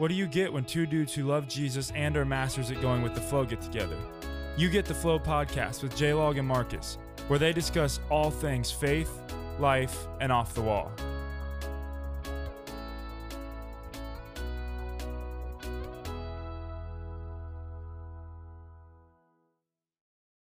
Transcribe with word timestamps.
What 0.00 0.08
do 0.08 0.14
you 0.14 0.26
get 0.26 0.50
when 0.50 0.64
two 0.64 0.86
dudes 0.86 1.12
who 1.12 1.24
love 1.24 1.46
Jesus 1.46 1.92
and 1.94 2.16
are 2.16 2.24
masters 2.24 2.70
at 2.70 2.80
going 2.80 3.02
with 3.02 3.14
the 3.14 3.20
flow 3.20 3.44
get 3.44 3.60
together? 3.60 3.98
You 4.56 4.70
get 4.70 4.86
the 4.86 4.94
Flow 4.94 5.18
podcast 5.18 5.82
with 5.82 5.94
J 5.94 6.14
Log 6.14 6.38
and 6.38 6.48
Marcus, 6.48 6.96
where 7.28 7.38
they 7.38 7.52
discuss 7.52 8.00
all 8.08 8.30
things 8.30 8.70
faith, 8.70 9.12
life, 9.58 10.06
and 10.18 10.32
off 10.32 10.54
the 10.54 10.62
wall. 10.62 10.90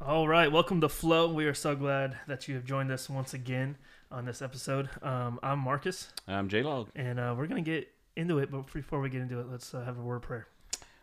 All 0.01 0.27
right, 0.27 0.51
welcome 0.51 0.81
to 0.81 0.89
Flow. 0.89 1.31
We 1.31 1.45
are 1.45 1.53
so 1.53 1.77
glad 1.77 2.17
that 2.27 2.49
you 2.49 2.55
have 2.55 2.65
joined 2.65 2.91
us 2.91 3.09
once 3.09 3.33
again 3.33 3.77
on 4.11 4.25
this 4.25 4.41
episode. 4.41 4.89
Um, 5.01 5.39
I'm 5.41 5.59
Marcus, 5.59 6.09
I'm 6.27 6.49
J 6.49 6.61
Log. 6.61 6.89
and 6.93 7.21
uh, 7.21 7.33
we're 7.37 7.47
going 7.47 7.63
to 7.63 7.71
get 7.71 7.94
into 8.15 8.39
it. 8.39 8.51
But 8.51 8.71
before 8.71 8.99
we 8.99 9.09
get 9.09 9.21
into 9.21 9.39
it, 9.39 9.47
let's 9.49 9.73
uh, 9.73 9.83
have 9.83 9.97
a 9.97 10.01
word 10.01 10.17
of 10.17 10.21
prayer. 10.23 10.47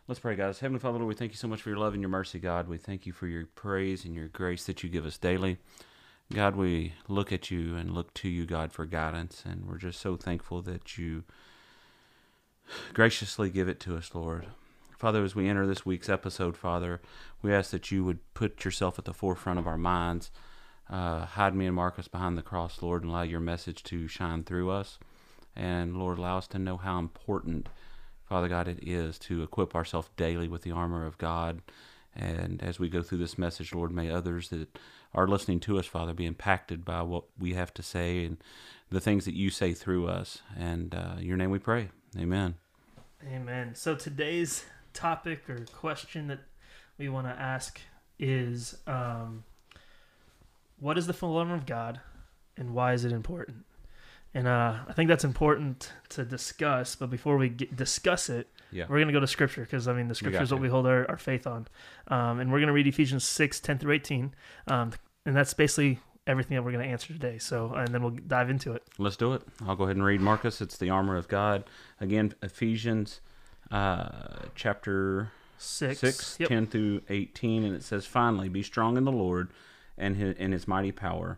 Let's 0.07 0.19
pray, 0.19 0.35
guys. 0.35 0.59
Heavenly 0.59 0.79
Father, 0.79 0.97
Lord, 0.97 1.07
we 1.07 1.15
thank 1.15 1.31
you 1.31 1.37
so 1.37 1.47
much 1.47 1.61
for 1.61 1.69
your 1.69 1.77
love 1.77 1.93
and 1.93 2.01
your 2.01 2.09
mercy, 2.09 2.37
God. 2.37 2.67
We 2.67 2.77
thank 2.77 3.05
you 3.05 3.13
for 3.13 3.27
your 3.27 3.45
praise 3.45 4.03
and 4.03 4.13
your 4.13 4.27
grace 4.27 4.65
that 4.65 4.83
you 4.83 4.89
give 4.89 5.05
us 5.05 5.17
daily. 5.17 5.57
God, 6.33 6.55
we 6.55 6.93
look 7.07 7.31
at 7.31 7.51
you 7.51 7.75
and 7.75 7.91
look 7.91 8.13
to 8.15 8.29
you, 8.29 8.45
God, 8.45 8.71
for 8.71 8.85
guidance, 8.85 9.43
and 9.45 9.65
we're 9.65 9.77
just 9.77 10.01
so 10.01 10.17
thankful 10.17 10.61
that 10.63 10.97
you 10.97 11.23
graciously 12.93 13.49
give 13.49 13.67
it 13.67 13.79
to 13.81 13.95
us, 13.95 14.13
Lord. 14.13 14.47
Father, 14.97 15.23
as 15.23 15.35
we 15.35 15.47
enter 15.47 15.67
this 15.67 15.85
week's 15.85 16.09
episode, 16.09 16.57
Father, 16.57 17.01
we 17.41 17.53
ask 17.53 17.71
that 17.71 17.91
you 17.91 18.03
would 18.03 18.19
put 18.33 18.65
yourself 18.65 18.97
at 18.97 19.05
the 19.05 19.13
forefront 19.13 19.59
of 19.59 19.67
our 19.67 19.77
minds. 19.77 20.31
Uh, 20.89 21.25
hide 21.25 21.55
me 21.55 21.65
and 21.65 21.75
Marcus 21.75 22.07
behind 22.07 22.37
the 22.37 22.41
cross, 22.41 22.81
Lord, 22.81 23.03
and 23.03 23.11
allow 23.11 23.23
your 23.23 23.39
message 23.39 23.83
to 23.83 24.07
shine 24.07 24.43
through 24.43 24.69
us. 24.71 24.97
And 25.55 25.97
Lord, 25.97 26.17
allow 26.17 26.37
us 26.37 26.47
to 26.47 26.59
know 26.59 26.77
how 26.77 26.97
important, 26.99 27.69
Father 28.27 28.47
God, 28.47 28.67
it 28.67 28.79
is 28.81 29.19
to 29.19 29.43
equip 29.43 29.75
ourselves 29.75 30.09
daily 30.17 30.47
with 30.47 30.63
the 30.63 30.71
armor 30.71 31.05
of 31.05 31.17
God. 31.17 31.61
And 32.15 32.61
as 32.61 32.79
we 32.79 32.89
go 32.89 33.01
through 33.01 33.19
this 33.19 33.37
message, 33.37 33.73
Lord, 33.73 33.91
may 33.91 34.09
others 34.09 34.49
that 34.49 34.77
are 35.13 35.27
listening 35.27 35.59
to 35.61 35.79
us, 35.79 35.85
Father, 35.85 36.13
be 36.13 36.25
impacted 36.25 36.83
by 36.85 37.01
what 37.01 37.25
we 37.39 37.53
have 37.53 37.73
to 37.75 37.83
say 37.83 38.25
and 38.25 38.37
the 38.89 39.01
things 39.01 39.25
that 39.25 39.35
you 39.35 39.49
say 39.49 39.73
through 39.73 40.07
us. 40.07 40.41
And 40.57 40.93
uh, 40.93 41.15
your 41.19 41.37
name 41.37 41.51
we 41.51 41.59
pray. 41.59 41.89
Amen. 42.17 42.55
Amen. 43.27 43.73
So 43.75 43.95
today's 43.95 44.65
topic 44.93 45.49
or 45.49 45.65
question 45.73 46.27
that 46.27 46.39
we 46.97 47.09
want 47.09 47.27
to 47.27 47.33
ask 47.33 47.79
is 48.19 48.77
um, 48.85 49.43
what 50.79 50.97
is 50.97 51.07
the 51.07 51.13
full 51.13 51.37
armor 51.37 51.55
of 51.55 51.65
God 51.65 51.99
and 52.57 52.73
why 52.73 52.93
is 52.93 53.05
it 53.05 53.11
important? 53.11 53.65
And 54.35 54.47
uh, 54.47 54.75
I 54.87 54.93
think 54.93 55.09
that's 55.09 55.23
important 55.23 55.91
to 56.09 56.25
discuss. 56.25 56.95
But 56.95 57.09
before 57.11 57.37
we 57.37 57.49
get, 57.49 57.75
discuss 57.75 58.29
it, 58.29 58.47
Yeah. 58.71 58.85
we're 58.89 58.97
going 58.97 59.07
to 59.07 59.13
go 59.13 59.19
to 59.19 59.27
Scripture 59.27 59.61
because, 59.61 59.87
I 59.87 59.93
mean, 59.93 60.07
the 60.07 60.15
Scripture 60.15 60.41
is 60.41 60.51
what 60.51 60.59
we 60.61 60.69
hold 60.69 60.87
our, 60.87 61.07
our 61.09 61.17
faith 61.17 61.45
on. 61.45 61.67
Um, 62.07 62.39
and 62.39 62.51
we're 62.51 62.59
going 62.59 62.67
to 62.67 62.73
read 62.73 62.87
Ephesians 62.87 63.23
6 63.23 63.59
10 63.59 63.77
through 63.79 63.93
18. 63.93 64.33
Um, 64.67 64.91
and 65.25 65.35
that's 65.35 65.53
basically 65.53 65.99
everything 66.25 66.55
that 66.55 66.63
we're 66.63 66.71
going 66.71 66.83
to 66.83 66.89
answer 66.91 67.13
today. 67.13 67.37
So, 67.37 67.73
and 67.73 67.89
then 67.89 68.01
we'll 68.01 68.17
dive 68.27 68.49
into 68.49 68.73
it. 68.73 68.83
Let's 68.97 69.17
do 69.17 69.33
it. 69.33 69.43
I'll 69.67 69.75
go 69.75 69.83
ahead 69.83 69.97
and 69.97 70.05
read 70.05 70.19
Marcus. 70.21 70.61
It's 70.61 70.77
the 70.77 70.89
armor 70.89 71.15
of 71.15 71.27
God. 71.27 71.65
Again, 72.01 72.33
Ephesians 72.41 73.21
uh, 73.71 74.07
chapter 74.55 75.31
Six. 75.59 75.99
6, 75.99 76.37
Yep. 76.39 76.49
10 76.49 76.67
through 76.67 77.01
18. 77.09 77.63
And 77.63 77.75
it 77.75 77.83
says, 77.83 78.05
Finally, 78.05 78.49
be 78.49 78.63
strong 78.63 78.97
in 78.97 79.03
the 79.05 79.11
Lord 79.11 79.49
and 79.97 80.15
his, 80.17 80.35
in 80.37 80.51
his 80.51 80.67
mighty 80.67 80.91
power. 80.91 81.37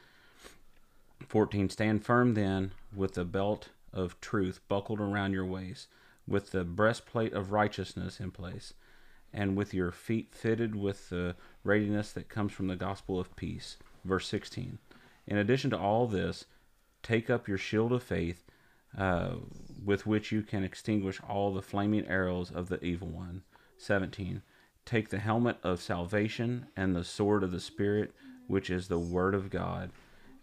14 1.27 1.69
Stand 1.69 2.05
firm 2.05 2.33
then, 2.33 2.71
with 2.95 3.13
the 3.13 3.25
belt 3.25 3.69
of 3.93 4.19
truth 4.21 4.59
buckled 4.67 4.99
around 4.99 5.33
your 5.33 5.45
waist, 5.45 5.87
with 6.27 6.51
the 6.51 6.63
breastplate 6.63 7.33
of 7.33 7.51
righteousness 7.51 8.19
in 8.19 8.31
place, 8.31 8.73
and 9.33 9.55
with 9.55 9.73
your 9.73 9.91
feet 9.91 10.33
fitted 10.33 10.75
with 10.75 11.09
the 11.09 11.35
readiness 11.63 12.11
that 12.11 12.29
comes 12.29 12.53
from 12.53 12.67
the 12.67 12.75
gospel 12.75 13.19
of 13.19 13.35
peace. 13.35 13.77
Verse 14.03 14.27
16 14.27 14.77
In 15.27 15.37
addition 15.37 15.69
to 15.71 15.77
all 15.77 16.07
this, 16.07 16.45
take 17.03 17.29
up 17.29 17.47
your 17.47 17.57
shield 17.57 17.91
of 17.91 18.03
faith, 18.03 18.43
uh, 18.97 19.35
with 19.83 20.05
which 20.05 20.31
you 20.31 20.41
can 20.41 20.63
extinguish 20.63 21.21
all 21.27 21.53
the 21.53 21.61
flaming 21.61 22.05
arrows 22.07 22.51
of 22.51 22.69
the 22.69 22.83
evil 22.83 23.07
one. 23.07 23.43
17. 23.77 24.41
Take 24.85 25.09
the 25.09 25.19
helmet 25.19 25.57
of 25.63 25.81
salvation 25.81 26.67
and 26.75 26.95
the 26.95 27.03
sword 27.03 27.43
of 27.43 27.51
the 27.51 27.59
Spirit, 27.59 28.13
which 28.47 28.69
is 28.69 28.87
the 28.87 28.99
Word 28.99 29.33
of 29.33 29.49
God, 29.49 29.91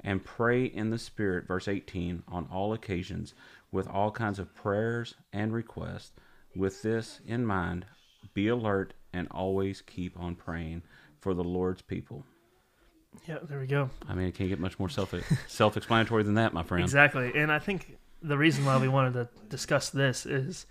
and 0.01 0.25
pray 0.25 0.65
in 0.65 0.91
the 0.91 0.99
Spirit, 0.99 1.47
verse 1.47 1.69
18, 1.69 2.23
on 2.29 2.49
all 2.53 2.73
occasions, 2.73 3.35
with 3.73 3.89
all 3.89 4.11
kinds 4.11 4.39
of 4.39 4.55
prayers 4.55 5.15
and 5.33 5.53
requests. 5.53 6.13
With 6.57 6.83
this 6.83 7.21
in 7.27 7.45
mind, 7.45 7.87
be 8.35 8.49
alert 8.49 8.95
and 9.13 9.29
always 9.31 9.81
keep 9.83 10.19
on 10.19 10.35
praying 10.35 10.83
for 11.21 11.35
the 11.35 11.45
Lord's 11.45 11.83
people. 11.83 12.25
Yeah, 13.27 13.39
there 13.43 13.59
we 13.59 13.67
go. 13.67 13.91
I 14.09 14.15
mean, 14.15 14.27
it 14.27 14.35
can't 14.35 14.49
get 14.49 14.61
much 14.61 14.79
more 14.79 14.89
self 14.89 15.15
self 15.49 15.77
explanatory 15.77 16.23
than 16.23 16.35
that, 16.35 16.53
my 16.53 16.63
friend. 16.63 16.85
Exactly. 16.85 17.33
And 17.35 17.51
I 17.51 17.59
think 17.59 17.97
the 18.23 18.39
reason 18.39 18.65
why 18.65 18.79
we 18.79 18.89
wanted 18.89 19.15
to 19.15 19.29
discuss 19.49 19.91
this 19.91 20.27
is, 20.27 20.67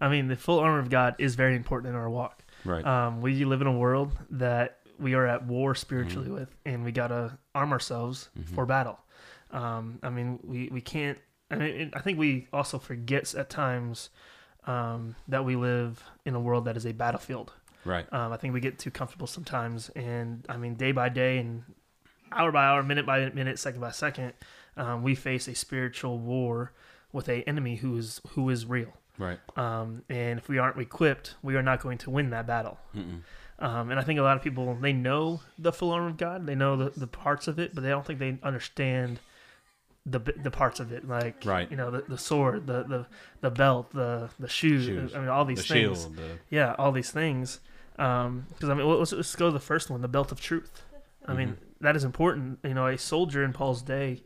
I 0.00 0.08
mean, 0.08 0.28
the 0.28 0.36
full 0.36 0.58
armor 0.58 0.78
of 0.78 0.90
God 0.90 1.16
is 1.18 1.34
very 1.34 1.56
important 1.56 1.90
in 1.90 1.96
our 1.96 2.10
walk. 2.10 2.44
Right. 2.64 2.84
Um, 2.84 3.20
we 3.20 3.44
live 3.44 3.60
in 3.60 3.66
a 3.66 3.76
world 3.76 4.12
that 4.30 4.77
we 4.98 5.14
are 5.14 5.26
at 5.26 5.46
war 5.46 5.74
spiritually 5.74 6.30
with, 6.30 6.54
and 6.64 6.84
we 6.84 6.92
gotta 6.92 7.38
arm 7.54 7.72
ourselves 7.72 8.30
for 8.54 8.66
battle. 8.66 8.98
Um, 9.50 9.98
I 10.02 10.10
mean, 10.10 10.38
we 10.42 10.68
we 10.70 10.80
can't. 10.80 11.18
I 11.50 11.56
mean, 11.56 11.90
I 11.94 12.00
think 12.00 12.18
we 12.18 12.46
also 12.52 12.78
forgets 12.78 13.34
at 13.34 13.48
times 13.48 14.10
um, 14.66 15.14
that 15.28 15.44
we 15.44 15.56
live 15.56 16.02
in 16.26 16.34
a 16.34 16.40
world 16.40 16.66
that 16.66 16.76
is 16.76 16.84
a 16.84 16.92
battlefield. 16.92 17.52
right. 17.84 18.10
Um, 18.12 18.32
I 18.32 18.36
think 18.36 18.52
we 18.52 18.60
get 18.60 18.78
too 18.78 18.90
comfortable 18.90 19.26
sometimes, 19.26 19.88
and 19.90 20.44
I 20.48 20.56
mean, 20.58 20.74
day 20.74 20.92
by 20.92 21.08
day 21.08 21.38
and 21.38 21.62
hour 22.32 22.52
by 22.52 22.66
hour, 22.66 22.82
minute 22.82 23.06
by 23.06 23.30
minute, 23.30 23.58
second 23.58 23.80
by 23.80 23.90
second, 23.92 24.34
um, 24.76 25.02
we 25.02 25.14
face 25.14 25.48
a 25.48 25.54
spiritual 25.54 26.18
war 26.18 26.72
with 27.12 27.28
a 27.28 27.42
enemy 27.48 27.76
who 27.76 27.96
is 27.96 28.20
who 28.30 28.50
is 28.50 28.66
real. 28.66 28.92
Right. 29.16 29.38
Um, 29.56 30.02
and 30.08 30.38
if 30.38 30.48
we 30.48 30.58
aren't 30.58 30.78
equipped, 30.78 31.34
we 31.42 31.56
are 31.56 31.62
not 31.62 31.80
going 31.80 31.98
to 31.98 32.10
win 32.10 32.30
that 32.30 32.46
battle. 32.46 32.78
Mm-mm. 32.94 33.22
Um, 33.60 33.90
and 33.90 33.98
I 33.98 34.04
think 34.04 34.18
a 34.20 34.22
lot 34.22 34.36
of 34.36 34.42
people 34.42 34.74
they 34.80 34.92
know 34.92 35.40
the 35.58 35.72
full 35.72 35.90
armor 35.90 36.08
of 36.08 36.16
God, 36.16 36.46
they 36.46 36.54
know 36.54 36.76
the, 36.76 36.90
the 36.90 37.06
parts 37.08 37.48
of 37.48 37.58
it, 37.58 37.74
but 37.74 37.82
they 37.82 37.88
don't 37.90 38.06
think 38.06 38.18
they 38.20 38.38
understand 38.42 39.18
the 40.06 40.20
the 40.20 40.50
parts 40.50 40.80
of 40.80 40.92
it, 40.92 41.06
like 41.06 41.42
Right. 41.44 41.70
you 41.70 41.76
know 41.76 41.90
the, 41.90 42.02
the 42.08 42.16
sword, 42.18 42.66
the, 42.66 42.84
the 42.84 43.06
the 43.40 43.50
belt, 43.50 43.90
the 43.92 44.30
the 44.38 44.48
shoes. 44.48 44.86
Shoes. 44.86 45.14
I 45.14 45.18
mean, 45.18 45.28
all 45.28 45.44
these 45.44 45.58
The 45.66 45.74
things 45.74 46.02
shield. 46.02 46.16
The, 46.16 46.28
yeah, 46.50 46.74
all 46.78 46.92
these 46.92 47.10
things. 47.10 47.60
Because 47.96 48.68
I 48.70 48.74
mean, 48.74 48.86
let's, 48.86 49.12
let's 49.12 49.34
go 49.34 49.46
to 49.46 49.52
the 49.52 49.58
first 49.60 49.90
one, 49.90 50.00
the 50.02 50.08
belt 50.08 50.30
of 50.30 50.40
truth. 50.40 50.82
I 51.26 51.34
mean, 51.34 51.58
that 51.80 51.96
is 51.96 52.04
important. 52.04 52.60
You 52.62 52.72
know, 52.74 52.86
a 52.86 52.96
soldier 52.96 53.42
in 53.44 53.52
Paul's 53.52 53.82
day 53.82 54.22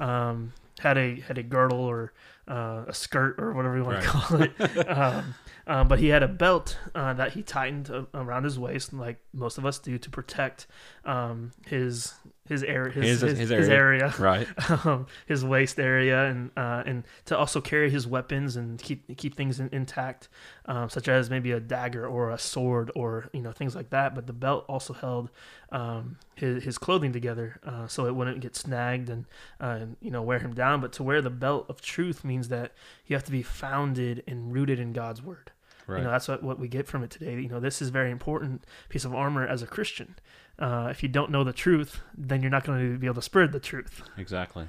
um, 0.00 0.52
had 0.78 0.96
a 0.96 1.20
had 1.20 1.36
a 1.36 1.42
girdle 1.42 1.80
or 1.80 2.12
uh, 2.48 2.84
a 2.86 2.94
skirt 2.94 3.34
or 3.38 3.52
whatever 3.52 3.76
you 3.76 3.84
want 3.84 3.96
Right. 3.96 4.04
to 4.04 4.08
call 4.08 4.42
it, 4.42 4.88
um, 4.96 5.34
um, 5.66 5.88
but 5.88 5.98
he 5.98 6.08
had 6.08 6.22
a 6.22 6.28
belt 6.28 6.78
uh, 6.94 7.12
that 7.14 7.32
he 7.32 7.42
tightened 7.42 7.88
a- 7.90 8.06
around 8.14 8.44
his 8.44 8.58
waist, 8.58 8.92
like 8.92 9.18
most 9.32 9.58
of 9.58 9.66
us 9.66 9.78
do, 9.78 9.98
to 9.98 10.10
protect 10.10 10.66
um, 11.04 11.52
his 11.66 12.14
his 12.48 12.62
area, 12.62 12.92
his, 12.92 13.20
His- 13.22 13.30
his, 13.30 13.38
his 13.38 13.50
his 13.50 13.68
area, 13.68 14.14
right. 14.20 14.46
um, 14.86 15.06
his 15.26 15.44
waist 15.44 15.80
area, 15.80 16.26
and 16.26 16.50
uh, 16.56 16.84
and 16.86 17.02
to 17.24 17.36
also 17.36 17.60
carry 17.60 17.90
his 17.90 18.06
weapons 18.06 18.54
and 18.54 18.78
keep 18.80 19.16
keep 19.16 19.34
things 19.34 19.58
in, 19.58 19.68
intact, 19.72 20.28
um, 20.66 20.88
such 20.88 21.08
as 21.08 21.28
maybe 21.28 21.50
a 21.50 21.58
dagger 21.58 22.06
or 22.06 22.30
a 22.30 22.38
sword 22.38 22.92
or 22.94 23.28
you 23.32 23.40
know 23.42 23.50
things 23.50 23.74
like 23.74 23.90
that. 23.90 24.14
But 24.14 24.28
the 24.28 24.32
belt 24.32 24.64
also 24.68 24.92
held 24.94 25.30
um, 25.72 26.18
his 26.36 26.62
his 26.62 26.78
clothing 26.78 27.12
together, 27.12 27.58
uh, 27.66 27.88
so 27.88 28.06
it 28.06 28.14
wouldn't 28.14 28.38
get 28.40 28.54
snagged 28.54 29.10
and 29.10 29.24
uh, 29.60 29.78
and 29.80 29.96
you 30.00 30.12
know 30.12 30.22
wear 30.22 30.38
him 30.38 30.54
down. 30.54 30.80
But 30.80 30.92
to 30.94 31.02
wear 31.02 31.20
the 31.20 31.30
belt 31.30 31.66
of 31.68 31.80
truth 31.80 32.24
means 32.24 32.46
that 32.48 32.70
you 33.06 33.16
have 33.16 33.24
to 33.24 33.32
be 33.32 33.42
founded 33.42 34.22
and 34.28 34.52
rooted 34.52 34.78
in 34.78 34.92
God's 34.92 35.20
word. 35.20 35.50
Right. 35.86 35.98
You 35.98 36.04
know, 36.04 36.10
that's 36.10 36.26
what, 36.28 36.42
what 36.42 36.58
we 36.58 36.68
get 36.68 36.88
from 36.88 37.04
it 37.04 37.10
today. 37.10 37.34
You 37.34 37.48
know, 37.48 37.60
this 37.60 37.80
is 37.80 37.88
a 37.88 37.92
very 37.92 38.10
important 38.10 38.64
piece 38.88 39.04
of 39.04 39.14
armor 39.14 39.46
as 39.46 39.62
a 39.62 39.66
Christian. 39.66 40.16
Uh, 40.58 40.88
if 40.90 41.02
you 41.02 41.08
don't 41.08 41.30
know 41.30 41.44
the 41.44 41.52
truth, 41.52 42.00
then 42.16 42.42
you're 42.42 42.50
not 42.50 42.64
going 42.64 42.92
to 42.92 42.98
be 42.98 43.06
able 43.06 43.14
to 43.14 43.22
spread 43.22 43.52
the 43.52 43.60
truth. 43.60 44.02
exactly. 44.16 44.66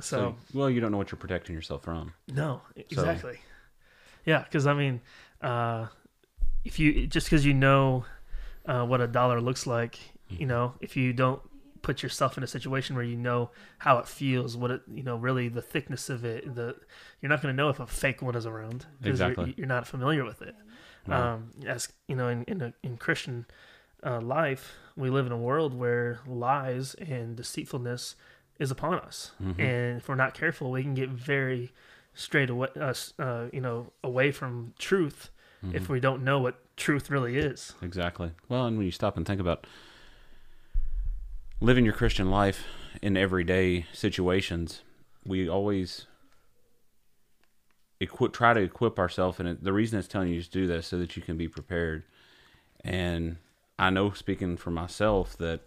So, 0.00 0.36
well, 0.54 0.70
you 0.70 0.80
don't 0.80 0.92
know 0.92 0.98
what 0.98 1.12
you're 1.12 1.18
protecting 1.18 1.54
yourself 1.54 1.82
from. 1.82 2.14
no, 2.32 2.62
exactly. 2.74 3.38
Yeah, 4.24 4.42
because 4.44 4.66
I 4.66 4.74
mean, 4.74 5.00
uh, 5.42 5.86
if 6.64 6.78
you 6.78 7.06
just 7.06 7.26
because 7.26 7.44
you 7.44 7.54
know 7.54 8.04
uh, 8.66 8.84
what 8.84 9.00
a 9.00 9.06
dollar 9.06 9.40
looks 9.40 9.66
like, 9.66 9.98
you 10.28 10.46
know, 10.46 10.74
if 10.80 10.96
you 10.96 11.12
don't 11.12 11.42
put 11.82 12.02
yourself 12.02 12.36
in 12.36 12.44
a 12.44 12.46
situation 12.46 12.94
where 12.94 13.04
you 13.04 13.16
know 13.16 13.50
how 13.78 13.98
it 13.98 14.06
feels, 14.06 14.56
what 14.56 14.70
it, 14.70 14.82
you 14.92 15.02
know, 15.02 15.16
really 15.16 15.48
the 15.48 15.62
thickness 15.62 16.10
of 16.10 16.24
it, 16.24 16.54
the 16.54 16.76
you're 17.20 17.28
not 17.30 17.42
going 17.42 17.54
to 17.54 17.56
know 17.56 17.68
if 17.68 17.80
a 17.80 17.86
fake 17.86 18.22
one 18.22 18.34
is 18.36 18.46
around 18.46 18.86
because 19.00 19.20
Exactly. 19.20 19.46
you're, 19.46 19.54
you're 19.58 19.66
not 19.66 19.86
familiar 19.86 20.24
with 20.24 20.42
it. 20.42 20.54
Right. 21.06 21.18
Um, 21.32 21.50
as 21.66 21.88
you 22.08 22.16
know, 22.16 22.28
in 22.28 22.44
in, 22.44 22.60
a, 22.62 22.72
in 22.82 22.96
Christian 22.96 23.46
uh, 24.04 24.20
life, 24.20 24.74
we 24.96 25.10
live 25.10 25.26
in 25.26 25.32
a 25.32 25.38
world 25.38 25.74
where 25.74 26.20
lies 26.26 26.94
and 26.94 27.36
deceitfulness 27.36 28.16
is 28.58 28.70
upon 28.70 28.94
us, 28.98 29.32
Mhm. 29.42 29.58
and 29.58 29.98
if 29.98 30.08
we're 30.08 30.14
not 30.14 30.34
careful, 30.34 30.70
we 30.70 30.82
can 30.82 30.94
get 30.94 31.08
very 31.08 31.72
straight 32.12 32.50
away, 32.50 32.68
uh, 32.78 32.92
uh, 33.18 33.46
you 33.52 33.60
know, 33.60 33.92
away 34.04 34.30
from 34.32 34.74
truth 34.78 35.30
if 35.72 35.84
Mhm. 35.86 35.88
we 35.88 36.00
don't 36.00 36.22
know 36.22 36.38
what 36.38 36.56
truth 36.76 37.10
really 37.10 37.36
is. 37.38 37.74
Exactly. 37.82 38.32
Well, 38.48 38.66
and 38.66 38.76
when 38.76 38.84
you 38.86 38.92
stop 38.92 39.16
and 39.16 39.26
think 39.26 39.40
about 39.40 39.66
living 41.60 41.84
your 41.84 41.94
Christian 41.94 42.30
life 42.30 42.64
in 43.02 43.16
everyday 43.16 43.86
situations, 43.92 44.82
we 45.24 45.48
always 45.48 46.06
try 48.32 48.54
to 48.54 48.60
equip 48.60 48.98
ourselves, 48.98 49.38
and 49.38 49.58
the 49.60 49.72
reason 49.72 49.98
it's 49.98 50.08
telling 50.08 50.28
you 50.28 50.42
to 50.42 50.50
do 50.50 50.66
this 50.66 50.86
so 50.86 50.98
that 50.98 51.16
you 51.16 51.22
can 51.22 51.36
be 51.36 51.48
prepared. 51.48 52.02
And 52.82 53.36
I 53.78 53.90
know, 53.90 54.10
speaking 54.12 54.56
for 54.56 54.70
myself, 54.70 55.36
that 55.36 55.60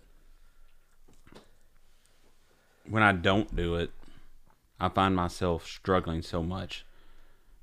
when 2.89 3.03
I 3.03 3.11
don't 3.11 3.55
do 3.55 3.75
it, 3.75 3.91
I 4.79 4.89
find 4.89 5.15
myself 5.15 5.67
struggling 5.67 6.23
so 6.23 6.41
much 6.41 6.85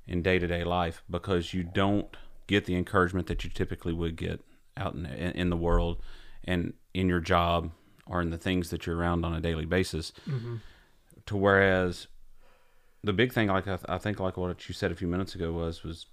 in 0.07 0.21
day 0.21 0.39
to 0.39 0.47
day 0.47 0.63
life 0.63 1.03
because 1.09 1.53
you 1.53 1.63
don't 1.63 2.15
get 2.47 2.65
the 2.65 2.75
encouragement 2.75 3.27
that 3.27 3.43
you 3.43 3.49
typically 3.49 3.93
would 3.93 4.15
get 4.15 4.39
out 4.77 4.95
in 4.95 5.05
in 5.05 5.49
the 5.49 5.57
world 5.57 5.97
and 6.45 6.73
in 6.93 7.07
your 7.07 7.19
job 7.19 7.71
or 8.11 8.21
in 8.21 8.29
the 8.29 8.37
things 8.37 8.69
that 8.69 8.85
you're 8.85 8.97
around 8.97 9.23
on 9.25 9.33
a 9.33 9.39
daily 9.41 9.65
basis. 9.65 10.11
Mm-hmm. 10.29 10.57
To 11.27 11.37
whereas 11.37 12.07
the 13.03 13.13
big 13.13 13.31
thing, 13.33 13.47
like 13.47 13.67
I, 13.67 13.77
I 13.87 13.97
think, 13.97 14.19
like 14.19 14.37
what 14.37 14.67
you 14.67 14.73
said 14.73 14.91
a 14.91 14.95
few 14.95 15.07
minutes 15.07 15.33
ago 15.35 15.51
was 15.53 15.83
was 15.83 16.05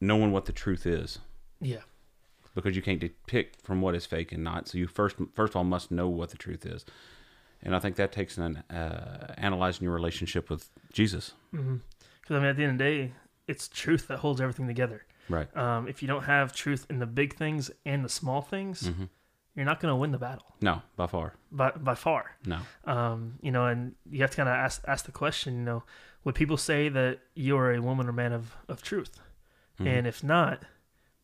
knowing 0.00 0.30
what 0.32 0.44
the 0.44 0.52
truth 0.52 0.84
is 0.86 1.18
Yeah. 1.60 1.80
because 2.54 2.76
you 2.76 2.82
can't 2.82 3.00
depict 3.00 3.62
from 3.62 3.80
what 3.80 3.94
is 3.94 4.04
fake 4.06 4.32
and 4.32 4.44
not. 4.44 4.68
So 4.68 4.78
you 4.78 4.86
first 4.86 5.16
first 5.34 5.52
of 5.52 5.56
all 5.56 5.64
must 5.64 5.90
know 5.90 6.08
what 6.08 6.30
the 6.30 6.36
truth 6.36 6.66
is, 6.66 6.84
and 7.62 7.74
I 7.74 7.78
think 7.78 7.96
that 7.96 8.12
takes 8.12 8.36
an 8.38 8.58
uh, 8.70 9.34
analyzing 9.38 9.84
your 9.84 9.94
relationship 9.94 10.50
with 10.50 10.68
Jesus. 10.92 11.32
Because 11.50 12.36
I 12.36 12.38
mean, 12.40 12.44
at 12.44 12.56
the 12.56 12.64
end 12.64 12.72
of 12.72 12.78
the 12.78 12.84
day, 12.84 13.12
it's 13.48 13.68
truth 13.68 14.08
that 14.08 14.18
holds 14.18 14.40
everything 14.40 14.66
together. 14.66 15.04
Right. 15.28 15.48
Um, 15.56 15.88
if 15.88 16.02
you 16.02 16.08
don't 16.08 16.24
have 16.24 16.52
truth 16.52 16.86
in 16.90 16.98
the 17.00 17.06
big 17.06 17.34
things 17.34 17.70
and 17.84 18.04
the 18.04 18.08
small 18.08 18.42
things, 18.42 18.88
hmm 18.88 19.04
you're 19.56 19.64
not 19.64 19.80
going 19.80 19.90
to 19.90 19.96
win 19.96 20.12
the 20.12 20.18
battle 20.18 20.54
No, 20.60 20.82
by 20.96 21.06
far. 21.08 21.34
by 21.50 21.70
by 21.72 21.94
far. 21.96 22.36
No. 22.44 22.58
Um, 22.84 23.38
you 23.42 23.50
know, 23.50 23.66
and 23.66 23.94
you 24.10 24.20
have 24.20 24.30
to 24.30 24.36
kind 24.36 24.48
of 24.48 24.54
ask 24.54 24.82
ask 24.86 25.04
the 25.06 25.12
question. 25.12 25.56
You 25.58 25.64
know, 25.64 25.82
would 26.24 26.34
people 26.36 26.56
say 26.56 26.88
that 26.90 27.18
you 27.34 27.56
are 27.56 27.72
a 27.72 27.80
woman 27.80 28.08
or 28.08 28.12
man 28.12 28.32
of 28.32 28.54
of 28.68 28.82
truth? 28.82 29.20
Mhm. 29.80 29.86
And 29.86 30.06
if 30.06 30.22
not, 30.22 30.62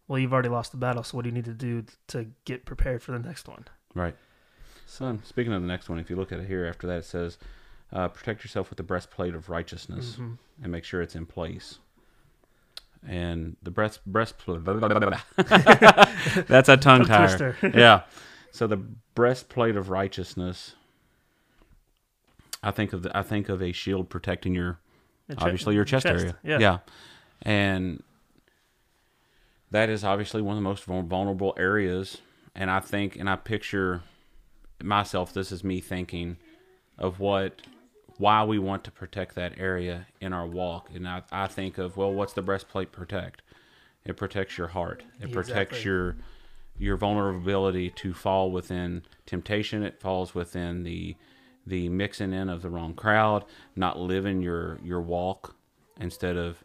well, 0.08 0.18
you've 0.18 0.32
already 0.32 0.48
lost 0.48 0.72
the 0.72 0.78
battle. 0.78 1.02
So 1.02 1.16
what 1.16 1.22
do 1.22 1.28
you 1.28 1.34
need 1.34 1.44
to 1.46 1.54
do 1.54 1.84
to 2.08 2.26
get 2.44 2.64
prepared 2.64 3.02
for 3.02 3.12
the 3.12 3.18
next 3.18 3.46
one? 3.48 3.66
Right. 3.94 4.16
So, 4.86 5.18
speaking 5.24 5.52
of 5.52 5.62
the 5.62 5.68
next 5.68 5.88
one, 5.88 5.98
if 5.98 6.10
you 6.10 6.16
look 6.16 6.32
at 6.32 6.40
it 6.40 6.46
here, 6.48 6.66
after 6.66 6.86
that 6.86 6.98
it 6.98 7.04
says, 7.04 7.38
uh, 7.92 8.08
protect 8.08 8.42
yourself 8.44 8.68
with 8.68 8.76
the 8.76 8.82
breastplate 8.82 9.34
of 9.34 9.48
righteousness 9.48 10.16
Mhm. 10.16 10.38
and 10.62 10.72
make 10.72 10.84
sure 10.84 11.00
it's 11.00 11.14
in 11.14 11.24
place. 11.24 11.78
And 13.06 13.56
the 13.62 13.70
breast 13.70 14.00
breastplate. 14.06 14.64
That's 14.64 16.68
a 16.68 16.76
tongue 16.76 17.04
Tongue 17.04 17.06
twister. 17.06 17.56
yeah. 17.74 18.02
So 18.52 18.66
the 18.66 18.76
breastplate 18.76 19.76
of 19.76 19.90
righteousness. 19.90 20.74
I 22.62 22.70
think 22.70 22.92
of 22.92 23.02
the, 23.02 23.16
I 23.16 23.22
think 23.22 23.48
of 23.48 23.60
a 23.60 23.72
shield 23.72 24.08
protecting 24.08 24.54
your 24.54 24.78
che- 25.28 25.36
obviously 25.38 25.74
your 25.74 25.84
chest, 25.84 26.06
area. 26.06 26.36
Yeah. 26.44 26.58
yeah. 26.60 26.78
And 27.42 28.04
that 29.72 29.88
is 29.88 30.04
obviously 30.04 30.42
one 30.42 30.56
of 30.56 30.62
the 30.62 30.68
most 30.68 30.84
vulnerable 30.84 31.54
areas. 31.58 32.18
And 32.54 32.70
I 32.70 32.80
think, 32.80 33.16
and 33.16 33.28
I 33.28 33.36
picture 33.36 34.02
myself, 34.82 35.32
this 35.32 35.50
is 35.50 35.64
me 35.64 35.80
thinking 35.80 36.36
of 36.98 37.18
what, 37.18 37.62
why 38.22 38.44
we 38.44 38.56
want 38.56 38.84
to 38.84 38.90
protect 38.92 39.34
that 39.34 39.52
area 39.58 40.06
in 40.20 40.32
our 40.32 40.46
walk. 40.46 40.88
And 40.94 41.08
I, 41.08 41.22
I 41.32 41.48
think 41.48 41.76
of, 41.76 41.96
well, 41.96 42.12
what's 42.12 42.32
the 42.32 42.40
breastplate 42.40 42.92
protect? 42.92 43.42
It 44.04 44.16
protects 44.16 44.56
your 44.56 44.68
heart. 44.68 45.02
It 45.20 45.32
protects 45.32 45.84
your 45.84 46.16
your 46.78 46.96
vulnerability 46.96 47.90
to 47.90 48.14
fall 48.14 48.52
within 48.52 49.02
temptation. 49.26 49.82
It 49.82 50.00
falls 50.00 50.36
within 50.36 50.84
the 50.84 51.16
the 51.66 51.88
mixing 51.88 52.32
in 52.32 52.48
of 52.48 52.62
the 52.62 52.70
wrong 52.70 52.94
crowd, 52.94 53.44
not 53.74 53.98
living 53.98 54.40
your 54.40 54.78
your 54.84 55.00
walk 55.00 55.56
instead 56.00 56.36
of 56.36 56.62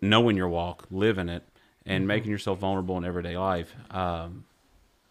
knowing 0.00 0.36
your 0.36 0.48
walk, 0.48 0.86
living 0.92 1.28
it, 1.28 1.42
and 1.84 2.06
making 2.06 2.30
yourself 2.30 2.60
vulnerable 2.60 2.96
in 2.96 3.04
everyday 3.04 3.36
life. 3.36 3.74
Um, 3.90 4.44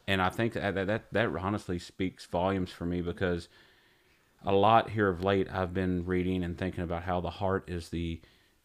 and 0.08 0.22
I 0.22 0.30
think 0.30 0.54
that, 0.54 0.76
that 0.76 0.88
that 0.88 1.12
that 1.12 1.28
honestly 1.36 1.78
speaks 1.78 2.26
volumes 2.26 2.72
for 2.72 2.86
me 2.86 3.02
because 3.02 3.50
a 4.46 4.54
lot 4.54 4.90
here 4.90 5.10
of 5.10 5.24
late 5.24 5.48
I've 5.52 5.74
been 5.74 6.06
reading 6.06 6.44
and 6.44 6.58
thinking 6.58 6.84
about 6.84 7.04
how 7.04 7.22
the 7.22 7.30
heart 7.30 7.70
is 7.70 7.90
the 7.90 8.20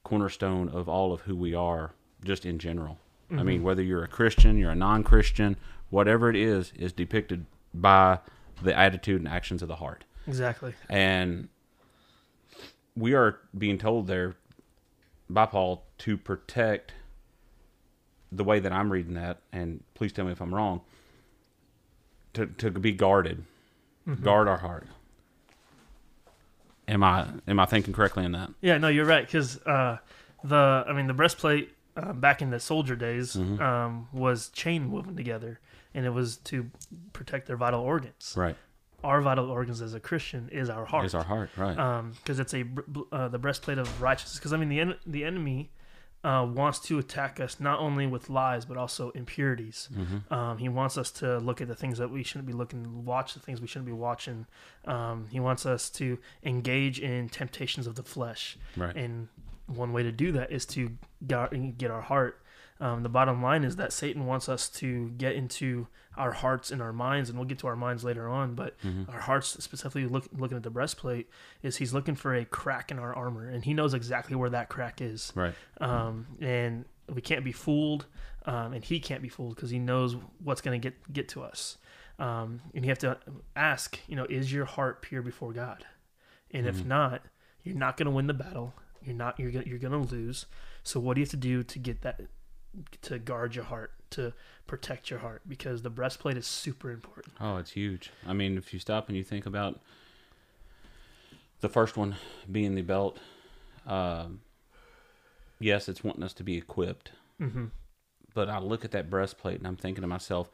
cornerstone 0.05 0.69
of 0.69 0.89
all 0.89 1.13
of 1.13 1.23
who 1.23 1.37
we 1.37 1.55
are, 1.55 1.93
just 2.25 2.47
in 2.47 2.59
general. 2.59 2.99
I 3.31 3.43
mean, 3.43 3.57
mm-hmm. 3.57 3.65
whether 3.67 3.83
you're 3.83 4.05
a 4.05 4.09
Christian, 4.09 4.57
you're 4.57 4.71
a 4.71 4.75
non-Christian, 4.75 5.59
whatever 5.91 6.31
it 6.31 6.37
is, 6.37 6.73
is 6.75 6.95
depicted 6.95 7.45
by 7.75 8.21
the 8.63 8.75
attitude 8.77 9.21
and 9.21 9.29
actions 9.29 9.61
of 9.61 9.69
the 9.69 9.77
heart. 9.77 10.05
Exactly. 10.27 10.73
And 10.89 11.49
we 12.97 13.13
are 13.13 13.39
being 13.57 13.77
told 13.77 14.07
there 14.07 14.37
by 15.29 15.45
Paul 15.45 15.85
to 15.99 16.17
protect 16.17 16.95
the 18.33 18.45
way 18.45 18.61
that 18.61 18.73
I'm 18.73 18.91
reading 18.91 19.13
that, 19.15 19.41
and 19.53 19.85
please 19.95 20.13
tell 20.13 20.25
me 20.25 20.33
if 20.33 20.41
I'm 20.41 20.55
wrong, 20.55 20.81
to, 22.33 22.47
to 22.47 22.71
be 22.71 22.93
guarded, 22.93 23.45
mm-hmm. 24.09 24.23
guard 24.23 24.49
our 24.49 24.59
heart. 24.59 24.87
Am 26.89 27.05
I 27.05 27.27
am 27.47 27.61
I 27.61 27.67
thinking 27.67 27.93
correctly 27.93 28.25
in 28.25 28.33
that? 28.33 28.51
Yeah, 28.61 28.79
no, 28.79 28.89
you're 28.89 29.05
right. 29.05 29.25
Because 29.27 29.59
uh, 29.63 29.99
the, 30.43 30.85
I 30.89 30.93
mean, 30.93 31.07
the 31.07 31.15
breastplate 31.15 31.75
uh, 31.97 32.13
back 32.13 32.41
in 32.43 32.51
the 32.51 32.59
soldier 32.61 32.97
days 32.97 33.35
Mhm. 33.37 33.61
um, 33.61 34.09
was 34.13 34.49
chain 34.51 34.91
woven 34.91 35.15
together, 35.17 35.61
and 35.95 36.07
it 36.07 36.11
was 36.11 36.37
to 36.39 36.71
protect 37.13 37.47
their 37.47 37.57
vital 37.57 37.81
organs. 37.81 38.35
Right. 38.37 38.57
Our 39.05 39.21
vital 39.21 39.51
organs 39.51 39.81
as 39.83 39.95
a 39.95 40.01
Christian 40.01 40.49
is 40.51 40.69
our 40.71 40.85
heart. 40.85 41.05
Is 41.05 41.15
our 41.15 41.23
heart 41.25 41.51
right? 41.57 41.77
because 42.17 42.41
it's 42.41 42.55
a 42.55 42.65
uh, 43.13 43.29
the 43.29 43.39
breastplate 43.39 43.79
of 43.79 44.03
righteousness. 44.03 44.39
Because 44.39 44.53
I 44.53 44.57
mean, 44.57 44.69
the 44.71 44.81
en- 44.81 44.97
the 45.07 45.25
enemy 45.25 45.71
uh, 46.25 46.45
wants 46.53 46.81
to 46.81 46.99
attack 46.99 47.39
us 47.39 47.61
not 47.61 47.79
only 47.79 48.07
with 48.07 48.29
lies 48.29 48.65
but 48.65 48.77
also 48.77 49.11
impurities. 49.11 49.89
hmm 49.95 50.33
Um, 50.35 50.59
he 50.59 50.69
wants 50.69 50.99
us 50.99 51.11
to 51.13 51.39
look 51.39 51.61
at 51.61 51.69
the 51.69 51.75
things 51.77 51.99
that 51.99 52.11
we 52.11 52.23
shouldn't 52.25 52.47
be 52.47 52.53
looking, 52.53 53.05
watch 53.05 53.35
the 53.35 53.41
things 53.41 53.61
we 53.61 53.67
shouldn't 53.69 53.87
be 53.87 53.93
watching. 53.93 54.47
Um, 54.85 55.27
he 55.31 55.39
wants 55.41 55.65
us 55.67 55.89
to 55.91 56.19
engage 56.43 56.99
in 56.99 57.29
temptations 57.29 57.87
of 57.87 57.95
the 57.95 58.03
flesh, 58.03 58.59
Right. 58.77 58.97
and 58.97 59.29
one 59.67 59.93
way 59.93 60.03
to 60.03 60.11
do 60.13 60.33
that 60.33 60.51
is 60.51 60.67
to 60.67 60.97
get 61.79 61.91
our 61.91 62.01
heart. 62.03 62.43
Um, 62.81 63.03
the 63.03 63.09
bottom 63.09 63.43
line 63.43 63.65
is 63.65 63.77
that 63.77 63.93
Satan 63.93 64.25
wants 64.27 64.49
us 64.49 64.69
to 64.71 65.09
get 65.11 65.35
into 65.35 65.89
our 66.17 66.33
hearts 66.33 66.71
and 66.71 66.81
our 66.83 66.93
minds, 66.93 67.29
and 67.29 67.39
we'll 67.39 67.49
get 67.49 67.59
to 67.61 67.67
our 67.67 67.77
minds 67.77 68.05
later 68.05 68.29
on. 68.29 68.55
But 68.55 68.79
Mhm. 68.83 69.13
our 69.13 69.21
hearts, 69.21 69.63
specifically 69.63 70.07
look, 70.07 70.27
looking 70.33 70.57
at 70.57 70.63
the 70.63 70.71
breastplate, 70.71 71.29
is 71.63 71.77
he's 71.79 71.93
looking 71.93 72.15
for 72.15 72.35
a 72.35 72.45
crack 72.45 72.91
in 72.91 72.99
our 72.99 73.15
armor, 73.15 73.49
and 73.49 73.65
he 73.65 73.75
knows 73.75 73.95
exactly 73.95 74.37
where 74.37 74.51
that 74.51 74.69
crack 74.69 75.01
is. 75.01 75.33
Right. 75.35 75.55
Um, 75.81 76.27
and 76.41 76.85
we 77.13 77.21
can't 77.21 77.45
be 77.45 77.53
fooled, 77.53 78.07
um, 78.47 78.73
and 78.73 78.85
he 78.85 79.01
can't 79.01 79.23
be 79.23 79.29
fooled 79.29 79.55
because 79.57 79.71
he 79.71 79.79
knows 79.79 80.17
what's 80.43 80.61
going 80.61 80.81
to 80.81 80.91
get 80.91 81.13
get 81.13 81.29
to 81.31 81.43
us. 81.43 81.79
Um, 82.19 82.61
and 82.75 82.85
you 82.85 82.91
have 82.91 82.99
to 83.01 83.19
ask, 83.55 83.99
you 84.09 84.17
know, 84.17 84.25
is 84.29 84.53
your 84.53 84.65
heart 84.65 85.03
pure 85.03 85.23
before 85.23 85.53
God? 85.53 85.85
And 86.51 86.67
if 86.67 86.83
Mhm. 86.83 86.87
not, 86.87 87.23
you're 87.63 87.77
not 87.77 87.97
going 87.97 88.07
to 88.07 88.11
win 88.11 88.27
the 88.27 88.35
battle. 88.35 88.75
You're 89.03 89.15
not. 89.15 89.39
You're 89.39 89.53
gonna, 89.53 89.67
you're 89.67 89.79
going 89.79 89.93
to 90.07 90.13
lose. 90.15 90.47
So 90.83 90.99
what 90.99 91.15
do 91.15 91.21
you 91.21 91.25
have 91.25 91.31
to 91.31 91.37
do 91.37 91.63
to 91.63 91.79
get 91.79 92.03
that? 92.03 92.21
To 93.03 93.19
guard 93.19 93.55
your 93.55 93.65
heart, 93.65 93.93
to 94.11 94.33
protect 94.67 95.11
your 95.11 95.19
heart, 95.19 95.43
because 95.49 95.83
the 95.83 95.91
breastplate 95.91 96.37
is 96.37 96.47
super 96.47 96.91
important. 96.91 97.35
Oh, 97.41 97.57
it's 97.57 97.73
huge. 97.73 98.11
I 98.27 98.33
mean, 98.33 98.57
if 98.57 98.73
you 98.73 98.79
stop 98.79 99.09
and 99.09 99.17
you 99.17 99.25
think 99.25 99.47
about 99.47 99.81
the 101.61 101.69
first 101.69 101.97
one 101.97 102.17
being 102.51 102.75
the 102.75 102.83
belt, 102.83 103.19
um, 103.87 104.41
yes, 105.59 105.89
it's 105.89 106.05
wanting 106.05 106.23
us 106.23 106.35
to 106.35 106.45
be 106.45 106.57
equipped. 106.57 107.13
Mm-hmm. 107.41 107.67
But 108.35 108.49
I 108.49 108.59
look 108.59 108.85
at 108.85 108.93
that 108.93 109.11
breastplate 109.11 109.59
and 109.59 109.67
I'm 109.67 109.77
thinking 109.77 110.03
to 110.03 110.09
myself, 110.09 110.51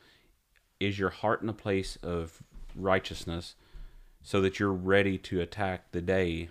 is 0.81 0.99
your 0.99 1.11
heart 1.11 1.43
in 1.43 1.49
a 1.49 1.55
place 1.55 1.97
of 2.03 2.43
righteousness 2.75 3.55
so 4.23 4.41
that 4.41 4.59
you're 4.59 4.73
ready 4.73 5.19
to 5.19 5.41
attack 5.41 5.93
the 5.93 6.01
day? 6.01 6.51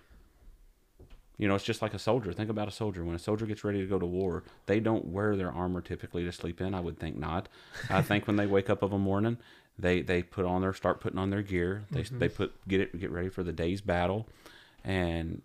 You 1.43 1.49
know, 1.49 1.55
it's 1.55 1.65
just 1.65 1.81
like 1.81 1.93
a 1.93 1.99
soldier. 1.99 2.31
Think 2.31 2.49
about 2.49 2.69
a 2.69 2.71
soldier. 2.71 3.03
When 3.03 3.17
a 3.17 3.19
soldier 3.19 3.45
gets 3.45 3.65
ready 3.65 3.81
to 3.81 3.85
go 3.85 3.99
to 3.99 4.05
war, 4.05 4.43
they 4.65 4.79
don't 4.79 5.07
wear 5.07 5.35
their 5.35 5.51
armor 5.51 5.81
typically 5.81 6.23
to 6.23 6.31
sleep 6.31 6.61
in. 6.61 6.73
I 6.73 6.79
would 6.79 6.97
think 6.97 7.17
not. 7.17 7.49
I 7.89 8.01
think 8.09 8.27
when 8.27 8.37
they 8.37 8.47
wake 8.47 8.69
up 8.69 8.81
of 8.81 8.93
a 8.93 8.97
morning, 8.97 9.37
they 9.77 10.01
they 10.01 10.23
put 10.23 10.45
on 10.45 10.61
their 10.61 10.73
start 10.73 11.01
putting 11.01 11.19
on 11.19 11.31
their 11.31 11.41
gear. 11.41 11.83
They 11.91 12.03
they 12.03 12.29
mm-hmm. 12.29 12.35
put 12.37 12.67
get 12.69 12.79
it 12.79 12.97
get 12.97 13.11
ready 13.11 13.27
for 13.27 13.43
the 13.43 13.51
day's 13.51 13.81
battle, 13.81 14.25
and 14.85 15.41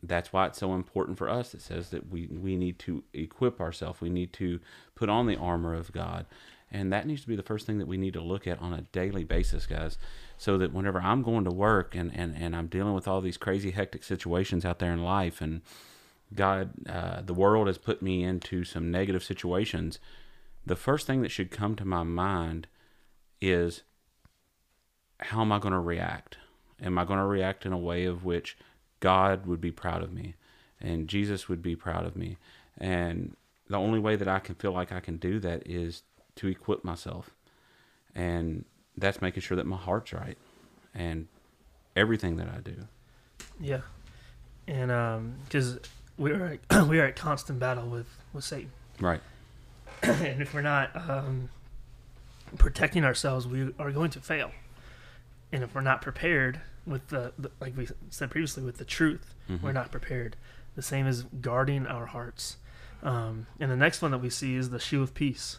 that's 0.00 0.32
why 0.32 0.46
it's 0.46 0.58
so 0.58 0.74
important 0.74 1.18
for 1.18 1.28
us. 1.28 1.54
It 1.54 1.62
says 1.62 1.90
that 1.90 2.08
we 2.08 2.28
we 2.30 2.54
need 2.54 2.78
to 2.80 3.02
equip 3.12 3.60
ourselves. 3.60 4.00
We 4.00 4.10
need 4.10 4.32
to 4.34 4.60
put 4.94 5.08
on 5.08 5.26
the 5.26 5.36
armor 5.36 5.74
of 5.74 5.90
God, 5.90 6.26
and 6.70 6.92
that 6.92 7.06
needs 7.06 7.22
to 7.22 7.28
be 7.28 7.36
the 7.36 7.42
first 7.42 7.66
thing 7.66 7.78
that 7.78 7.86
we 7.86 7.96
need 7.96 8.14
to 8.14 8.20
look 8.20 8.46
at 8.46 8.60
on 8.60 8.72
a 8.72 8.82
daily 8.82 9.24
basis, 9.24 9.66
guys. 9.66 9.98
So 10.36 10.58
that 10.58 10.72
whenever 10.72 11.00
I'm 11.00 11.22
going 11.22 11.44
to 11.44 11.50
work 11.50 11.94
and 11.94 12.10
and 12.14 12.36
and 12.36 12.54
I'm 12.56 12.66
dealing 12.66 12.94
with 12.94 13.08
all 13.08 13.20
these 13.20 13.36
crazy 13.36 13.70
hectic 13.70 14.04
situations 14.04 14.64
out 14.64 14.78
there 14.78 14.92
in 14.92 15.02
life, 15.02 15.40
and 15.40 15.62
God, 16.34 16.70
uh, 16.88 17.22
the 17.22 17.34
world 17.34 17.68
has 17.68 17.78
put 17.78 18.02
me 18.02 18.24
into 18.24 18.64
some 18.64 18.90
negative 18.90 19.22
situations. 19.22 19.98
The 20.64 20.76
first 20.76 21.06
thing 21.06 21.22
that 21.22 21.30
should 21.30 21.50
come 21.50 21.76
to 21.76 21.84
my 21.84 22.02
mind 22.02 22.66
is 23.40 23.82
how 25.20 25.40
am 25.40 25.52
I 25.52 25.58
going 25.58 25.72
to 25.72 25.80
react? 25.80 26.38
Am 26.82 26.98
I 26.98 27.04
going 27.04 27.18
to 27.18 27.24
react 27.24 27.64
in 27.64 27.72
a 27.72 27.78
way 27.78 28.04
of 28.04 28.24
which 28.24 28.56
God 29.00 29.46
would 29.46 29.60
be 29.60 29.70
proud 29.70 30.02
of 30.02 30.12
me 30.12 30.34
and 30.80 31.08
Jesus 31.08 31.48
would 31.48 31.62
be 31.62 31.76
proud 31.76 32.04
of 32.04 32.16
me? 32.16 32.36
And 32.76 33.36
the 33.68 33.78
only 33.78 33.98
way 33.98 34.16
that 34.16 34.28
I 34.28 34.40
can 34.40 34.54
feel 34.56 34.72
like 34.72 34.92
I 34.92 35.00
can 35.00 35.16
do 35.16 35.38
that 35.40 35.66
is 35.66 36.02
to 36.36 36.46
equip 36.48 36.84
myself. 36.84 37.30
And 38.14 38.64
that's 38.96 39.20
making 39.20 39.42
sure 39.42 39.56
that 39.56 39.66
my 39.66 39.76
heart's 39.76 40.12
right 40.12 40.38
and 40.94 41.28
everything 41.94 42.36
that 42.36 42.48
I 42.48 42.60
do. 42.60 42.86
Yeah, 43.60 43.80
and 44.66 44.90
um 44.90 45.34
because 45.44 45.78
we 46.16 46.30
are 46.32 46.58
at, 46.70 46.86
we 46.88 46.98
are 47.00 47.06
at 47.06 47.16
constant 47.16 47.58
battle 47.58 47.86
with 47.88 48.06
with 48.32 48.44
Satan, 48.44 48.70
Right. 49.00 49.20
and 50.02 50.40
if 50.42 50.52
we're 50.54 50.62
not 50.62 50.94
um, 51.10 51.48
protecting 52.58 53.04
ourselves, 53.04 53.46
we 53.46 53.72
are 53.78 53.90
going 53.92 54.10
to 54.10 54.20
fail. 54.20 54.50
And 55.52 55.62
if 55.62 55.74
we're 55.74 55.80
not 55.80 56.02
prepared 56.02 56.60
with 56.86 57.08
the, 57.08 57.32
the 57.38 57.50
like 57.60 57.76
we 57.76 57.88
said 58.10 58.30
previously, 58.30 58.62
with 58.62 58.78
the 58.78 58.84
truth, 58.84 59.34
Mhm. 59.48 59.62
we're 59.62 59.72
not 59.72 59.90
prepared. 59.90 60.36
The 60.74 60.82
same 60.82 61.06
as 61.06 61.22
guarding 61.40 61.86
our 61.86 62.06
hearts. 62.06 62.56
Um, 63.02 63.46
and 63.60 63.70
the 63.70 63.76
next 63.76 64.02
one 64.02 64.10
that 64.10 64.18
we 64.18 64.30
see 64.30 64.54
is 64.56 64.70
the 64.70 64.78
shoe 64.78 65.02
of 65.02 65.14
peace. 65.14 65.58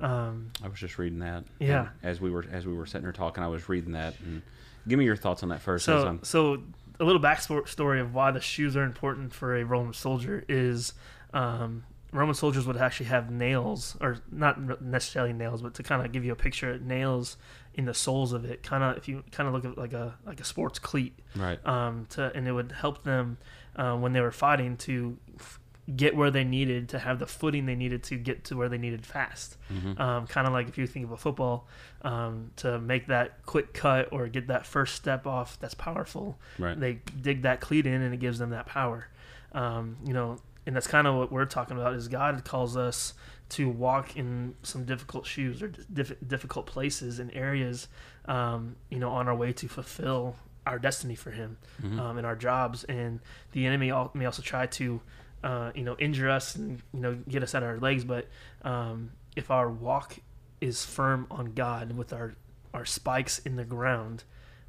Um, 0.00 0.50
I 0.62 0.68
was 0.68 0.78
just 0.78 0.98
reading 0.98 1.20
that. 1.20 1.44
Yeah. 1.58 1.88
As 2.02 2.20
we 2.20 2.30
were 2.30 2.44
as 2.50 2.66
we 2.66 2.74
were 2.74 2.86
sitting 2.86 3.02
here 3.04 3.12
talking, 3.12 3.44
I 3.44 3.48
was 3.48 3.68
reading 3.68 3.92
that. 3.92 4.14
And 4.20 4.42
give 4.88 4.98
me 4.98 5.04
your 5.04 5.16
thoughts 5.16 5.42
on 5.42 5.50
that 5.50 5.60
first. 5.60 5.84
So, 5.84 6.18
so 6.22 6.62
a 7.00 7.04
little 7.04 7.20
backstory 7.20 8.00
of 8.00 8.14
why 8.14 8.30
the 8.30 8.40
shoes 8.40 8.76
are 8.76 8.84
important 8.84 9.32
for 9.32 9.56
a 9.56 9.64
Roman 9.64 9.92
soldier 9.92 10.44
is 10.48 10.92
um, 11.32 11.84
Roman 12.12 12.34
soldiers 12.34 12.66
would 12.66 12.76
actually 12.76 13.06
have 13.06 13.30
nails, 13.30 13.96
or 14.00 14.18
not 14.30 14.82
necessarily 14.82 15.32
nails, 15.32 15.62
but 15.62 15.74
to 15.74 15.82
kind 15.82 16.04
of 16.04 16.12
give 16.12 16.24
you 16.24 16.32
a 16.32 16.36
picture, 16.36 16.78
nails 16.78 17.38
in 17.74 17.86
the 17.86 17.94
soles 17.94 18.32
of 18.34 18.44
it. 18.44 18.62
Kind 18.62 18.84
of, 18.84 18.98
if 18.98 19.08
you 19.08 19.24
kind 19.32 19.48
of 19.48 19.54
look 19.54 19.64
at 19.64 19.78
like 19.78 19.94
a 19.94 20.14
like 20.26 20.40
a 20.40 20.44
sports 20.44 20.78
cleat, 20.78 21.18
right. 21.34 21.64
um, 21.66 22.06
to 22.10 22.30
and 22.34 22.46
it 22.46 22.52
would 22.52 22.72
help 22.72 23.02
them 23.02 23.38
uh, 23.76 23.96
when 23.96 24.12
they 24.12 24.20
were 24.20 24.30
fighting 24.30 24.76
to 24.78 25.16
f- 25.38 25.58
get 25.96 26.14
where 26.14 26.30
they 26.30 26.44
needed 26.44 26.88
to 26.90 26.98
have 26.98 27.18
the 27.18 27.26
footing 27.26 27.66
they 27.66 27.74
needed 27.74 28.02
to 28.04 28.16
get 28.16 28.44
to 28.44 28.56
where 28.56 28.68
they 28.68 28.78
needed 28.78 29.04
fast. 29.04 29.56
hmm 29.68 30.00
Um, 30.00 30.26
kind 30.28 30.46
of 30.46 30.52
like 30.52 30.68
if 30.68 30.78
you 30.78 30.86
think 30.86 31.04
of 31.04 31.10
a 31.12 31.16
football, 31.16 31.66
um, 32.02 32.52
to 32.56 32.78
make 32.78 33.08
that 33.08 33.44
quick 33.46 33.74
cut 33.74 34.08
or 34.12 34.28
get 34.28 34.46
that 34.46 34.64
first 34.64 34.94
step 34.94 35.26
off 35.26 35.58
that's 35.58 35.74
powerful, 35.74 36.38
right. 36.58 36.78
they 36.78 37.00
dig 37.20 37.42
that 37.42 37.60
cleat 37.60 37.84
in 37.86 38.00
and 38.00 38.14
it 38.14 38.20
gives 38.20 38.38
them 38.38 38.50
that 38.50 38.66
power. 38.66 39.08
Um, 39.52 39.96
you 40.04 40.12
know, 40.12 40.38
and 40.66 40.76
that's 40.76 40.86
kind 40.86 41.06
of 41.08 41.16
what 41.16 41.32
we're 41.32 41.44
talking 41.46 41.76
about 41.76 41.94
is 41.94 42.06
God 42.08 42.44
calls 42.44 42.76
us 42.76 43.14
to 43.50 43.68
walk 43.68 44.16
in 44.16 44.54
some 44.62 44.84
difficult 44.84 45.26
shoes 45.26 45.62
or 45.62 45.68
diff- 45.92 46.16
difficult 46.26 46.66
places 46.66 47.18
and 47.18 47.30
areas, 47.34 47.88
um, 48.26 48.76
you 48.88 48.98
know, 49.00 49.10
on 49.10 49.28
our 49.28 49.34
way 49.34 49.52
to 49.52 49.68
fulfill 49.68 50.36
our 50.64 50.78
destiny 50.78 51.16
for 51.16 51.32
Him 51.32 51.58
Mhm. 51.82 51.98
um, 51.98 52.18
in 52.18 52.24
our 52.24 52.36
jobs. 52.36 52.84
And 52.84 53.18
the 53.50 53.66
enemy 53.66 53.92
may 54.14 54.24
also 54.26 54.42
try 54.42 54.66
to, 54.66 55.00
uh, 55.42 55.72
you 55.74 55.82
know, 55.82 55.96
injure 55.98 56.30
us 56.30 56.54
and 56.54 56.82
you 56.92 57.00
know 57.00 57.18
get 57.28 57.42
us 57.42 57.54
out 57.54 57.62
of 57.62 57.68
our 57.68 57.78
legs. 57.78 58.04
But 58.04 58.28
um, 58.62 59.12
if 59.36 59.50
our 59.50 59.70
walk 59.70 60.18
is 60.60 60.84
firm 60.84 61.26
on 61.30 61.52
God 61.54 61.96
with 61.96 62.12
our 62.12 62.34
our 62.72 62.84
spikes 62.84 63.38
in 63.40 63.56
the 63.56 63.64
ground, 63.64 64.24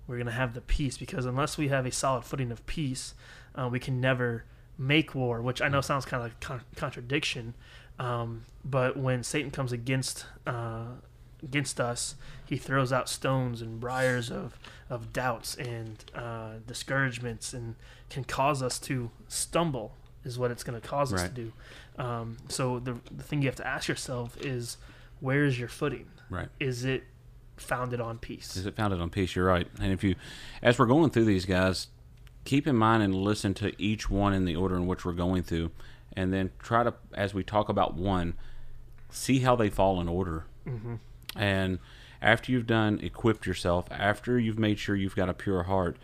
we're 0.07 0.17
gonna 0.17 0.31
have 0.31 0.53
the 0.53 0.61
peace. 0.61 0.97
Because 0.97 1.25
unless 1.25 1.57
we 1.57 1.67
have 1.69 1.85
a 1.85 1.91
solid 1.91 2.23
footing 2.23 2.51
of 2.51 2.65
peace, 2.65 3.13
uh, 3.55 3.69
we 3.71 3.79
can 3.79 4.01
never 4.01 4.45
make 4.77 5.13
war. 5.13 5.41
Which 5.41 5.61
I 5.61 5.67
know 5.67 5.81
sounds 5.81 6.05
kind 6.05 6.23
of 6.23 6.29
like 6.29 6.39
con- 6.39 6.65
contradiction. 6.75 7.53
Um, 7.99 8.45
but 8.65 8.97
when 8.97 9.23
Satan 9.23 9.51
comes 9.51 9.71
against 9.71 10.25
uh, 10.47 10.85
against 11.43 11.79
us, 11.79 12.15
he 12.45 12.57
throws 12.57 12.91
out 12.91 13.09
stones 13.09 13.61
and 13.61 13.79
briars 13.79 14.31
of, 14.31 14.57
of 14.89 15.13
doubts 15.13 15.55
and 15.55 16.03
uh, 16.15 16.53
discouragements 16.65 17.53
and 17.53 17.75
can 18.09 18.23
cause 18.23 18.63
us 18.63 18.79
to 18.79 19.11
stumble 19.27 19.95
is 20.23 20.39
what 20.39 20.51
it's 20.51 20.63
going 20.63 20.79
to 20.79 20.87
cause 20.87 21.11
us 21.13 21.21
Right. 21.21 21.35
to 21.35 21.41
do. 21.43 21.53
Um, 21.97 22.37
so 22.49 22.79
the, 22.79 22.95
the 23.15 23.23
thing 23.23 23.41
you 23.41 23.47
have 23.47 23.55
to 23.57 23.67
ask 23.67 23.87
yourself 23.87 24.37
is 24.41 24.77
where 25.19 25.45
is 25.45 25.59
your 25.59 25.67
footing? 25.67 26.07
Right. 26.29 26.49
Is 26.59 26.85
it 26.85 27.03
founded 27.57 28.01
on 28.01 28.17
peace? 28.17 28.55
Is 28.55 28.65
it 28.65 28.75
founded 28.75 28.99
on 28.99 29.09
peace? 29.09 29.35
You're 29.35 29.45
right. 29.45 29.67
And 29.79 29.91
if 29.93 30.03
you, 30.03 30.15
as 30.61 30.79
we're 30.79 30.85
going 30.87 31.09
through 31.11 31.25
these 31.25 31.45
guys, 31.45 31.87
keep 32.45 32.67
in 32.67 32.75
mind 32.75 33.03
and 33.03 33.13
listen 33.15 33.53
to 33.55 33.71
each 33.81 34.09
one 34.09 34.33
in 34.33 34.45
the 34.45 34.55
order 34.55 34.75
in 34.75 34.87
which 34.87 35.05
we're 35.05 35.13
going 35.13 35.43
through, 35.43 35.71
and 36.15 36.33
then 36.33 36.51
try 36.59 36.83
to, 36.83 36.93
as 37.13 37.33
we 37.33 37.43
talk 37.43 37.69
about 37.69 37.93
one, 37.95 38.33
see 39.09 39.39
how 39.39 39.55
they 39.55 39.69
fall 39.69 40.01
in 40.01 40.07
order. 40.07 40.45
hmm 40.65 40.95
And 41.35 41.79
after 42.21 42.51
you've 42.51 42.67
done 42.67 42.99
equipped 43.01 43.45
yourself, 43.45 43.87
after 43.91 44.39
you've 44.39 44.59
made 44.59 44.79
sure 44.79 44.95
you've 44.95 45.15
got 45.15 45.29
a 45.29 45.33
pure 45.33 45.63
heart, 45.63 45.97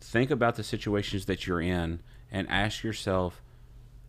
think 0.00 0.30
about 0.30 0.56
the 0.56 0.62
situations 0.64 1.26
that 1.26 1.46
you're 1.46 1.60
in 1.60 2.00
and 2.32 2.48
ask 2.50 2.82
yourself, 2.82 3.40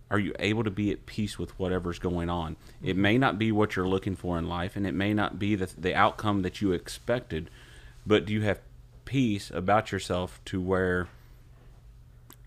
are 0.09 0.17
you 0.19 0.33
able 0.39 0.63
to 0.63 0.71
be 0.71 0.91
at 0.91 1.05
peace 1.05 1.37
with 1.37 1.57
whatever's 1.59 1.99
going 1.99 2.29
on? 2.29 2.55
It 2.81 2.95
may 2.95 3.17
not 3.19 3.37
be 3.37 3.51
what 3.51 3.75
you're 3.75 3.87
looking 3.87 4.15
for 4.15 4.37
in 4.39 4.47
life, 4.47 4.75
and 4.75 4.87
it 4.87 4.93
may 4.93 5.13
not 5.13 5.37
be 5.37 5.53
the, 5.55 5.69
the 5.77 5.93
outcome 5.93 6.41
that 6.43 6.61
you 6.61 6.71
expected, 6.71 7.49
but 8.05 8.25
do 8.25 8.33
you 8.33 8.41
have 8.41 8.59
peace 9.05 9.51
about 9.51 9.91
yourself 9.91 10.39
to 10.45 10.61
where 10.61 11.07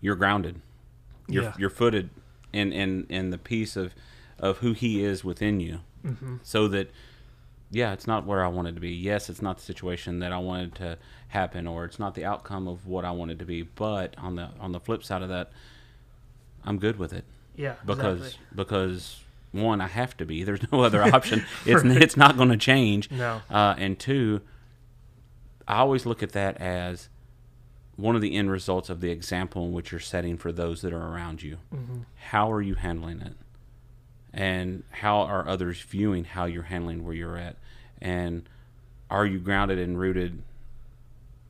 you're 0.01 0.15
grounded? 0.15 0.61
You're, 1.27 1.43
Yeah. 1.43 1.53
you're 1.57 1.69
footed 1.69 2.09
in, 2.53 2.71
in, 2.73 3.05
in 3.09 3.29
the 3.29 3.37
peace 3.37 3.75
of, 3.75 3.93
of 4.39 4.59
who 4.59 4.73
He 4.73 5.03
is 5.03 5.23
within 5.23 5.59
you 5.59 5.79
hmm 6.03 6.37
so 6.43 6.67
that 6.69 6.89
yeah 7.71 7.91
it's 7.93 8.07
not 8.07 8.25
where 8.25 8.43
i 8.43 8.47
wanted 8.47 8.75
to 8.75 8.81
be 8.81 8.91
yes 8.91 9.29
it's 9.29 9.41
not 9.41 9.57
the 9.57 9.63
situation 9.63 10.19
that 10.19 10.31
i 10.31 10.37
wanted 10.37 10.73
to 10.75 10.97
happen 11.29 11.67
or 11.67 11.83
it's 11.85 11.99
not 11.99 12.15
the 12.15 12.23
outcome 12.25 12.67
of 12.67 12.87
what 12.87 13.03
i 13.03 13.11
wanted 13.11 13.37
to 13.39 13.45
be 13.45 13.61
but 13.61 14.15
on 14.17 14.35
the 14.35 14.47
on 14.59 14.71
the 14.71 14.79
flip 14.79 15.03
side 15.03 15.21
of 15.21 15.29
that 15.29 15.51
i'm 16.63 16.77
good 16.79 16.97
with 16.97 17.11
it 17.13 17.25
Yeah. 17.55 17.75
because 17.85 18.19
exactly. 18.27 18.45
because 18.55 19.19
one 19.51 19.81
i 19.81 19.87
have 19.87 20.15
to 20.17 20.25
be 20.25 20.43
there's 20.45 20.71
no 20.71 20.81
other 20.81 21.03
option 21.03 21.45
it's 21.65 21.83
Right. 21.83 22.01
it's 22.01 22.15
not 22.17 22.37
going 22.37 22.49
to 22.49 22.57
change 22.57 23.11
no. 23.11 23.41
uh, 23.49 23.75
and 23.77 23.99
two 23.99 24.41
i 25.67 25.75
always 25.77 26.05
look 26.05 26.23
at 26.23 26.31
that 26.31 26.57
as 26.61 27.09
one 27.97 28.15
of 28.15 28.21
the 28.21 28.35
end 28.35 28.51
results 28.51 28.89
of 28.89 29.01
the 29.01 29.09
example 29.09 29.65
in 29.65 29.73
which 29.73 29.91
you're 29.91 29.99
setting 29.99 30.37
for 30.37 30.51
those 30.51 30.81
that 30.83 30.93
are 30.93 31.07
around 31.13 31.41
you 31.43 31.57
hmm 31.71 31.99
how 32.29 32.51
are 32.51 32.61
you 32.61 32.75
handling 32.75 33.21
it 33.21 33.33
and 34.33 34.83
how 34.91 35.19
are 35.21 35.47
others 35.47 35.81
viewing 35.81 36.23
how 36.25 36.45
you're 36.45 36.63
handling 36.63 37.03
where 37.03 37.13
you're 37.13 37.37
at 37.37 37.55
and 38.01 38.47
are 39.09 39.25
you 39.25 39.39
grounded 39.39 39.79
and 39.79 39.97
rooted 39.99 40.41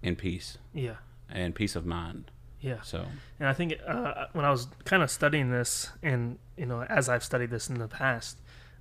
in 0.01 0.15
peace 0.15 0.57
Yeah. 0.73 0.95
and 1.29 1.55
peace 1.55 1.75
of 1.75 1.85
mind 1.85 2.31
Yeah. 2.61 2.81
so 2.81 3.05
And 3.39 3.47
I 3.49 3.53
think 3.53 3.75
uh, 3.85 4.25
when 4.33 4.45
I 4.45 4.51
was 4.51 4.67
kind 4.85 5.03
of 5.03 5.09
studying 5.11 5.49
this, 5.51 5.89
and 6.03 6.37
you 6.57 6.65
know, 6.65 6.81
as 6.83 7.07
I've 7.09 7.23
studied 7.23 7.49
this 7.51 7.69
in 7.69 7.77
the 7.79 7.87
past, 7.87 8.37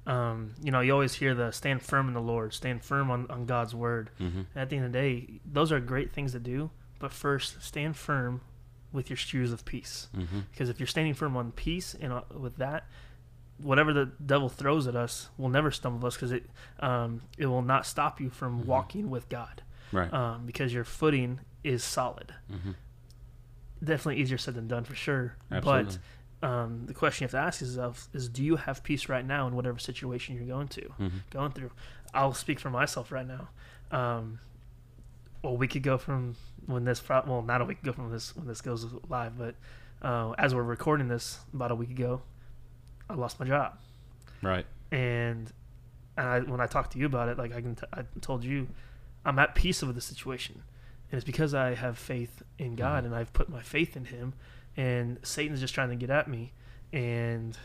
um, 0.06 0.54
you 0.62 0.70
know, 0.70 0.80
you 0.80 0.92
always 0.92 1.14
hear 1.14 1.34
the 1.34 1.50
stand 1.50 1.82
firm 1.82 2.08
in 2.08 2.14
the 2.14 2.20
Lord, 2.22 2.54
stand 2.54 2.82
firm 2.84 3.10
on, 3.10 3.26
on 3.30 3.44
God's 3.46 3.74
word. 3.74 4.10
hmm 4.18 4.42
at 4.54 4.70
the 4.70 4.76
end 4.76 4.86
of 4.86 4.92
the 4.92 4.98
day, 4.98 5.40
those 5.44 5.72
are 5.72 5.80
great 5.80 6.12
things 6.12 6.32
to 6.32 6.38
do, 6.38 6.70
but 6.98 7.12
first, 7.12 7.62
stand 7.62 7.96
firm 7.96 8.40
with 8.92 9.10
your 9.10 9.16
shoes 9.16 9.52
of 9.52 9.64
peace. 9.64 10.08
hmm 10.14 10.40
Because 10.52 10.68
if 10.70 10.78
you're 10.80 10.86
standing 10.86 11.14
firm 11.14 11.36
on 11.36 11.52
peace 11.52 11.94
and 12.00 12.12
uh, 12.12 12.22
with 12.38 12.56
that, 12.58 12.84
whatever 13.58 13.92
the 13.92 14.06
devil 14.24 14.48
throws 14.48 14.86
at 14.86 14.94
us 14.96 15.30
will 15.38 15.48
never 15.48 15.70
stumble 15.70 16.06
us 16.06 16.14
because 16.14 16.32
it 16.32 16.44
um, 16.80 17.22
it 17.38 17.46
will 17.46 17.62
not 17.62 17.86
stop 17.86 18.20
you 18.20 18.28
from 18.30 18.62
Mhm. 18.62 18.66
walking 18.66 19.08
with 19.10 19.28
God 19.28 19.62
right 19.92 20.12
um, 20.12 20.44
because 20.46 20.72
your 20.74 20.84
footing 20.84 21.40
is 21.64 21.82
solid. 21.84 22.34
hmm 22.50 22.72
Definitely 23.82 24.22
easier 24.22 24.38
said 24.38 24.54
than 24.54 24.68
done 24.68 24.84
for 24.84 24.94
sure. 24.94 25.36
absolutely 25.52 25.98
But 26.40 26.46
um, 26.48 26.86
the 26.86 26.94
question 26.94 27.24
you 27.24 27.26
have 27.26 27.32
to 27.32 27.38
ask 27.38 27.60
yourself 27.60 28.08
is: 28.14 28.28
Do 28.28 28.42
you 28.42 28.56
have 28.56 28.82
peace 28.82 29.08
right 29.08 29.24
now 29.24 29.46
in 29.46 29.54
whatever 29.54 29.78
situation 29.78 30.34
you're 30.34 30.46
going 30.46 30.68
to, 30.68 30.82
hmm 30.96 31.08
going 31.30 31.52
through? 31.52 31.70
I'll 32.14 32.32
speak 32.34 32.58
for 32.58 32.70
myself 32.70 33.12
right 33.12 33.26
now. 33.26 33.48
Um, 33.90 34.38
well, 35.42 35.56
we 35.58 35.68
could 35.68 35.82
go 35.82 35.98
from 35.98 36.36
when 36.64 36.84
this 36.84 37.00
pro- 37.00 37.22
well, 37.26 37.42
not 37.42 37.60
a 37.60 37.64
week 37.66 37.82
ago 37.82 37.92
from 37.92 38.10
this 38.10 38.34
when 38.34 38.46
this 38.46 38.60
goes 38.62 38.86
live, 39.08 39.36
but 39.38 39.54
uh, 40.02 40.32
as 40.38 40.54
we're 40.54 40.62
recording 40.62 41.08
this 41.08 41.40
about 41.52 41.70
a 41.70 41.74
week 41.74 41.90
ago, 41.90 42.22
I 43.08 43.14
lost 43.14 43.38
my 43.40 43.46
job, 43.46 43.74
Right. 44.42 44.66
and 44.92 45.52
and 46.18 46.26
I, 46.28 46.40
when 46.40 46.60
I 46.60 46.66
talked 46.66 46.92
to 46.92 46.98
you 46.98 47.04
about 47.06 47.28
it, 47.28 47.36
like 47.38 47.52
I 47.54 47.60
can, 47.60 47.74
t- 47.74 47.86
I 47.92 48.04
told 48.22 48.42
you, 48.42 48.68
I'm 49.24 49.38
at 49.38 49.54
peace 49.54 49.82
with 49.82 49.94
the 49.94 50.00
situation, 50.00 50.62
and 51.10 51.18
it's 51.18 51.24
because 51.26 51.52
I 51.54 51.74
have 51.74 51.98
faith 51.98 52.42
in 52.58 52.74
God 52.74 53.02
Mhm. 53.02 53.06
and 53.08 53.14
I've 53.14 53.32
put 53.34 53.48
my 53.50 53.60
faith 53.60 53.96
in 53.96 54.06
Him, 54.06 54.32
and 54.76 55.18
Satan's 55.22 55.60
just 55.60 55.74
trying 55.74 55.90
to 55.90 55.96
get 55.96 56.08
at 56.10 56.26
me, 56.28 56.52
and 56.92 57.56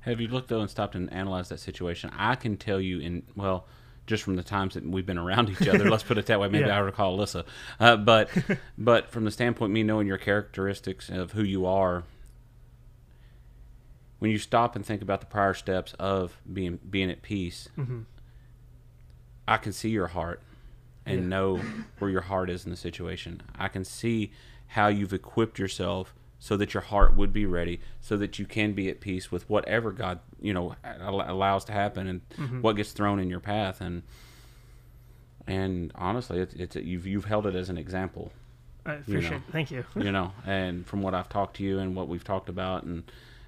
Have 0.00 0.20
you 0.20 0.28
looked 0.28 0.48
though 0.48 0.60
and 0.60 0.68
stopped 0.68 0.94
and 0.94 1.10
analyzed 1.12 1.50
that 1.50 1.60
situation? 1.60 2.10
I 2.16 2.34
can 2.34 2.56
tell 2.58 2.78
you 2.80 2.98
in 3.00 3.22
well, 3.34 3.66
just 4.06 4.22
from 4.22 4.36
the 4.36 4.42
times 4.42 4.74
that 4.74 4.86
we've 4.86 5.06
been 5.06 5.16
around 5.16 5.48
each 5.48 5.66
other. 5.66 5.88
let's 5.90 6.02
put 6.02 6.18
it 6.18 6.26
that 6.26 6.38
way. 6.38 6.46
Maybe 6.50 6.66
Yeah. 6.66 6.76
I 6.76 6.80
recall 6.80 7.16
Alyssa, 7.16 7.46
uh, 7.80 7.96
but 7.96 8.28
but 8.76 9.10
from 9.10 9.24
the 9.24 9.30
standpoint 9.30 9.72
me 9.72 9.82
knowing 9.82 10.06
your 10.06 10.18
characteristics 10.18 11.08
of 11.08 11.32
who 11.32 11.42
you 11.42 11.64
are, 11.64 12.04
when 14.24 14.30
you 14.30 14.38
stop 14.38 14.74
and 14.74 14.86
think 14.86 15.02
about 15.02 15.20
the 15.20 15.26
prior 15.26 15.52
steps 15.52 15.92
of 15.98 16.38
being 16.50 16.78
being 16.88 17.10
at 17.10 17.20
peace, 17.20 17.68
mhm. 17.76 18.04
I 19.46 19.58
can 19.58 19.74
see 19.74 19.90
your 19.90 20.06
heart 20.06 20.40
and 21.04 21.20
Yeah. 21.20 21.26
know 21.26 21.56
where 21.98 22.10
your 22.10 22.22
heart 22.22 22.48
is 22.48 22.64
in 22.64 22.70
the 22.70 22.76
situation. 22.78 23.42
I 23.54 23.68
can 23.68 23.84
see 23.84 24.32
how 24.68 24.88
you've 24.88 25.12
equipped 25.12 25.58
yourself 25.58 26.14
so 26.38 26.56
that 26.56 26.72
your 26.72 26.80
heart 26.84 27.14
would 27.14 27.34
be 27.34 27.44
ready, 27.44 27.80
so 28.00 28.16
that 28.16 28.38
you 28.38 28.46
can 28.46 28.72
be 28.72 28.88
at 28.88 29.00
peace 29.02 29.30
with 29.30 29.46
whatever 29.50 29.92
God, 29.92 30.20
you 30.40 30.54
know, 30.54 30.74
allows 30.82 31.66
to 31.66 31.72
happen 31.72 32.06
and 32.06 32.26
Mhm. 32.38 32.62
what 32.62 32.76
gets 32.76 32.92
thrown 32.92 33.20
in 33.20 33.28
your 33.28 33.40
path. 33.40 33.82
And 33.82 34.04
and 35.46 35.92
honestly, 35.96 36.38
it's, 36.38 36.54
it's 36.54 36.76
you've 36.76 37.06
you've 37.06 37.26
held 37.26 37.46
it 37.46 37.54
as 37.54 37.68
an 37.68 37.76
example, 37.76 38.32
I 38.86 38.94
appreciate. 38.94 39.30
know. 39.30 39.36
it. 39.36 39.42
Thank 39.52 39.70
you. 39.70 39.84
you 39.94 40.10
know. 40.16 40.32
And 40.46 40.86
from 40.86 41.02
what 41.02 41.14
I've 41.14 41.28
talked 41.28 41.56
to 41.58 41.62
you 41.62 41.78
and 41.78 41.94
what 41.94 42.08
we've 42.08 42.24
talked 42.24 42.48
about 42.48 42.84
and 42.84 43.02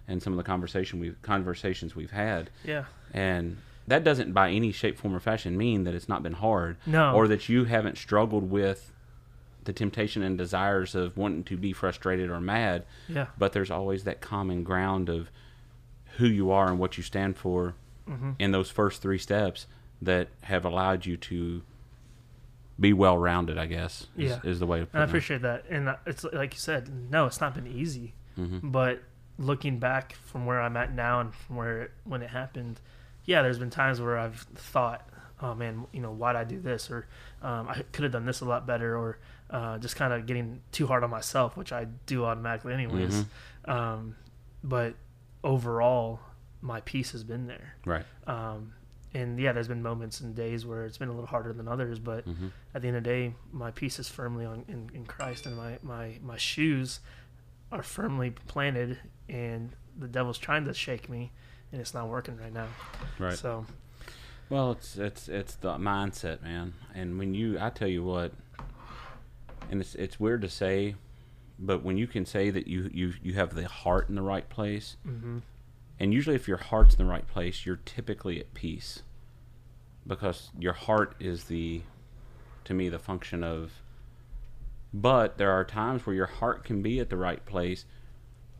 and 0.08 0.22
some 0.22 0.32
of 0.32 0.36
the 0.36 0.42
conversation 0.42 1.00
we 1.00 1.12
conversations 1.22 1.94
we've 1.96 2.10
had, 2.12 2.50
Yeah. 2.64 2.84
and 3.12 3.56
that 3.88 4.02
doesn't 4.04 4.32
by 4.32 4.50
any 4.50 4.72
shape, 4.72 4.98
form, 4.98 5.14
or 5.14 5.20
fashion 5.20 5.56
mean 5.56 5.84
that 5.84 5.94
it's 5.94 6.08
not 6.08 6.22
been 6.22 6.32
hard 6.34 6.76
No. 6.86 7.14
or 7.14 7.28
that 7.28 7.48
you 7.48 7.64
haven't 7.64 7.98
struggled 7.98 8.50
with 8.50 8.92
the 9.64 9.72
temptation 9.72 10.22
and 10.22 10.38
desires 10.38 10.94
of 10.94 11.16
wanting 11.16 11.42
to 11.44 11.56
be 11.56 11.72
frustrated 11.72 12.30
or 12.30 12.40
mad, 12.40 12.84
yeah. 13.08 13.26
but 13.38 13.52
there's 13.52 13.70
always 13.70 14.04
that 14.04 14.20
common 14.20 14.62
ground 14.62 15.08
of 15.08 15.28
who 16.18 16.26
you 16.26 16.50
are 16.50 16.68
and 16.68 16.78
what 16.78 16.96
you 16.96 17.02
stand 17.02 17.36
for 17.36 17.74
hmm 18.06 18.30
in 18.38 18.52
those 18.52 18.70
first 18.70 19.02
three 19.02 19.18
steps 19.18 19.66
that 20.00 20.28
have 20.42 20.64
allowed 20.64 21.04
you 21.06 21.16
to 21.16 21.62
be 22.78 22.92
well 22.92 23.16
rounded, 23.18 23.56
I 23.58 23.66
guess, 23.66 24.06
is, 24.16 24.30
Yeah. 24.30 24.40
is 24.44 24.60
the 24.60 24.66
way 24.66 24.80
to 24.80 24.86
put 24.86 24.94
And 24.94 25.00
I 25.02 25.04
it. 25.04 25.08
appreciate 25.08 25.42
that. 25.42 25.64
And 25.70 25.88
uh, 25.88 25.96
it's 26.06 26.22
like 26.24 26.52
you 26.54 26.60
said, 26.60 26.88
no, 27.10 27.26
it's 27.26 27.40
not 27.40 27.54
been 27.54 27.66
easy. 27.66 28.14
hmm 28.36 28.58
But 28.62 29.02
looking 29.38 29.78
back 29.78 30.14
from 30.24 30.46
where 30.46 30.60
I'm 30.60 30.76
at 30.76 30.94
now 30.94 31.20
and 31.20 31.34
from 31.34 31.56
where 31.56 31.82
it, 31.82 31.90
when 32.04 32.22
it 32.22 32.30
happened, 32.30 32.80
yeah, 33.24 33.42
there's 33.42 33.58
been 33.58 33.70
times 33.70 34.00
where 34.00 34.18
I've 34.18 34.40
thought, 34.54 35.08
oh 35.42 35.54
man, 35.54 35.86
you 35.92 36.00
know, 36.00 36.12
why'd 36.12 36.36
I 36.36 36.44
do 36.44 36.60
this? 36.60 36.90
Or 36.90 37.06
um, 37.42 37.68
I 37.68 37.82
could 37.92 38.04
have 38.04 38.12
done 38.12 38.24
this 38.26 38.40
a 38.40 38.44
lot 38.44 38.66
better. 38.66 38.96
Or 38.96 39.18
uh, 39.50 39.78
just 39.78 39.96
kind 39.96 40.12
of 40.12 40.26
getting 40.26 40.60
too 40.72 40.86
hard 40.86 41.04
on 41.04 41.10
myself, 41.10 41.56
which 41.56 41.72
I 41.72 41.86
do 42.06 42.24
automatically 42.24 42.72
anyways. 42.72 43.24
Mhm. 43.66 43.70
Um, 43.72 44.16
but 44.64 44.94
overall, 45.44 46.20
my 46.60 46.80
peace 46.80 47.12
has 47.12 47.22
been 47.24 47.46
there. 47.46 47.74
Right. 47.84 48.04
Um, 48.26 48.72
and 49.14 49.38
yeah, 49.38 49.52
there's 49.52 49.68
been 49.68 49.82
moments 49.82 50.20
and 50.20 50.34
days 50.34 50.66
where 50.66 50.84
it's 50.84 50.98
been 50.98 51.08
a 51.08 51.12
little 51.12 51.26
harder 51.28 51.52
than 51.52 51.68
others, 51.68 51.98
but 51.98 52.24
hmm 52.24 52.48
at 52.74 52.82
the 52.82 52.88
end 52.88 52.98
of 52.98 53.04
the 53.04 53.08
day, 53.08 53.34
my 53.52 53.70
peace 53.70 53.98
is 53.98 54.06
firmly 54.08 54.44
on 54.44 54.62
in, 54.68 54.90
in 54.92 55.06
Christ, 55.06 55.46
and 55.46 55.56
my, 55.56 55.78
my, 55.82 56.18
my 56.22 56.36
shoes 56.36 57.00
are 57.72 57.82
firmly 57.82 58.30
planted, 58.30 58.98
and 59.28 59.74
the 59.98 60.08
devil's 60.08 60.38
trying 60.38 60.64
to 60.66 60.74
shake 60.74 61.08
me, 61.08 61.32
and 61.72 61.80
it's 61.80 61.94
not 61.94 62.08
working 62.08 62.36
right 62.36 62.52
now. 62.52 62.68
Right. 63.18 63.36
So 63.36 63.66
Well, 64.48 64.72
it's 64.72 64.96
it's 64.96 65.28
it's 65.28 65.54
the 65.56 65.76
mindset, 65.76 66.42
man. 66.42 66.74
And 66.94 67.18
when 67.18 67.34
you, 67.34 67.58
I 67.60 67.70
tell 67.70 67.88
you 67.88 68.04
what, 68.04 68.32
and 69.70 69.80
it's 69.80 69.94
it's 69.96 70.20
weird 70.20 70.42
to 70.42 70.48
say, 70.48 70.94
but 71.58 71.82
when 71.82 71.96
you 71.96 72.06
can 72.06 72.24
say 72.24 72.50
that 72.50 72.66
you 72.66 72.90
you 72.92 73.14
you 73.22 73.34
have 73.34 73.54
the 73.54 73.66
heart 73.68 74.08
in 74.08 74.14
the 74.14 74.22
right 74.22 74.48
place, 74.48 74.96
hmm 75.02 75.38
and 75.98 76.12
usually 76.12 76.36
if 76.36 76.46
your 76.46 76.58
heart's 76.58 76.94
in 76.94 77.04
the 77.06 77.10
right 77.10 77.26
place, 77.26 77.64
you're 77.64 77.80
typically 77.86 78.38
at 78.38 78.52
peace, 78.52 79.02
because 80.06 80.50
your 80.58 80.74
heart 80.74 81.14
is 81.18 81.44
the, 81.44 81.80
to 82.64 82.74
me, 82.74 82.90
the 82.90 82.98
function 82.98 83.42
of. 83.42 83.72
But 84.94 85.36
there 85.38 85.50
are 85.50 85.64
times 85.64 86.06
where 86.06 86.14
your 86.16 86.26
heart 86.26 86.64
can 86.64 86.80
be 86.82 87.00
at 87.00 87.10
the 87.10 87.16
right 87.16 87.44
place, 87.44 87.84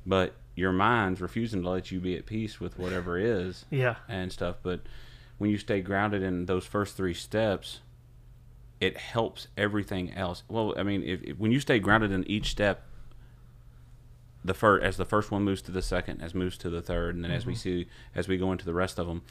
but 0.05 0.35
your 0.55 0.73
mind's 0.73 1.21
refusing 1.21 1.63
to 1.63 1.71
let 1.71 1.91
you 1.91 2.01
be 2.01 2.17
at 2.17 2.27
peace 2.27 2.61
with 2.61 2.79
whatever 2.79 3.19
is 3.19 3.65
yeah, 3.71 3.97
and 4.09 4.33
stuff. 4.33 4.57
But 4.63 4.81
when 5.39 5.51
you 5.51 5.59
stay 5.59 5.81
grounded 5.81 6.23
in 6.23 6.47
those 6.47 6.65
first 6.67 6.97
three 6.97 7.15
steps, 7.15 7.81
it 8.81 8.97
helps 8.99 9.49
everything 9.57 10.13
else. 10.15 10.43
Well, 10.49 10.75
I 10.77 10.83
mean, 10.83 11.03
if, 11.03 11.23
if 11.23 11.39
when 11.39 11.53
you 11.53 11.61
stay 11.61 11.79
grounded 11.79 12.11
in 12.13 12.29
each 12.31 12.51
step, 12.51 12.83
the 14.45 14.55
first 14.55 14.85
as 14.85 14.97
the 14.97 15.05
first 15.05 15.31
one 15.31 15.43
moves 15.43 15.63
to 15.63 15.73
the 15.73 15.83
second, 15.83 16.21
as 16.23 16.35
moves 16.35 16.57
to 16.59 16.71
the 16.71 16.83
third, 16.83 17.15
and 17.15 17.25
then 17.25 17.31
as 17.31 17.47
we 17.47 17.55
Mhm. 17.55 17.59
see 17.59 17.89
as 18.15 18.29
we 18.29 18.37
go 18.37 18.53
into 18.53 18.65
the 18.65 18.75
rest 18.75 18.99
of 18.99 19.07
them, 19.07 19.23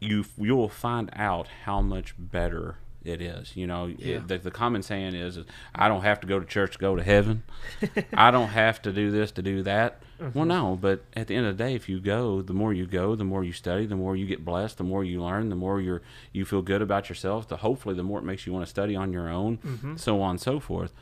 you 0.00 0.24
you 0.36 0.56
will 0.56 0.68
find 0.68 1.10
out 1.14 1.48
how 1.64 1.80
much 1.80 2.14
better 2.18 2.76
it 3.04 3.20
is. 3.20 3.56
You 3.56 3.66
know, 3.66 3.86
Yeah. 3.86 4.16
it, 4.16 4.28
the, 4.28 4.38
the 4.38 4.50
common 4.50 4.82
saying 4.82 5.14
is, 5.14 5.38
"I 5.74 5.88
don't 5.88 6.02
have 6.02 6.20
to 6.20 6.26
go 6.26 6.38
to 6.40 6.46
church 6.46 6.72
to 6.72 6.78
go 6.78 6.96
to 6.96 7.02
heaven. 7.02 7.42
I 8.14 8.30
don't 8.30 8.48
have 8.50 8.80
to 8.82 8.92
do 8.92 9.10
this 9.10 9.30
to 9.32 9.42
do 9.42 9.62
that." 9.64 10.02
Well, 10.20 10.44
Mhm. 10.44 10.46
no, 10.46 10.78
but 10.80 11.02
at 11.14 11.26
the 11.26 11.34
end 11.34 11.46
of 11.46 11.58
the 11.58 11.64
day, 11.64 11.74
if 11.74 11.88
you 11.88 11.98
go, 11.98 12.42
the 12.42 12.52
more 12.54 12.72
you 12.72 12.86
go, 12.86 13.16
the 13.16 13.24
more 13.24 13.42
you 13.42 13.52
study, 13.52 13.86
the 13.86 13.96
more 13.96 14.14
you 14.14 14.24
get 14.26 14.44
blessed, 14.44 14.78
the 14.78 14.84
more 14.84 15.02
you 15.02 15.20
learn, 15.20 15.48
the 15.48 15.56
more 15.56 15.80
you're 15.80 16.00
you 16.32 16.44
feel 16.44 16.62
good 16.62 16.80
about 16.80 17.08
yourself. 17.08 17.48
The 17.48 17.56
hopefully, 17.56 17.96
the 17.96 18.04
more 18.04 18.20
it 18.20 18.24
makes 18.24 18.46
you 18.46 18.52
want 18.52 18.64
to 18.64 18.70
study 18.70 18.94
on 18.94 19.12
your 19.12 19.28
own, 19.28 19.56
hmm 19.56 19.96
so 19.96 20.20
on 20.22 20.30
and 20.30 20.40
so 20.40 20.60
forth. 20.60 20.92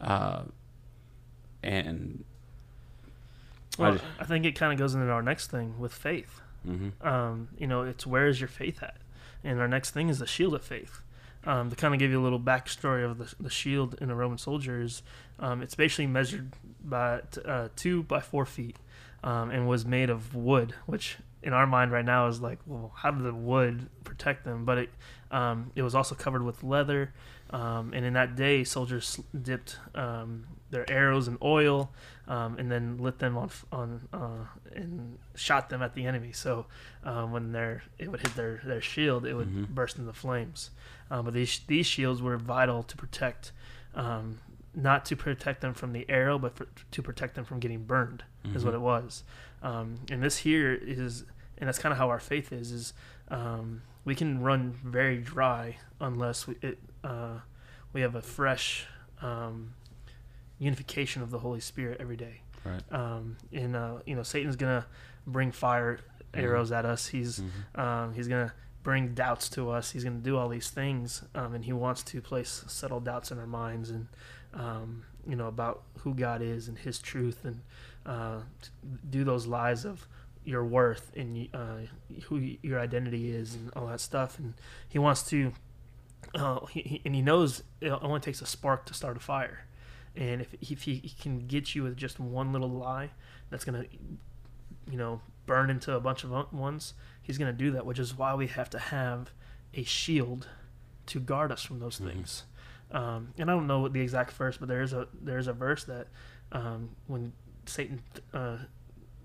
Uh, 0.00 0.42
and 1.62 2.24
Well, 3.78 3.92
just- 3.94 4.04
I 4.20 4.24
think 4.24 4.44
it 4.44 4.52
kind 4.52 4.72
of 4.72 4.78
goes 4.78 4.94
into 4.94 5.08
our 5.10 5.22
next 5.22 5.50
thing 5.50 5.78
with 5.78 5.92
faith. 5.92 6.40
hmm 6.64 6.90
um, 7.00 7.48
you 7.58 7.66
know, 7.66 7.82
it's 7.82 8.06
where 8.06 8.28
is 8.28 8.40
your 8.40 8.48
faith 8.48 8.82
at? 8.82 8.96
And 9.42 9.58
our 9.60 9.66
next 9.66 9.90
thing 9.90 10.08
is 10.08 10.20
the 10.20 10.26
shield 10.26 10.54
of 10.54 10.62
faith. 10.62 11.00
Um, 11.44 11.70
to 11.70 11.76
kind 11.76 11.92
of 11.92 11.98
give 11.98 12.12
you 12.12 12.20
a 12.20 12.22
little 12.22 12.38
backstory 12.38 13.04
of 13.04 13.18
the, 13.18 13.34
the 13.40 13.50
shield 13.50 13.96
in 14.00 14.10
a 14.10 14.14
Roman 14.14 14.38
soldier 14.38 14.80
is 14.80 15.02
um, 15.40 15.60
it's 15.60 15.74
basically 15.74 16.06
measured 16.06 16.52
by 16.84 17.22
t- 17.32 17.40
uh, 17.44 17.68
two 17.74 18.04
by 18.04 18.20
four 18.20 18.46
feet 18.46 18.76
um, 19.24 19.50
and 19.50 19.68
was 19.68 19.84
made 19.84 20.08
of 20.08 20.34
wood, 20.36 20.74
which 20.86 21.16
in 21.42 21.52
our 21.52 21.66
mind 21.66 21.90
right 21.90 22.04
now 22.04 22.28
is 22.28 22.40
like, 22.40 22.58
well, 22.66 22.92
how 22.94 23.10
did 23.10 23.24
the 23.24 23.34
wood 23.34 23.88
protect 24.04 24.44
them? 24.44 24.64
But 24.64 24.78
it 24.78 24.90
um, 25.30 25.72
it 25.74 25.82
was 25.82 25.94
also 25.94 26.14
covered 26.14 26.42
with 26.42 26.62
leather, 26.62 27.12
um, 27.50 27.92
and 27.94 28.04
in 28.04 28.12
that 28.12 28.36
day, 28.36 28.64
soldiers 28.64 29.20
dipped 29.40 29.78
um, 29.94 30.46
their 30.72 30.90
arrows 30.90 31.28
in 31.28 31.38
oil 31.42 31.92
um, 32.26 32.58
and 32.58 32.68
then 32.72 32.98
lit 32.98 33.18
them 33.20 33.36
on 33.38 33.50
on 33.70 34.08
uh, 34.12 34.44
and 34.74 35.18
shot 35.36 35.68
them 35.70 35.80
at 35.82 35.94
the 35.94 36.04
enemy. 36.06 36.32
So 36.32 36.66
um, 37.04 37.30
when 37.30 37.52
their 37.52 37.84
it 37.98 38.10
would 38.10 38.20
hit 38.20 38.34
their, 38.34 38.60
their 38.64 38.80
shield, 38.80 39.24
it 39.24 39.34
would 39.34 39.48
Mhm. 39.48 39.68
burst 39.68 39.98
into 39.98 40.12
flames. 40.12 40.70
Um, 41.10 41.24
but 41.26 41.34
these 41.34 41.60
these 41.68 41.86
shields 41.86 42.20
were 42.20 42.36
vital 42.38 42.82
to 42.82 42.96
protect, 42.96 43.52
um, 43.94 44.38
not 44.74 45.04
to 45.06 45.14
protect 45.16 45.60
them 45.60 45.74
from 45.74 45.92
the 45.92 46.04
arrow, 46.08 46.38
but 46.38 46.56
for, 46.56 46.66
to 46.90 47.02
protect 47.02 47.34
them 47.36 47.44
from 47.44 47.60
getting 47.60 47.84
burned. 47.84 48.24
Is 48.54 48.64
what 48.64 48.72
Mhm. 48.74 48.78
it 48.78 48.80
was. 48.80 49.22
Um, 49.62 49.94
and 50.10 50.20
this 50.20 50.38
here 50.38 50.72
is, 50.74 51.24
and 51.58 51.68
that's 51.68 51.78
kind 51.78 51.92
of 51.92 51.98
how 51.98 52.08
our 52.08 52.18
faith 52.18 52.50
is. 52.52 52.72
Is 52.72 52.92
um, 53.28 53.82
we 54.04 54.14
can 54.16 54.40
run 54.42 54.72
very 54.84 55.18
dry 55.18 55.76
unless 56.00 56.46
we 56.48 56.56
it 56.62 56.78
uh, 57.04 57.38
we 57.92 58.00
have 58.00 58.14
a 58.16 58.22
fresh 58.22 58.86
um, 59.20 59.74
unification 60.62 61.22
of 61.22 61.30
the 61.30 61.38
Holy 61.40 61.60
Spirit 61.60 61.98
every 62.00 62.16
day. 62.16 62.42
Right. 62.64 62.82
Um, 62.92 63.36
and 63.52 63.74
uh, 63.74 63.96
you 64.06 64.14
know, 64.14 64.22
Satan's 64.22 64.56
gonna 64.56 64.86
bring 65.26 65.50
fire 65.52 65.98
arrows 66.34 66.70
at 66.72 66.84
us. 66.84 67.08
He's 67.08 67.40
Mhm. 67.40 67.78
um, 67.80 68.14
he's 68.14 68.28
gonna 68.28 68.52
bring 68.82 69.14
doubts 69.14 69.48
to 69.50 69.70
us. 69.70 69.90
He's 69.90 70.04
gonna 70.04 70.16
do 70.18 70.36
all 70.36 70.48
these 70.48 70.70
things, 70.70 71.22
um, 71.34 71.54
and 71.54 71.64
he 71.64 71.72
wants 71.72 72.02
to 72.04 72.20
place 72.20 72.64
subtle 72.68 73.00
doubts 73.00 73.30
in 73.30 73.38
our 73.38 73.46
minds 73.46 73.90
and 73.90 74.06
um, 74.54 75.04
you 75.26 75.34
know 75.36 75.46
about 75.48 75.82
who 75.98 76.14
God 76.14 76.42
is 76.42 76.68
and 76.68 76.78
His 76.78 76.98
truth, 76.98 77.44
and 77.44 77.60
uh, 78.06 78.40
do 79.10 79.24
those 79.24 79.46
lies 79.46 79.84
of 79.84 80.06
your 80.44 80.64
worth 80.64 81.12
and 81.16 81.48
uh, 81.54 81.76
who 82.24 82.36
your 82.62 82.78
identity 82.80 83.30
is 83.30 83.54
and 83.54 83.70
all 83.76 83.86
that 83.86 84.00
stuff. 84.00 84.38
And 84.40 84.54
he 84.88 84.98
wants 84.98 85.22
to, 85.30 85.52
uh, 86.34 86.66
he, 86.66 86.80
he- 86.82 87.02
and 87.04 87.14
he 87.14 87.22
knows 87.22 87.62
it 87.80 87.90
only 87.90 88.18
takes 88.20 88.42
a 88.42 88.46
spark 88.46 88.84
to 88.86 88.94
start 88.94 89.16
a 89.16 89.20
fire. 89.20 89.64
And 90.16 90.40
if 90.42 90.54
if 90.60 90.82
he, 90.82 90.96
he 90.96 91.10
can 91.20 91.46
get 91.46 91.74
you 91.74 91.84
with 91.84 91.96
just 91.96 92.20
one 92.20 92.52
little 92.52 92.68
lie, 92.70 93.10
that's 93.50 93.64
gonna, 93.64 93.84
you 94.90 94.96
know, 94.98 95.20
burn 95.46 95.70
into 95.70 95.94
a 95.94 96.00
bunch 96.00 96.24
of 96.24 96.30
ones. 96.52 96.94
He's 97.22 97.38
gonna 97.38 97.52
do 97.52 97.70
that, 97.72 97.86
which 97.86 97.98
is 97.98 98.16
why 98.16 98.34
we 98.34 98.46
have 98.48 98.68
to 98.70 98.78
have 98.78 99.30
a 99.74 99.82
shield 99.84 100.48
to 101.06 101.18
guard 101.20 101.50
us 101.50 101.62
from 101.62 101.78
those 101.80 101.98
Mhm. 101.98 102.08
things. 102.10 102.44
Um, 102.90 103.32
and 103.38 103.50
I 103.50 103.54
don't 103.54 103.66
know 103.66 103.80
what 103.80 103.92
the 103.94 104.00
exact 104.02 104.32
verse, 104.32 104.58
but 104.58 104.68
there 104.68 104.82
is 104.82 104.92
a 104.92 105.08
there 105.14 105.38
is 105.38 105.46
a 105.46 105.52
verse 105.54 105.84
that 105.84 106.08
um, 106.52 106.90
when 107.06 107.32
Satan 107.64 108.02
uh, 108.34 108.58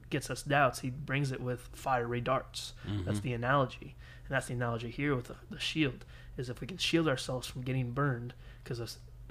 gets 0.10 0.30
us 0.30 0.42
doubts, 0.42 0.80
he 0.80 0.90
brings 0.90 1.34
it 1.34 1.42
with 1.42 1.70
fiery 1.74 2.22
darts. 2.22 2.74
That's 3.06 3.20
the 3.20 3.34
analogy, 3.34 3.96
and 4.26 4.30
that's 4.30 4.46
the 4.48 4.54
analogy 4.54 4.90
here 4.90 5.14
with 5.16 5.26
the, 5.28 5.36
the 5.50 5.60
shield. 5.60 6.06
Is 6.38 6.50
if 6.50 6.62
we 6.62 6.68
can 6.68 6.78
shield 6.78 7.08
ourselves 7.10 7.46
from 7.48 7.64
getting 7.64 7.92
burned, 7.92 8.34
because 8.64 8.80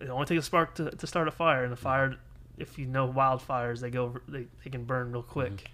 it 0.01 0.09
only 0.09 0.27
takes 0.27 0.41
a 0.41 0.47
spark 0.47 0.75
to, 0.77 0.91
to 0.91 1.07
start 1.07 1.29
a 1.29 1.31
fire, 1.31 1.63
and 1.65 1.73
the 1.73 1.77
fire, 1.77 2.17
if 2.59 2.79
you 2.79 2.87
know 2.87 3.09
wildfires, 3.09 3.81
they 3.81 3.91
go 3.91 4.17
they, 4.29 4.47
they 4.65 4.71
can 4.71 4.85
burn 4.85 5.13
real 5.13 5.23
quick, 5.23 5.71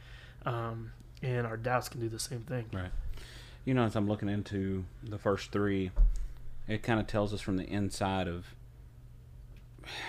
um, 0.46 0.92
and 1.22 1.46
our 1.46 1.56
doubts 1.56 1.88
can 1.88 2.00
do 2.00 2.08
the 2.08 2.18
same 2.18 2.40
thing. 2.40 2.66
Right. 2.72 2.90
You 3.64 3.74
know, 3.74 3.84
as 3.84 3.94
I'm 3.96 4.08
looking 4.08 4.28
into 4.28 4.84
the 5.02 5.18
first 5.18 5.52
three, 5.52 5.90
it 6.66 6.82
kind 6.82 6.98
of 6.98 7.06
tells 7.06 7.32
us 7.32 7.40
from 7.40 7.56
the 7.56 7.64
inside 7.64 8.26
of 8.28 8.54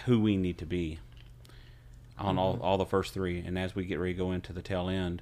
who 0.05 0.19
we 0.19 0.37
need 0.37 0.57
to 0.59 0.65
be 0.65 0.99
on 2.17 2.37
all, 2.37 2.59
all 2.61 2.77
the 2.77 2.85
first 2.85 3.13
three. 3.13 3.39
And 3.39 3.57
as 3.57 3.75
we 3.75 3.85
get 3.85 3.99
ready 3.99 4.13
to 4.13 4.17
go 4.17 4.31
into 4.31 4.53
the 4.53 4.61
tail 4.61 4.89
end, 4.89 5.21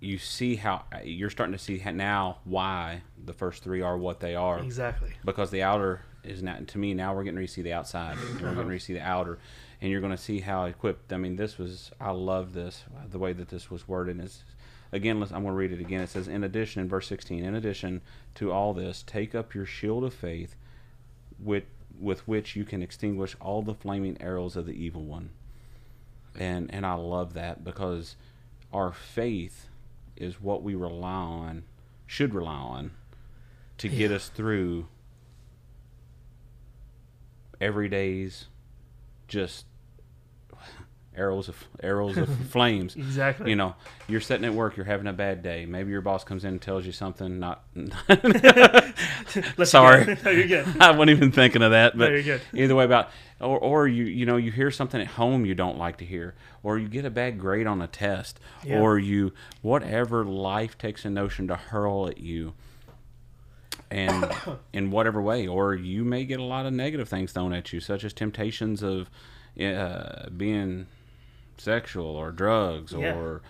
you 0.00 0.18
see 0.18 0.56
how 0.56 0.84
you're 1.02 1.30
starting 1.30 1.52
to 1.52 1.58
see 1.58 1.82
now 1.92 2.38
why 2.44 3.02
the 3.24 3.32
first 3.32 3.62
three 3.62 3.80
are 3.80 3.96
what 3.96 4.20
they 4.20 4.34
are 4.34 4.58
Exactly. 4.58 5.12
because 5.24 5.50
the 5.50 5.62
outer 5.62 6.02
is 6.24 6.42
not 6.42 6.66
to 6.68 6.78
me 6.78 6.94
now 6.94 7.14
we're 7.14 7.24
getting 7.24 7.40
to 7.40 7.46
see 7.46 7.62
the 7.62 7.72
outside 7.72 8.16
and 8.18 8.40
we're 8.40 8.54
getting 8.54 8.70
to 8.70 8.80
see 8.80 8.94
the 8.94 9.00
outer 9.00 9.38
and 9.80 9.90
you're 9.90 10.00
going 10.00 10.16
to 10.16 10.16
see 10.16 10.40
how 10.40 10.64
equipped. 10.64 11.12
I 11.12 11.18
mean 11.18 11.36
this 11.36 11.58
was 11.58 11.90
i 12.00 12.10
love 12.10 12.54
this 12.54 12.84
the 13.10 13.18
way 13.18 13.34
that 13.34 13.48
this 13.48 13.70
was 13.70 13.86
worded. 13.86 14.18
Is 14.18 14.42
again 14.92 15.20
let's, 15.20 15.32
i'm 15.32 15.42
going 15.42 15.52
to 15.52 15.58
read 15.58 15.72
it 15.72 15.80
again. 15.80 16.00
It 16.00 16.08
says 16.08 16.26
in 16.26 16.42
addition 16.42 16.80
in 16.80 16.88
verse 16.88 17.06
16 17.08 17.44
in 17.44 17.54
addition 17.54 18.00
to 18.36 18.50
all 18.50 18.72
this 18.72 19.02
take 19.06 19.34
up 19.34 19.54
your 19.54 19.66
shield 19.66 20.04
of 20.04 20.14
faith 20.14 20.56
with 21.38 21.64
with 22.00 22.26
which 22.26 22.56
you 22.56 22.64
can 22.64 22.82
extinguish 22.82 23.36
all 23.40 23.62
the 23.62 23.74
flaming 23.74 24.16
arrows 24.20 24.56
of 24.56 24.66
the 24.66 24.72
evil 24.72 25.02
one. 25.04 25.30
And 26.34 26.72
and 26.72 26.86
i 26.86 26.94
love 26.94 27.34
that 27.34 27.62
because 27.62 28.16
our 28.72 28.92
faith 28.92 29.68
is 30.16 30.40
what 30.40 30.62
we 30.62 30.74
rely 30.74 31.12
on 31.12 31.64
should 32.06 32.32
rely 32.34 32.54
on 32.54 32.90
to 33.76 33.88
get 33.88 34.10
us 34.10 34.28
through 34.28 34.86
every 37.60 37.88
day's 37.88 38.46
just 39.28 39.66
arrows 41.16 41.48
of 41.48 41.64
arrows 41.82 42.16
of 42.16 42.28
flames. 42.50 42.96
Exactly. 42.96 43.50
You 43.50 43.56
know, 43.56 43.74
you're 44.08 44.20
sitting 44.20 44.44
at 44.44 44.52
work, 44.54 44.76
you're 44.76 44.86
having 44.86 45.06
a 45.06 45.12
bad 45.12 45.42
day. 45.42 45.64
Maybe 45.66 45.90
your 45.90 46.00
boss 46.00 46.24
comes 46.24 46.44
in 46.44 46.50
and 46.50 46.60
tells 46.62 46.84
you 46.86 46.92
something. 46.92 47.38
Not, 47.38 47.64
sorry. 49.64 50.18
no, 50.24 50.30
you're 50.30 50.46
good. 50.46 50.66
I 50.80 50.90
wasn't 50.90 51.10
even 51.10 51.32
thinking 51.32 51.62
of 51.62 51.70
that. 51.72 51.96
No, 51.96 52.04
But 52.06 52.12
you're 52.12 52.22
good. 52.22 52.40
either 52.54 52.74
way, 52.74 52.84
about 52.84 53.10
or 53.40 53.58
or 53.58 53.88
you 53.88 54.04
you 54.04 54.26
know 54.26 54.36
you 54.36 54.50
hear 54.52 54.70
something 54.70 55.00
at 55.00 55.06
home 55.08 55.44
you 55.44 55.54
don't 55.54 55.78
like 55.78 55.98
to 55.98 56.04
hear, 56.04 56.34
or 56.62 56.78
you 56.78 56.88
get 56.88 57.04
a 57.04 57.10
bad 57.10 57.38
grade 57.38 57.66
on 57.66 57.80
a 57.82 57.86
test, 57.86 58.38
Yeah. 58.64 58.80
or 58.80 58.98
you 58.98 59.32
whatever 59.62 60.24
life 60.24 60.78
takes 60.78 61.04
a 61.04 61.10
notion 61.10 61.48
to 61.48 61.56
hurl 61.56 62.06
at 62.08 62.18
you. 62.18 62.54
And 63.94 64.26
in 64.72 64.90
whatever 64.90 65.22
way, 65.22 65.46
or 65.46 65.74
you 65.74 66.04
may 66.04 66.24
get 66.24 66.40
a 66.40 66.44
lot 66.44 66.66
of 66.66 66.72
negative 66.72 67.08
things 67.08 67.32
thrown 67.32 67.52
at 67.52 67.72
you, 67.72 67.80
such 67.80 68.02
as 68.04 68.12
temptations 68.12 68.82
of 68.82 69.08
uh, 69.60 70.28
being 70.36 70.86
sexual 71.58 72.06
or 72.16 72.32
drugs 72.32 72.92
Yeah. 72.92 73.14
or 73.16 73.42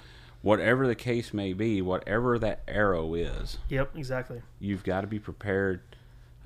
whatever 0.42 0.87
the 0.87 0.94
case 0.94 1.33
may 1.33 1.54
be, 1.54 1.80
whatever 1.80 2.38
that 2.38 2.61
arrow 2.68 3.14
is 3.14 3.57
Yep. 3.70 3.96
Exactly. 3.96 4.42
you've 4.61 4.85
got 4.85 5.00
to 5.00 5.07
be 5.07 5.18
prepared 5.18 5.80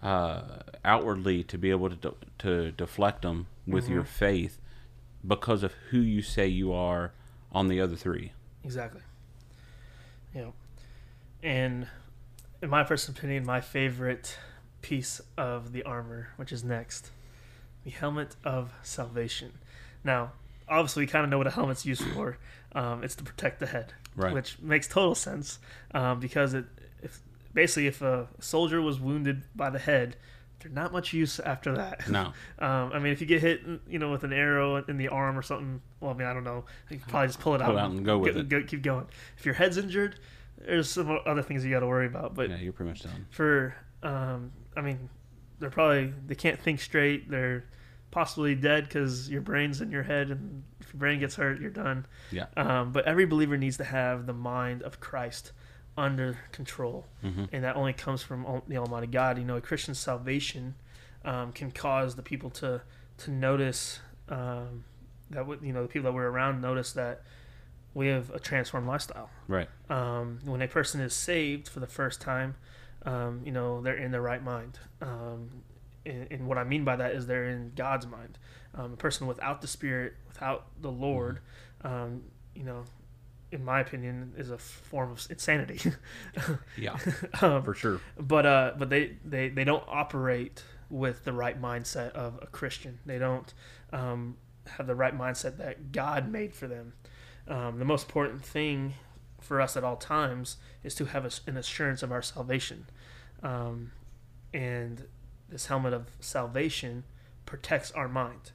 uh, 0.00 0.42
outwardly 0.84 1.42
to 1.42 1.58
be 1.58 1.70
able 1.70 1.90
to 1.90 1.96
de- 1.96 2.14
to 2.38 2.70
deflect 2.70 3.22
them 3.22 3.48
with 3.66 3.88
your 3.88 4.04
faith 4.04 4.60
because 5.26 5.64
of 5.64 5.72
who 5.90 5.98
you 5.98 6.22
say 6.22 6.46
you 6.46 6.72
are 6.72 7.12
on 7.50 7.66
the 7.66 7.80
other 7.80 7.96
three. 7.96 8.30
Exactly. 8.62 9.00
Yeah. 10.32 10.50
And 11.42 11.88
in 12.62 12.70
my 12.70 12.82
personal 12.84 13.16
opinion, 13.18 13.44
my 13.46 13.60
favorite 13.60 14.36
piece 14.82 15.20
of 15.36 15.72
the 15.72 15.82
armor, 15.84 16.28
which 16.36 16.52
is 16.52 16.64
next, 16.64 17.10
the 17.84 17.90
helmet 17.90 18.36
of 18.44 18.72
salvation. 18.82 19.52
Now, 20.04 20.32
obviously, 20.68 21.02
we 21.04 21.06
kind 21.06 21.24
of 21.24 21.30
know 21.30 21.38
what 21.38 21.46
a 21.46 21.50
helmet's 21.50 21.84
used 21.86 22.02
for. 22.14 22.38
Um, 22.72 23.02
it's 23.02 23.14
to 23.16 23.24
protect 23.24 23.60
the 23.60 23.66
head, 23.66 23.94
Right. 24.14 24.32
which 24.34 24.58
makes 24.60 24.86
total 24.88 25.14
sense 25.14 25.58
um, 25.94 26.20
because 26.20 26.54
it, 26.54 26.66
if 27.02 27.20
basically 27.54 27.86
if 27.86 28.02
a 28.02 28.28
soldier 28.40 28.80
was 28.82 29.00
wounded 29.00 29.42
by 29.56 29.70
the 29.70 29.78
head, 29.78 30.16
there's 30.60 30.74
not 30.74 30.92
much 30.92 31.12
use 31.12 31.38
after 31.40 31.72
that. 31.76 32.08
No, 32.10 32.32
Um, 32.58 32.90
I 32.92 32.98
mean, 32.98 33.12
if 33.12 33.20
you 33.20 33.26
get 33.26 33.40
hit, 33.40 33.62
you 33.88 33.98
know, 33.98 34.10
with 34.10 34.24
an 34.24 34.32
arrow 34.32 34.76
in 34.76 34.96
the 34.98 35.08
arm 35.08 35.38
or 35.38 35.42
something, 35.42 35.80
well, 36.00 36.10
I 36.10 36.14
mean, 36.14 36.26
I 36.26 36.34
don't 36.34 36.44
know. 36.44 36.64
You 36.90 36.98
can 36.98 37.08
probably 37.08 37.28
just 37.28 37.40
pull 37.40 37.54
it 37.54 37.58
Pull 37.60 37.68
out, 37.70 37.74
it 37.76 37.78
out 37.78 37.90
and 37.92 38.04
go 38.04 38.18
with 38.18 38.36
it. 38.36 38.66
keep 38.68 38.82
going. 38.82 39.06
If 39.38 39.46
your 39.46 39.54
head's 39.54 39.76
injured, 39.78 40.18
there's 40.64 40.90
some 40.90 41.18
other 41.26 41.42
things 41.42 41.64
you 41.64 41.70
got 41.70 41.80
to 41.80 41.86
worry 41.86 42.06
about. 42.06 42.34
But 42.34 42.50
yeah, 42.50 42.56
you're 42.56 42.72
pretty 42.72 42.90
much 42.90 43.02
done. 43.02 43.26
for, 43.30 43.76
um, 44.02 44.52
I 44.76 44.80
mean, 44.80 45.08
they're 45.58 45.70
probably 45.70 46.12
they 46.26 46.34
can't 46.34 46.60
think 46.60 46.80
straight. 46.80 47.30
They're 47.30 47.64
possibly 48.10 48.54
dead 48.54 48.84
because 48.84 49.28
your 49.28 49.40
brain's 49.40 49.80
in 49.80 49.90
your 49.90 50.02
head, 50.04 50.30
and 50.30 50.62
if 50.80 50.92
your 50.92 50.98
brain 50.98 51.20
gets 51.20 51.34
hurt, 51.36 51.60
you're 51.60 51.70
done. 51.70 52.06
Yeah. 52.30 52.46
Um, 52.56 52.92
but 52.92 53.04
every 53.06 53.26
believer 53.26 53.56
needs 53.56 53.76
to 53.78 53.84
have 53.84 54.26
the 54.26 54.32
mind 54.32 54.82
of 54.82 55.00
Christ 55.00 55.52
under 55.96 56.38
control 56.52 57.08
hmm 57.22 57.46
and 57.52 57.64
that 57.64 57.74
only 57.74 57.92
comes 57.92 58.22
from 58.22 58.62
the 58.68 58.76
Almighty 58.76 59.08
God. 59.08 59.36
You 59.36 59.44
know, 59.44 59.56
a 59.56 59.60
Christian's 59.60 59.98
salvation 59.98 60.76
um, 61.24 61.50
can 61.52 61.72
cause 61.72 62.14
the 62.14 62.22
people 62.22 62.50
to 62.50 62.82
to 63.18 63.30
notice 63.32 63.98
um, 64.28 64.84
that 65.30 65.44
you 65.62 65.72
know 65.72 65.82
the 65.82 65.88
people 65.88 66.04
that 66.04 66.14
we're 66.14 66.28
around 66.28 66.60
notice 66.60 66.92
that 66.92 67.22
we 67.98 68.06
have 68.06 68.30
a 68.30 68.38
transformed 68.38 68.86
lifestyle. 68.86 69.28
Right. 69.48 69.68
Um, 69.90 70.38
when 70.44 70.62
a 70.62 70.68
person 70.68 71.00
is 71.00 71.12
saved 71.12 71.66
for 71.68 71.80
the 71.80 71.88
first 71.88 72.20
time, 72.20 72.54
um, 73.02 73.42
you 73.44 73.50
know 73.50 73.80
they're 73.80 73.96
in 73.96 74.12
their 74.12 74.22
right 74.22 74.42
mind. 74.42 74.78
Um, 75.02 75.50
and, 76.06 76.28
and 76.30 76.46
what 76.46 76.58
I 76.58 76.64
mean 76.64 76.84
by 76.84 76.94
that 76.94 77.12
is 77.12 77.26
they're 77.26 77.48
in 77.48 77.72
God's 77.74 78.06
mind. 78.06 78.38
Um, 78.72 78.92
a 78.92 78.96
person 78.96 79.26
without 79.26 79.62
the 79.62 79.66
Spirit, 79.66 80.14
without 80.28 80.66
the 80.80 80.92
Lord, 80.92 81.40
um, 81.82 82.22
you 82.54 82.62
know, 82.62 82.84
in 83.50 83.64
my 83.64 83.80
opinion, 83.80 84.32
is 84.36 84.50
a 84.50 84.58
form 84.58 85.10
of 85.10 85.26
insanity. 85.28 85.92
Yeah, 86.76 86.96
um, 87.42 87.64
for 87.64 87.74
sure. 87.74 88.00
but 88.16 88.46
uh, 88.46 88.72
but 88.78 88.90
they, 88.90 89.16
they 89.24 89.48
they 89.48 89.64
don't 89.64 89.82
operate 89.88 90.62
with 90.88 91.24
the 91.24 91.32
right 91.32 91.60
mindset 91.60 92.12
of 92.12 92.38
a 92.40 92.46
Christian. 92.46 93.00
They 93.04 93.18
don't 93.18 93.52
um, 93.92 94.36
have 94.76 94.86
the 94.86 94.94
right 94.94 95.18
mindset 95.18 95.58
that 95.58 95.90
God 95.90 96.30
made 96.30 96.54
for 96.54 96.68
them. 96.68 96.92
Um, 97.48 97.78
the 97.78 97.84
most 97.84 98.06
important 98.06 98.44
thing 98.44 98.94
for 99.40 99.60
us 99.60 99.76
at 99.76 99.84
all 99.84 99.96
times 99.96 100.56
is 100.82 100.94
to 100.96 101.06
have 101.06 101.24
a, 101.24 101.30
an 101.50 101.56
assurance 101.56 102.02
of 102.02 102.12
our 102.12 102.22
salvation, 102.22 102.86
um, 103.42 103.92
and 104.52 105.04
this 105.48 105.66
helmet 105.66 105.92
of 105.94 106.06
salvation 106.20 107.04
protects 107.46 107.90
our 107.92 108.08
mind. 108.08 108.52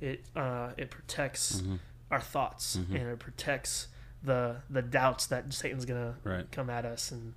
It 0.00 0.24
uh, 0.34 0.70
it 0.76 0.90
protects 0.90 1.60
Mhm. 1.62 1.78
our 2.10 2.20
thoughts 2.20 2.76
Mhm. 2.76 2.88
and 3.00 3.08
it 3.10 3.18
protects 3.20 3.88
the 4.22 4.56
the 4.68 4.82
doubts 4.82 5.26
that 5.26 5.52
Satan's 5.52 5.84
gonna 5.84 6.16
Right. 6.24 6.50
come 6.50 6.68
at 6.70 6.84
us 6.84 7.10
and 7.12 7.34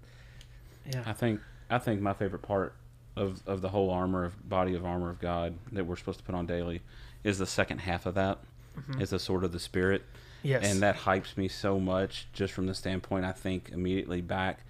yeah 0.91 1.04
I 1.06 1.13
think 1.13 1.41
I 1.70 1.78
think 1.80 2.02
my 2.02 2.13
favorite 2.13 2.41
part 2.41 2.74
of 3.15 3.41
of 3.48 3.62
the 3.62 3.70
whole 3.70 3.89
armor 3.91 4.24
of 4.24 4.48
body 4.50 4.74
of 4.76 4.84
armor 4.86 5.10
of 5.12 5.20
God 5.20 5.58
that 5.72 5.86
we're 5.86 5.96
supposed 5.96 6.20
to 6.20 6.26
put 6.26 6.34
on 6.36 6.46
daily 6.48 6.82
is 7.24 7.38
the 7.38 7.46
second 7.46 7.80
half 7.80 8.06
of 8.08 8.15
that 8.15 8.39
that. 8.76 9.02
Is 9.02 9.12
the 9.12 9.20
sword 9.20 9.44
of 9.46 9.52
the 9.54 9.60
spirit. 9.60 10.04
Yes. 10.45 10.65
And 10.65 10.81
that 10.81 10.97
hypes 10.97 11.36
me 11.38 11.47
so 11.47 11.79
much 11.79 12.27
just 12.34 12.53
from 12.53 12.67
the 12.67 12.73
standpoint 12.73 13.25
i 13.25 13.31
think 13.31 13.69
immediately 13.71 14.21
back 14.21 14.65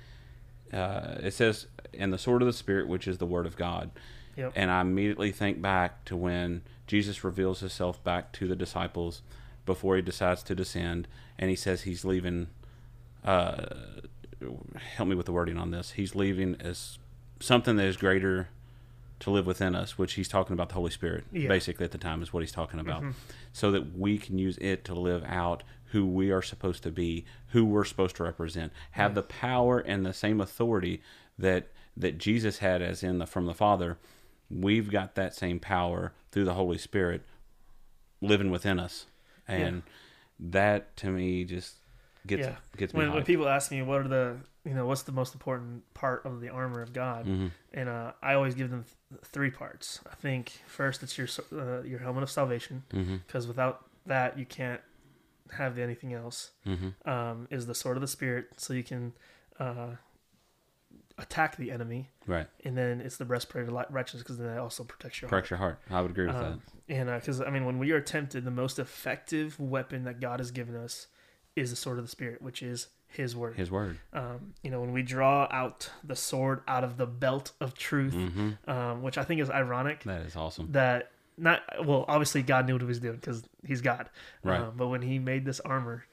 uh, 0.73 1.15
it 1.21 1.33
says 1.33 1.67
and 1.93 2.11
the 2.11 2.17
sword 2.17 2.41
of 2.41 2.47
the 2.47 2.53
spirit 2.53 2.87
which 2.87 3.07
is 3.07 3.17
the 3.19 3.25
word 3.25 3.45
of 3.45 3.55
god. 3.55 3.91
Yep. 4.35 4.53
and 4.55 4.69
i 4.69 4.81
immediately 4.81 5.31
think 5.31 5.61
back 5.61 6.03
to 6.05 6.15
when 6.17 6.63
jesus 6.87 7.23
reveals 7.23 7.61
himself 7.61 8.03
back 8.03 8.33
to 8.33 8.47
the 8.47 8.55
disciples 8.55 9.21
before 9.65 9.95
he 9.95 10.01
decides 10.01 10.43
to 10.43 10.55
descend 10.55 11.07
and 11.37 11.49
he 11.49 11.55
says 11.55 11.83
he's 11.83 12.03
leaving 12.03 12.47
uh, 13.23 13.65
help 14.75 15.09
me 15.09 15.15
with 15.15 15.25
the 15.25 15.31
wording 15.31 15.57
on 15.57 15.71
this. 15.71 15.91
He's 15.91 16.15
leaving 16.15 16.55
as 16.59 16.97
something 17.39 17.75
that 17.77 17.85
is 17.85 17.97
greater 17.97 18.49
to 19.25 19.31
live 19.31 19.45
within 19.47 19.75
us 19.75 19.97
which 19.97 20.13
he's 20.13 20.27
talking 20.27 20.53
about 20.53 20.69
the 20.69 20.75
holy 20.75 20.91
spirit 20.91 21.23
Yeah. 21.31 21.47
basically 21.49 21.83
at 21.83 21.91
the 21.91 21.97
time 21.97 22.21
is 22.21 22.31
what 22.31 22.41
he's 22.41 22.51
talking 22.51 22.79
about 22.79 23.01
Mhm. 23.01 23.13
so 23.51 23.71
that 23.71 23.97
we 23.97 24.17
can 24.19 24.37
use 24.37 24.57
it 24.59 24.85
to 24.85 24.93
live 24.93 25.23
out 25.25 25.63
who 25.89 26.05
we 26.05 26.29
are 26.31 26.41
supposed 26.41 26.83
to 26.83 26.91
be, 26.91 27.25
who 27.49 27.63
we're 27.65 27.85
supposed 27.85 28.15
to 28.17 28.23
represent, 28.23 28.71
have 28.91 29.15
the 29.15 29.21
power 29.23 29.79
and 29.79 30.05
the 30.05 30.13
same 30.13 30.39
authority 30.41 31.01
that 31.39 31.67
that 31.97 32.17
Jesus 32.17 32.57
had 32.59 32.81
as 32.81 33.01
in 33.03 33.17
the 33.19 33.25
from 33.25 33.45
the 33.45 33.53
Father. 33.53 33.97
We've 34.49 34.91
got 34.91 35.15
that 35.15 35.33
same 35.33 35.59
power 35.59 36.11
through 36.31 36.43
the 36.45 36.53
Holy 36.55 36.77
Spirit 36.77 37.21
living 38.21 38.51
within 38.51 38.79
us. 38.79 39.05
And 39.47 39.83
that 40.39 40.95
to 40.97 41.07
me 41.09 41.45
just 41.45 41.75
gets 42.27 42.47
Yeah. 42.47 42.55
gets 42.77 42.93
me 42.93 42.99
when, 42.99 43.13
when 43.13 43.23
people 43.23 43.47
ask 43.47 43.71
me 43.71 43.81
what 43.81 44.01
are 44.01 44.07
the 44.07 44.37
you 44.65 44.73
know, 44.73 44.85
what's 44.87 45.03
the 45.03 45.11
most 45.11 45.33
important 45.35 45.83
part 45.93 46.25
of 46.25 46.41
the 46.41 46.49
armor 46.49 46.81
of 46.81 46.91
God? 46.91 47.25
hmm 47.25 47.47
And 47.73 47.87
uh, 47.87 48.13
I 48.21 48.33
always 48.33 48.55
give 48.55 48.69
them 48.71 48.83
th- 49.11 49.21
three 49.23 49.51
parts. 49.51 49.99
I 50.11 50.15
think 50.15 50.51
first 50.67 51.03
it's 51.03 51.17
your 51.17 51.27
uh, 51.53 51.81
your 51.83 51.99
helmet 51.99 52.23
of 52.23 52.31
salvation, 52.31 52.83
because 53.27 53.47
without 53.47 53.85
that 54.07 54.37
you 54.39 54.45
can't 54.45 54.81
have 55.51 55.77
anything 55.77 56.13
else. 56.13 56.51
hmm 56.63 56.89
Um, 57.05 57.47
is 57.51 57.65
the 57.67 57.75
sword 57.75 57.97
of 57.97 58.01
the 58.01 58.07
spirit, 58.07 58.45
so 58.57 58.73
you 58.73 58.83
can 58.83 59.13
uh, 59.59 59.91
attack 61.17 61.55
the 61.57 61.71
enemy, 61.71 62.09
Right. 62.27 62.47
and 62.65 62.77
then 62.77 62.99
it's 63.01 63.17
the 63.17 63.25
breastplate 63.25 63.67
of 63.67 63.73
righteousness, 63.89 64.23
because 64.23 64.37
then 64.37 64.49
it 64.49 64.57
also 64.57 64.83
protects 64.83 65.21
your 65.21 65.29
Correct 65.29 65.49
heart. 65.49 65.51
your 65.51 65.57
heart. 65.59 65.79
I 65.89 66.01
would 66.01 66.11
agree 66.11 66.27
with 66.27 66.35
Um, 66.35 66.61
and 66.89 67.09
because 67.09 67.39
I 67.41 67.49
mean, 67.49 67.65
when 67.65 67.79
we 67.79 67.91
are 67.91 68.01
tempted, 68.01 68.43
the 68.43 68.51
most 68.51 68.79
effective 68.79 69.59
weapon 69.59 70.03
that 70.03 70.19
God 70.19 70.39
has 70.39 70.51
given 70.51 70.75
us 70.75 71.07
is 71.55 71.69
the 71.69 71.75
sword 71.75 71.97
of 71.99 72.03
the 72.03 72.09
spirit, 72.11 72.41
which 72.41 72.61
is 72.61 72.87
His 73.15 73.35
word. 73.35 73.55
His 73.55 73.69
word. 73.71 73.97
um, 74.13 74.53
you 74.63 74.69
know, 74.71 74.81
when 74.81 74.91
we 74.93 75.01
draw 75.03 75.47
out 75.51 75.89
the 76.03 76.15
sword 76.15 76.61
out 76.67 76.83
of 76.83 76.97
the 76.97 77.05
belt 77.05 77.51
of 77.59 77.73
truth, 77.73 78.13
hmm 78.13 78.51
um, 78.67 79.01
which 79.01 79.17
I 79.17 79.23
think 79.23 79.41
is 79.41 79.49
ironic 79.49 80.03
That 80.03 80.21
is 80.21 80.35
awesome. 80.35 80.71
that 80.73 81.11
not 81.37 81.61
well, 81.85 82.05
obviously 82.07 82.41
God 82.43 82.65
knew 82.67 82.73
what 82.73 82.81
he 82.81 82.87
was 82.87 82.99
doing 82.99 83.15
because 83.15 83.43
He's 83.65 83.81
God, 83.81 84.09
Right. 84.43 84.59
Um, 84.61 84.73
but 84.77 84.87
when 84.87 85.01
He 85.01 85.19
made 85.19 85.45
this 85.45 85.59
armor, 85.61 86.05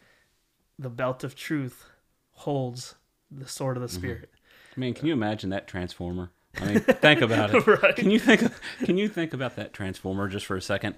the 0.79 0.91
belt 0.91 1.23
of 1.25 1.35
truth 1.37 1.85
holds 2.33 2.95
the 3.31 3.47
sword 3.49 3.77
of 3.77 3.83
the 3.83 3.88
Mm-hmm. 3.88 3.97
spirit. 3.99 4.31
I 4.77 4.81
mean, 4.81 4.95
can 4.95 5.07
you 5.07 5.12
imagine 5.12 5.51
that 5.51 5.67
transformer? 5.69 6.31
I 6.61 6.65
mean, 6.67 6.81
think 6.81 7.21
about 7.21 7.55
it. 7.55 7.67
right? 7.67 7.95
Can 7.97 8.11
you 8.11 8.19
think? 8.19 8.43
Of, 8.43 8.61
can 8.85 8.97
you 8.97 9.09
think 9.09 9.33
about 9.35 9.57
that 9.57 9.73
transformer 9.73 10.29
just 10.29 10.45
for 10.47 10.57
a 10.57 10.62
second? 10.62 10.97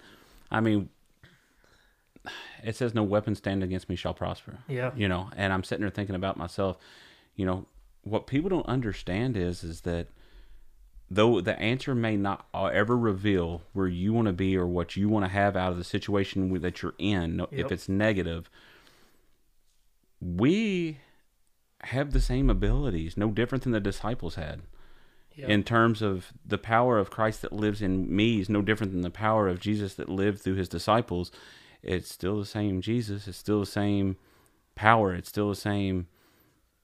I 0.50 0.60
mean, 0.60 0.88
it 2.64 2.74
says, 2.76 2.94
"No 2.94 3.02
weapon 3.02 3.34
stand 3.34 3.62
against 3.62 3.88
me 3.88 3.96
shall 3.96 4.14
prosper." 4.14 4.58
Yeah. 4.68 4.90
You 4.96 5.08
know, 5.08 5.30
and 5.36 5.52
I'm 5.52 5.62
sitting 5.64 5.82
there 5.82 5.90
thinking 5.90 6.16
about 6.16 6.36
myself. 6.36 6.78
You 7.36 7.46
know, 7.46 7.66
what 8.02 8.26
people 8.26 8.50
don't 8.50 8.66
understand 8.66 9.36
is 9.36 9.62
is 9.64 9.82
that 9.82 10.08
though 11.10 11.40
the 11.40 11.58
answer 11.60 11.94
may 11.94 12.16
not 12.16 12.46
ever 12.54 12.96
reveal 12.96 13.62
where 13.72 13.86
you 13.88 14.12
want 14.12 14.26
to 14.26 14.32
be 14.32 14.56
or 14.56 14.66
what 14.66 14.96
you 14.96 15.08
want 15.08 15.24
to 15.24 15.30
have 15.30 15.54
out 15.56 15.70
of 15.72 15.78
the 15.78 15.84
situation 15.84 16.52
that 16.60 16.82
you're 16.82 16.94
in, 16.98 17.38
Yep. 17.38 17.48
if 17.52 17.70
it's 17.72 17.88
negative, 17.88 18.48
we 20.20 20.98
have 21.84 22.12
the 22.12 22.20
same 22.20 22.48
abilities, 22.48 23.16
no 23.16 23.30
different 23.30 23.64
than 23.64 23.72
the 23.72 23.80
disciples 23.80 24.36
had 24.36 24.62
Yeah. 25.36 25.48
in 25.48 25.62
terms 25.64 26.00
of 26.00 26.32
the 26.44 26.56
power 26.58 26.98
of 26.98 27.10
Christ 27.10 27.42
that 27.42 27.52
lives 27.52 27.82
in 27.82 28.14
me 28.14 28.40
is 28.40 28.48
no 28.48 28.62
different 28.62 28.92
than 28.92 29.02
the 29.02 29.10
power 29.10 29.48
of 29.48 29.60
Jesus 29.60 29.94
that 29.96 30.08
lived 30.08 30.40
through 30.40 30.54
his 30.54 30.68
disciples. 30.68 31.30
It's 31.84 32.10
still 32.10 32.38
the 32.38 32.46
same 32.46 32.80
Jesus. 32.80 33.28
It's 33.28 33.38
still 33.38 33.60
the 33.60 33.66
same 33.66 34.16
power. 34.74 35.14
It's 35.14 35.28
still 35.28 35.50
the 35.50 35.54
same 35.54 36.08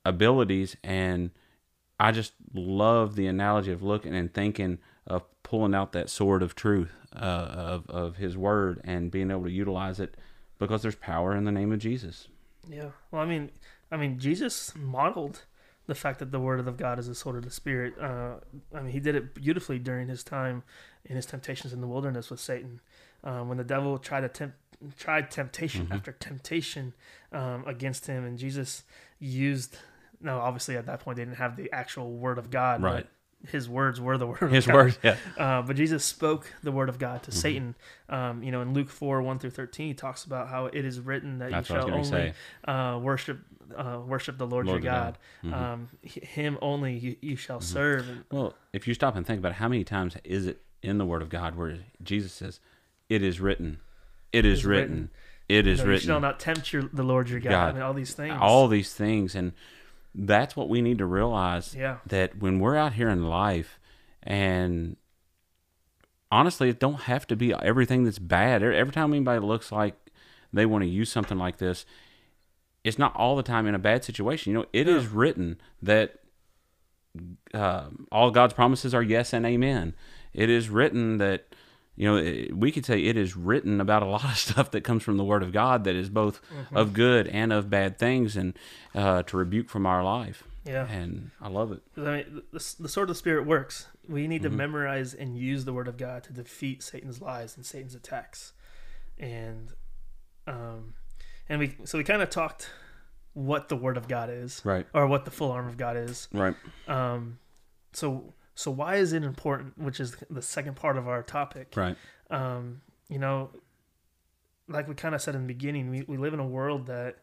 abilities. 0.04 0.76
And 0.84 1.30
I 1.98 2.12
just 2.12 2.34
love 2.54 3.16
the 3.16 3.26
analogy 3.26 3.72
of 3.72 3.82
looking 3.82 4.14
and 4.14 4.32
thinking 4.32 4.78
of 5.06 5.24
pulling 5.42 5.74
out 5.74 5.92
that 5.92 6.10
sword 6.10 6.42
of 6.42 6.54
truth 6.54 6.92
uh, 7.14 7.18
of, 7.18 7.90
of 7.90 8.16
his 8.16 8.36
word 8.36 8.80
and 8.84 9.10
being 9.10 9.30
able 9.30 9.44
to 9.44 9.50
utilize 9.50 9.98
it 9.98 10.16
because 10.58 10.82
there's 10.82 10.94
power 10.94 11.34
in 11.34 11.44
the 11.44 11.52
name 11.52 11.72
of 11.72 11.78
Jesus. 11.78 12.28
Yeah. 12.68 12.90
Well, 13.10 13.22
I 13.22 13.26
mean, 13.26 13.50
I 13.90 13.96
mean, 13.96 14.18
Jesus 14.18 14.74
modeled 14.76 15.44
the 15.86 15.94
fact 15.94 16.20
that 16.20 16.30
the 16.30 16.38
word 16.38 16.60
of 16.60 16.76
God 16.76 16.98
is 16.98 17.08
the 17.08 17.14
sword 17.14 17.36
of 17.36 17.44
the 17.44 17.50
spirit. 17.50 17.94
Uh, 18.00 18.34
I 18.74 18.80
mean, 18.80 18.92
he 18.92 19.00
did 19.00 19.16
it 19.16 19.34
beautifully 19.34 19.78
during 19.78 20.08
his 20.08 20.22
time 20.22 20.62
in 21.04 21.16
his 21.16 21.26
temptations 21.26 21.72
in 21.72 21.80
the 21.80 21.86
wilderness 21.88 22.30
with 22.30 22.38
Satan. 22.38 22.80
Um, 23.24 23.48
when 23.48 23.58
the 23.58 23.64
devil 23.64 23.98
tried 23.98 24.20
to 24.20 24.28
tempt, 24.28 24.56
tried 24.96 25.30
temptation 25.30 25.86
Mhm. 25.86 25.94
after 25.94 26.12
temptation 26.12 26.94
um, 27.32 27.64
against 27.66 28.06
him, 28.06 28.24
and 28.24 28.38
Jesus 28.38 28.84
used. 29.18 29.76
No, 30.20 30.38
obviously 30.38 30.76
at 30.76 30.86
that 30.86 31.00
point 31.00 31.16
they 31.16 31.24
didn't 31.24 31.36
have 31.38 31.56
the 31.56 31.70
actual 31.72 32.12
word 32.12 32.38
of 32.38 32.50
God. 32.50 32.82
Right. 32.82 33.06
But 33.42 33.50
his 33.50 33.68
words 33.70 33.98
were 34.00 34.18
the 34.18 34.26
word. 34.32 34.52
His 34.52 34.66
of 34.66 34.72
God. 34.72 34.74
word, 34.76 34.98
yeah. 35.02 35.16
Uh, 35.38 35.62
but 35.62 35.76
Jesus 35.76 36.04
spoke 36.04 36.52
the 36.62 36.72
word 36.72 36.88
of 36.90 36.98
God 36.98 37.22
to 37.22 37.30
Mhm. 37.30 37.34
Satan. 37.34 37.74
Um, 38.10 38.42
you 38.42 38.50
know, 38.52 38.60
in 38.60 38.74
Luke 38.74 38.90
four 38.90 39.22
one 39.22 39.38
through 39.38 39.50
thirteen, 39.50 39.88
he 39.88 39.94
talks 39.94 40.24
about 40.24 40.48
how 40.48 40.66
it 40.66 40.84
is 40.84 41.00
written 41.00 41.38
that 41.38 41.50
That's 41.50 41.68
you 41.70 41.76
shall 41.76 41.90
only 41.90 42.34
uh, 42.64 42.98
worship 43.02 43.40
uh, 43.76 44.00
worship 44.04 44.36
the 44.36 44.46
Lord, 44.46 44.66
Lord 44.66 44.82
your 44.82 44.92
God. 44.92 45.16
God. 45.44 45.50
Mhm. 45.52 45.54
Um, 45.54 45.88
him 46.02 46.58
only 46.60 46.98
you, 46.98 47.16
you 47.22 47.36
shall 47.36 47.60
Mhm. 47.60 47.62
serve. 47.62 48.08
And, 48.08 48.24
Well, 48.32 48.54
if 48.72 48.88
you 48.88 48.94
stop 48.94 49.14
and 49.14 49.24
think 49.24 49.38
about 49.38 49.52
it, 49.52 49.54
how 49.54 49.68
many 49.68 49.84
times 49.84 50.16
is 50.24 50.46
it 50.48 50.60
in 50.82 50.98
the 50.98 51.06
Word 51.06 51.22
of 51.22 51.28
God 51.28 51.54
where 51.54 51.78
Jesus 52.02 52.32
says, 52.32 52.58
"It 53.08 53.22
is 53.22 53.40
written, 53.40 53.78
it 54.32 54.44
is 54.44 54.60
is 54.60 54.66
written, 54.66 54.90
written. 54.90 55.10
it 55.48 55.66
is 55.66 55.84
know, 55.84 55.90
you 55.90 55.98
shall 55.98 56.20
not 56.20 56.40
tempt 56.40 56.72
your 56.72 56.82
the 56.92 57.02
Lord 57.02 57.28
your 57.28 57.40
God. 57.40 57.50
God. 57.50 57.68
I 57.70 57.72
mean, 57.72 57.82
all 57.82 57.94
these 57.94 58.14
things. 58.14 58.38
all 58.40 58.68
these 58.68 58.92
things, 58.94 59.34
and 59.34 59.52
that's 60.14 60.56
what 60.56 60.68
we 60.68 60.82
need 60.82 60.98
to 60.98 61.06
realize 61.06 61.74
yeah, 61.74 61.98
that 62.06 62.38
when 62.38 62.58
we're 62.58 62.76
out 62.76 62.94
here 62.94 63.08
in 63.08 63.24
life, 63.26 63.78
and 64.22 64.96
honestly, 66.30 66.68
it 66.68 66.78
don't 66.80 67.02
have 67.02 67.26
to 67.28 67.36
be 67.36 67.52
everything 67.54 68.04
that's 68.04 68.18
bad. 68.18 68.62
Every 68.62 68.92
time 68.92 69.12
anybody 69.12 69.40
looks 69.40 69.72
like 69.72 69.94
they 70.52 70.66
want 70.66 70.82
to 70.82 70.88
use 70.88 71.10
something 71.10 71.38
like 71.38 71.58
this, 71.58 71.84
it's 72.84 72.98
not 72.98 73.14
all 73.16 73.36
the 73.36 73.42
time 73.42 73.66
in 73.66 73.74
a 73.74 73.78
bad 73.78 74.04
situation. 74.04 74.52
You 74.52 74.58
know, 74.60 74.66
it 74.72 74.88
is 74.88 75.04
Yeah. 75.04 75.10
written 75.12 75.60
that 75.82 76.16
um 77.52 78.06
all 78.12 78.30
God's 78.30 78.54
promises 78.54 78.94
are 78.94 79.02
yes 79.02 79.32
and 79.32 79.44
amen. 79.44 79.94
It 80.32 80.48
is 80.48 80.68
written 80.68 81.18
that 81.18 81.54
you 82.00 82.06
know 82.08 82.56
we 82.56 82.72
could 82.72 82.86
say 82.86 82.96
it 83.04 83.16
is 83.16 83.36
written 83.36 83.80
about 83.80 84.02
a 84.02 84.06
lot 84.06 84.24
of 84.24 84.36
stuff 84.48 84.70
that 84.70 84.82
comes 84.84 85.02
from 85.02 85.16
the 85.18 85.24
Word 85.24 85.42
of 85.42 85.52
God 85.52 85.84
that 85.84 85.94
is 85.94 86.08
both 86.08 86.40
Mm-hmm. 86.52 86.76
of 86.76 86.92
good 86.94 87.26
and 87.28 87.52
of 87.52 87.68
bad 87.68 87.98
things, 87.98 88.36
and 88.36 88.58
uh, 88.94 89.22
to 89.24 89.36
rebuke 89.36 89.68
from 89.68 89.84
our 89.86 90.02
life. 90.02 90.42
yeah. 90.64 90.86
And 90.88 91.30
I 91.40 91.48
love 91.48 91.72
it. 91.72 91.80
I 91.96 92.00
mean, 92.00 92.42
the, 92.52 92.74
the 92.80 92.88
sword 92.88 93.04
of 93.10 93.14
the 93.14 93.18
spirit 93.18 93.46
works. 93.46 93.86
We 94.08 94.26
need 94.26 94.42
to 94.42 94.50
Mhm. 94.50 94.54
memorize 94.64 95.14
and 95.14 95.36
use 95.38 95.64
the 95.64 95.72
word 95.72 95.88
of 95.88 95.96
God 95.96 96.24
to 96.24 96.32
defeat 96.32 96.82
Satan's 96.82 97.20
lies 97.20 97.56
and 97.56 97.64
Satan's 97.66 97.94
attacks. 97.94 98.52
And 99.18 99.72
um, 100.46 100.94
and 101.48 101.60
we 101.60 101.76
so 101.84 101.98
we 101.98 102.04
kind 102.04 102.22
of 102.22 102.30
talked 102.30 102.70
what 103.34 103.68
the 103.68 103.76
word 103.76 103.96
of 103.96 104.08
God 104.08 104.28
is 104.30 104.60
Right. 104.64 104.86
or 104.92 105.06
what 105.06 105.24
the 105.24 105.30
full 105.30 105.50
arm 105.52 105.68
of 105.68 105.76
God 105.76 105.96
is. 105.96 106.28
Right. 106.32 106.56
Um, 106.88 107.38
so 107.92 108.34
so 108.54 108.70
why 108.70 108.96
is 108.96 109.12
it 109.12 109.22
important? 109.24 109.78
Which 109.78 110.00
is 110.00 110.16
the 110.30 110.42
second 110.42 110.76
part 110.76 110.96
of 110.96 111.08
our 111.08 111.22
topic. 111.22 111.72
Right. 111.76 111.96
Um, 112.30 112.82
you 113.08 113.18
know, 113.18 113.50
like 114.68 114.86
we 114.88 114.94
kind 114.94 115.14
of 115.14 115.22
said 115.22 115.34
in 115.34 115.42
the 115.42 115.46
beginning, 115.46 115.90
we, 115.90 116.02
we 116.02 116.16
live 116.16 116.32
in 116.34 116.40
a 116.40 116.46
world 116.46 116.86
that 116.86 117.16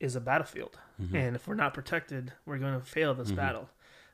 is 0.00 0.16
a 0.16 0.20
battlefield, 0.20 0.78
Mhm. 1.00 1.14
and 1.14 1.36
if 1.36 1.46
we're 1.48 1.54
not 1.54 1.72
protected, 1.72 2.32
we're 2.44 2.58
going 2.58 2.78
to 2.78 2.84
fail 2.84 3.14
this 3.14 3.30
Mhm. 3.32 3.36
battle. 3.36 3.70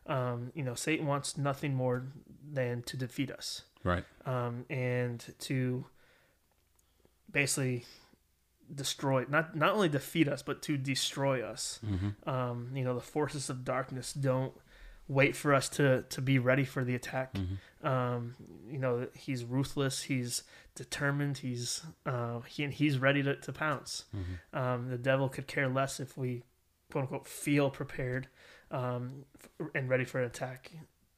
Um, 0.07 0.53
you 0.55 0.63
know, 0.63 0.75
Satan 0.75 1.07
wants 1.07 1.37
nothing 1.37 1.75
more 1.75 2.05
than 2.53 2.83
to 2.83 2.97
defeat 2.97 3.31
us, 3.31 3.65
Right. 3.83 4.05
um, 4.27 4.67
and 4.71 5.25
to 5.41 5.87
basically 7.31 7.85
destroy 8.73 9.25
not 9.29 9.57
not 9.57 9.73
only 9.73 9.89
defeat 9.89 10.29
us 10.29 10.43
but 10.43 10.63
to 10.63 10.77
destroy 10.77 11.43
us 11.43 11.81
Mm-hmm. 11.85 12.29
um, 12.29 12.71
you 12.75 12.85
know 12.85 12.95
the 12.95 13.01
forces 13.01 13.51
of 13.51 13.65
darkness 13.65 14.13
don't 14.13 14.53
wait 15.19 15.35
for 15.35 15.53
us 15.53 15.69
to 15.69 16.03
to 16.15 16.21
be 16.23 16.39
ready 16.39 16.65
for 16.65 16.85
the 16.85 16.95
attack 16.95 17.35
Mm-hmm. 17.35 17.87
um, 17.87 18.35
you 18.69 18.79
know 18.79 19.09
he's 19.15 19.45
ruthless 19.45 20.03
he's 20.03 20.45
determined 20.77 21.39
he's 21.39 21.83
uh, 22.07 22.41
he, 22.47 22.67
he's 22.69 22.97
ready 22.99 23.23
to, 23.23 23.35
to 23.37 23.53
pounce 23.53 24.05
Mm-hmm. 24.17 24.59
um, 24.59 24.89
the 24.89 24.99
devil 24.99 25.29
could 25.29 25.47
care 25.47 25.69
less 25.69 25.99
if 26.01 26.17
we 26.17 26.43
quote 26.93 27.03
unquote 27.05 27.27
feel 27.27 27.71
prepared 27.71 28.29
um, 28.71 29.25
f- 29.43 29.69
and 29.75 29.89
ready 29.89 30.05
for 30.05 30.21
an 30.21 30.27
attack 30.27 30.71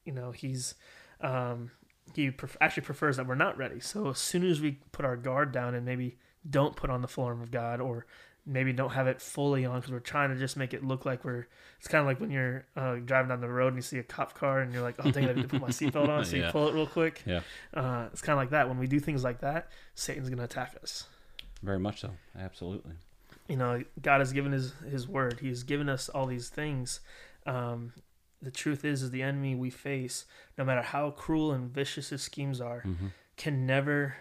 you 0.04 0.12
know 0.12 0.30
he's 0.32 0.74
um, 1.20 1.70
he 2.14 2.30
pref- 2.30 2.56
actually 2.60 2.84
prefers 2.84 3.16
that 3.18 3.26
we're 3.26 3.34
not 3.34 3.58
ready 3.58 3.78
so 3.80 4.08
as 4.10 4.18
soon 4.18 4.44
as 4.44 4.60
we 4.60 4.78
put 4.92 5.04
our 5.04 5.16
guard 5.16 5.52
down 5.52 5.74
and 5.74 5.84
maybe 5.84 6.16
don't 6.48 6.76
put 6.76 6.90
on 6.90 7.02
the 7.02 7.08
full 7.08 7.24
armor 7.24 7.42
of 7.42 7.50
god 7.50 7.80
or 7.80 8.06
maybe 8.44 8.72
don't 8.72 8.90
have 8.90 9.06
it 9.06 9.20
fully 9.20 9.64
on 9.64 9.76
because 9.78 9.92
we're 9.92 10.00
trying 10.00 10.30
to 10.30 10.36
just 10.36 10.56
make 10.56 10.74
it 10.74 10.84
look 10.84 11.04
like 11.06 11.24
we're 11.24 11.46
it's 11.78 11.86
kind 11.88 12.00
of 12.00 12.06
like 12.06 12.20
when 12.20 12.30
you're 12.30 12.64
uh, 12.76 12.96
driving 12.96 13.28
down 13.28 13.40
the 13.40 13.48
road 13.48 13.68
and 13.68 13.76
you 13.76 13.82
see 13.82 13.98
a 13.98 14.02
cop 14.02 14.34
car 14.34 14.60
and 14.60 14.72
you're 14.72 14.82
like 14.82 14.96
oh 15.04 15.10
dang 15.10 15.28
I 15.28 15.32
need 15.32 15.42
to 15.42 15.48
put 15.48 15.60
my 15.60 15.68
seatbelt 15.78 16.08
on 16.08 16.24
so 16.24 16.36
you 16.36 16.44
pull 16.50 16.68
it 16.68 16.74
real 16.74 16.86
quick 16.86 17.22
Yeah. 17.24 17.40
uh, 17.72 18.08
it's 18.12 18.20
kind 18.20 18.32
of 18.36 18.38
like 18.42 18.50
that 18.50 18.68
when 18.68 18.78
we 18.78 18.86
do 18.88 18.98
things 18.98 19.22
like 19.22 19.40
that 19.40 19.68
satan's 19.94 20.28
going 20.28 20.38
to 20.38 20.44
attack 20.44 20.74
us 20.82 21.04
Very 21.62 21.78
much 21.78 22.00
so. 22.00 22.10
Absolutely. 22.36 22.92
you 23.48 23.56
know 23.56 23.82
god 24.00 24.18
has 24.20 24.32
given 24.32 24.50
his 24.52 24.72
his 24.90 25.06
word 25.06 25.38
he 25.40 25.48
has 25.48 25.62
given 25.62 25.88
us 25.88 26.08
all 26.08 26.26
these 26.26 26.48
things 26.48 27.00
um, 27.46 27.92
the 28.40 28.50
truth 28.50 28.84
is 28.84 29.02
is 29.02 29.10
the 29.12 29.22
enemy 29.22 29.54
we 29.54 29.70
face 29.70 30.24
no 30.58 30.64
matter 30.64 30.82
how 30.82 31.10
cruel 31.10 31.52
and 31.52 31.70
vicious 31.70 32.08
his 32.08 32.22
schemes 32.22 32.60
are 32.60 32.82
Mm-hmm. 32.84 33.06
can 33.36 33.66
never 33.66 34.16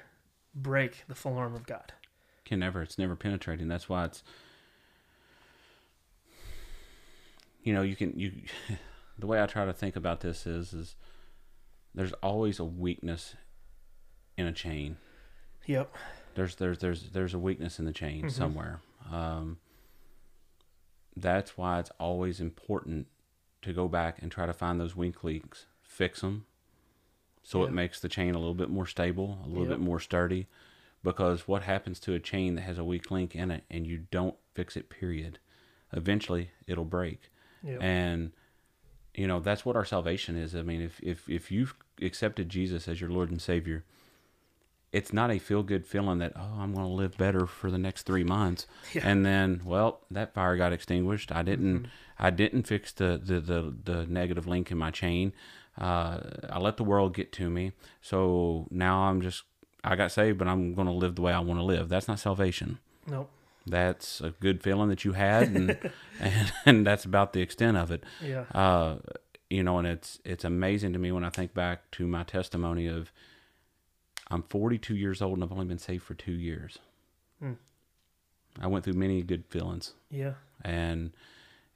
break 0.54 1.06
the 1.08 1.16
full 1.16 1.38
arm 1.38 1.56
of 1.56 1.66
god 1.66 1.94
Can 2.52 2.60
never. 2.60 2.82
It's 2.82 2.98
never 2.98 3.16
penetrating. 3.16 3.70
That's 3.70 3.88
why 3.88 4.04
it's. 4.04 4.24
You 7.64 7.74
know, 7.74 7.82
you 7.82 7.96
can 7.96 8.20
you. 8.20 8.34
the 9.18 9.26
way 9.26 9.42
I 9.42 9.46
try 9.46 9.64
to 9.64 9.72
think 9.72 9.96
about 9.96 10.20
this 10.20 10.46
is 10.46 10.74
is 10.74 10.98
there's 11.96 12.12
always 12.22 12.60
a 12.60 12.66
weakness 12.66 13.36
in 14.38 14.48
a 14.48 14.52
chain. 14.52 14.98
yep 15.66 15.96
There's 16.36 16.56
there's 16.56 16.80
there's 16.80 17.12
there's 17.12 17.34
a 17.34 17.40
weakness 17.40 17.80
in 17.80 17.86
the 17.86 17.94
chain 17.94 18.26
Mhm. 18.26 18.32
somewhere. 18.32 18.82
Um, 19.10 19.58
that's 21.16 21.58
why 21.58 21.80
it's 21.80 21.92
always 22.02 22.42
important 22.42 23.08
to 23.62 23.72
go 23.72 23.88
back 23.88 24.22
and 24.22 24.30
try 24.30 24.46
to 24.46 24.52
find 24.54 24.78
those 24.78 24.94
weak 24.94 25.24
links, 25.24 25.68
fix 25.84 26.20
them, 26.20 26.46
so 27.44 27.64
it 27.64 27.72
makes 27.72 28.02
the 28.02 28.10
chain 28.10 28.36
a 28.36 28.40
little 28.40 28.54
bit 28.56 28.70
more 28.70 28.86
stable, 28.88 29.40
a 29.46 29.48
little 29.48 29.64
Yep. 29.64 29.70
bit 29.70 29.80
more 29.80 30.02
sturdy. 30.02 30.48
Because 31.04 31.48
what 31.48 31.64
happens 31.64 32.00
to 32.02 32.14
a 32.14 32.20
chain 32.20 32.56
that 32.56 32.62
has 32.62 32.78
a 32.78 32.84
weak 32.84 33.10
link 33.10 33.36
in 33.36 33.50
it 33.52 33.64
and 33.72 33.88
you 33.88 34.06
don't 34.12 34.36
fix 34.54 34.78
it, 34.78 34.90
period, 34.90 35.40
eventually 35.94 36.52
it'll 36.68 36.86
break. 36.86 37.32
Yeah. 37.64 37.78
And 37.80 38.32
you 39.14 39.28
know 39.28 39.40
that's 39.40 39.66
what 39.66 39.76
our 39.76 39.86
salvation 39.86 40.36
is. 40.38 40.56
I 40.56 40.62
mean, 40.62 40.82
if 40.82 41.00
if 41.02 41.28
if 41.30 41.52
you've 41.52 41.76
accepted 42.02 42.50
Jesus 42.50 42.88
as 42.88 43.02
your 43.02 43.10
Lord 43.10 43.30
and 43.30 43.42
Savior, 43.42 43.84
it's 44.92 45.12
not 45.14 45.32
a 45.32 45.40
feel 45.40 45.64
good 45.64 45.86
feeling 45.86 46.20
that 46.20 46.34
oh 46.36 46.60
I'm 46.60 46.74
going 46.74 46.86
to 46.88 46.94
live 46.94 47.18
better 47.18 47.46
for 47.46 47.70
the 47.72 47.78
next 47.78 48.04
three 48.04 48.24
months, 48.24 48.68
Yeah. 48.94 49.02
and 49.06 49.26
then 49.26 49.62
well 49.66 50.02
that 50.12 50.34
fire 50.34 50.56
got 50.56 50.74
extinguished. 50.74 51.32
I 51.32 51.44
didn't 51.44 51.88
I 52.20 52.30
didn't 52.30 52.64
fix 52.64 52.92
the 52.92 53.20
the 53.24 53.40
the, 53.40 53.76
the 53.84 54.06
negative 54.06 54.48
link 54.48 54.72
in 54.72 54.78
my 54.78 54.92
chain. 54.92 55.34
Uh, 55.78 56.20
I 56.50 56.60
let 56.60 56.78
the 56.78 56.84
world 56.84 57.14
get 57.16 57.32
to 57.34 57.50
me, 57.50 57.72
so 58.02 58.68
now 58.72 59.04
I'm 59.04 59.22
just 59.22 59.44
I 59.84 59.96
got 59.96 60.12
saved, 60.12 60.38
but 60.38 60.48
I'm 60.48 60.74
going 60.76 60.88
to 60.88 60.94
live 60.94 61.16
the 61.16 61.22
way 61.24 61.34
I 61.34 61.40
want 61.40 61.60
to 61.60 61.64
live. 61.64 61.90
That's 61.90 62.08
not 62.08 62.20
salvation 62.20 62.78
Nope. 63.08 63.30
that's 63.66 64.22
a 64.22 64.30
good 64.40 64.62
feeling 64.62 64.90
that 64.90 65.04
you 65.06 65.14
had 65.14 65.48
and 65.50 65.78
and, 66.20 66.54
and 66.66 66.86
that's 66.88 67.04
about 67.06 67.34
the 67.34 67.42
extent 67.42 67.78
of 67.78 67.90
it 67.92 68.04
Yeah. 68.24 68.42
uh 68.54 68.98
you 69.50 69.64
know 69.64 69.80
and 69.80 69.88
it's 69.88 70.20
it's 70.24 70.44
amazing 70.44 70.94
to 70.94 71.00
me 71.00 71.12
when 71.12 71.24
i 71.24 71.30
think 71.30 71.54
back 71.56 71.90
to 71.92 72.06
my 72.08 72.24
testimony 72.24 72.86
of 72.88 73.12
i'm 74.30 74.44
42 74.44 74.96
years 74.96 75.22
old 75.22 75.34
and 75.34 75.44
i've 75.44 75.52
only 75.52 75.66
been 75.66 75.78
saved 75.80 76.04
for 76.04 76.14
two 76.14 76.32
years 76.32 76.78
Hmm. 77.40 77.54
i 78.60 78.68
went 78.68 78.86
through 78.86 78.94
many 78.94 79.24
good 79.24 79.46
feelings 79.48 79.94
Yeah. 80.12 80.34
and 80.64 81.12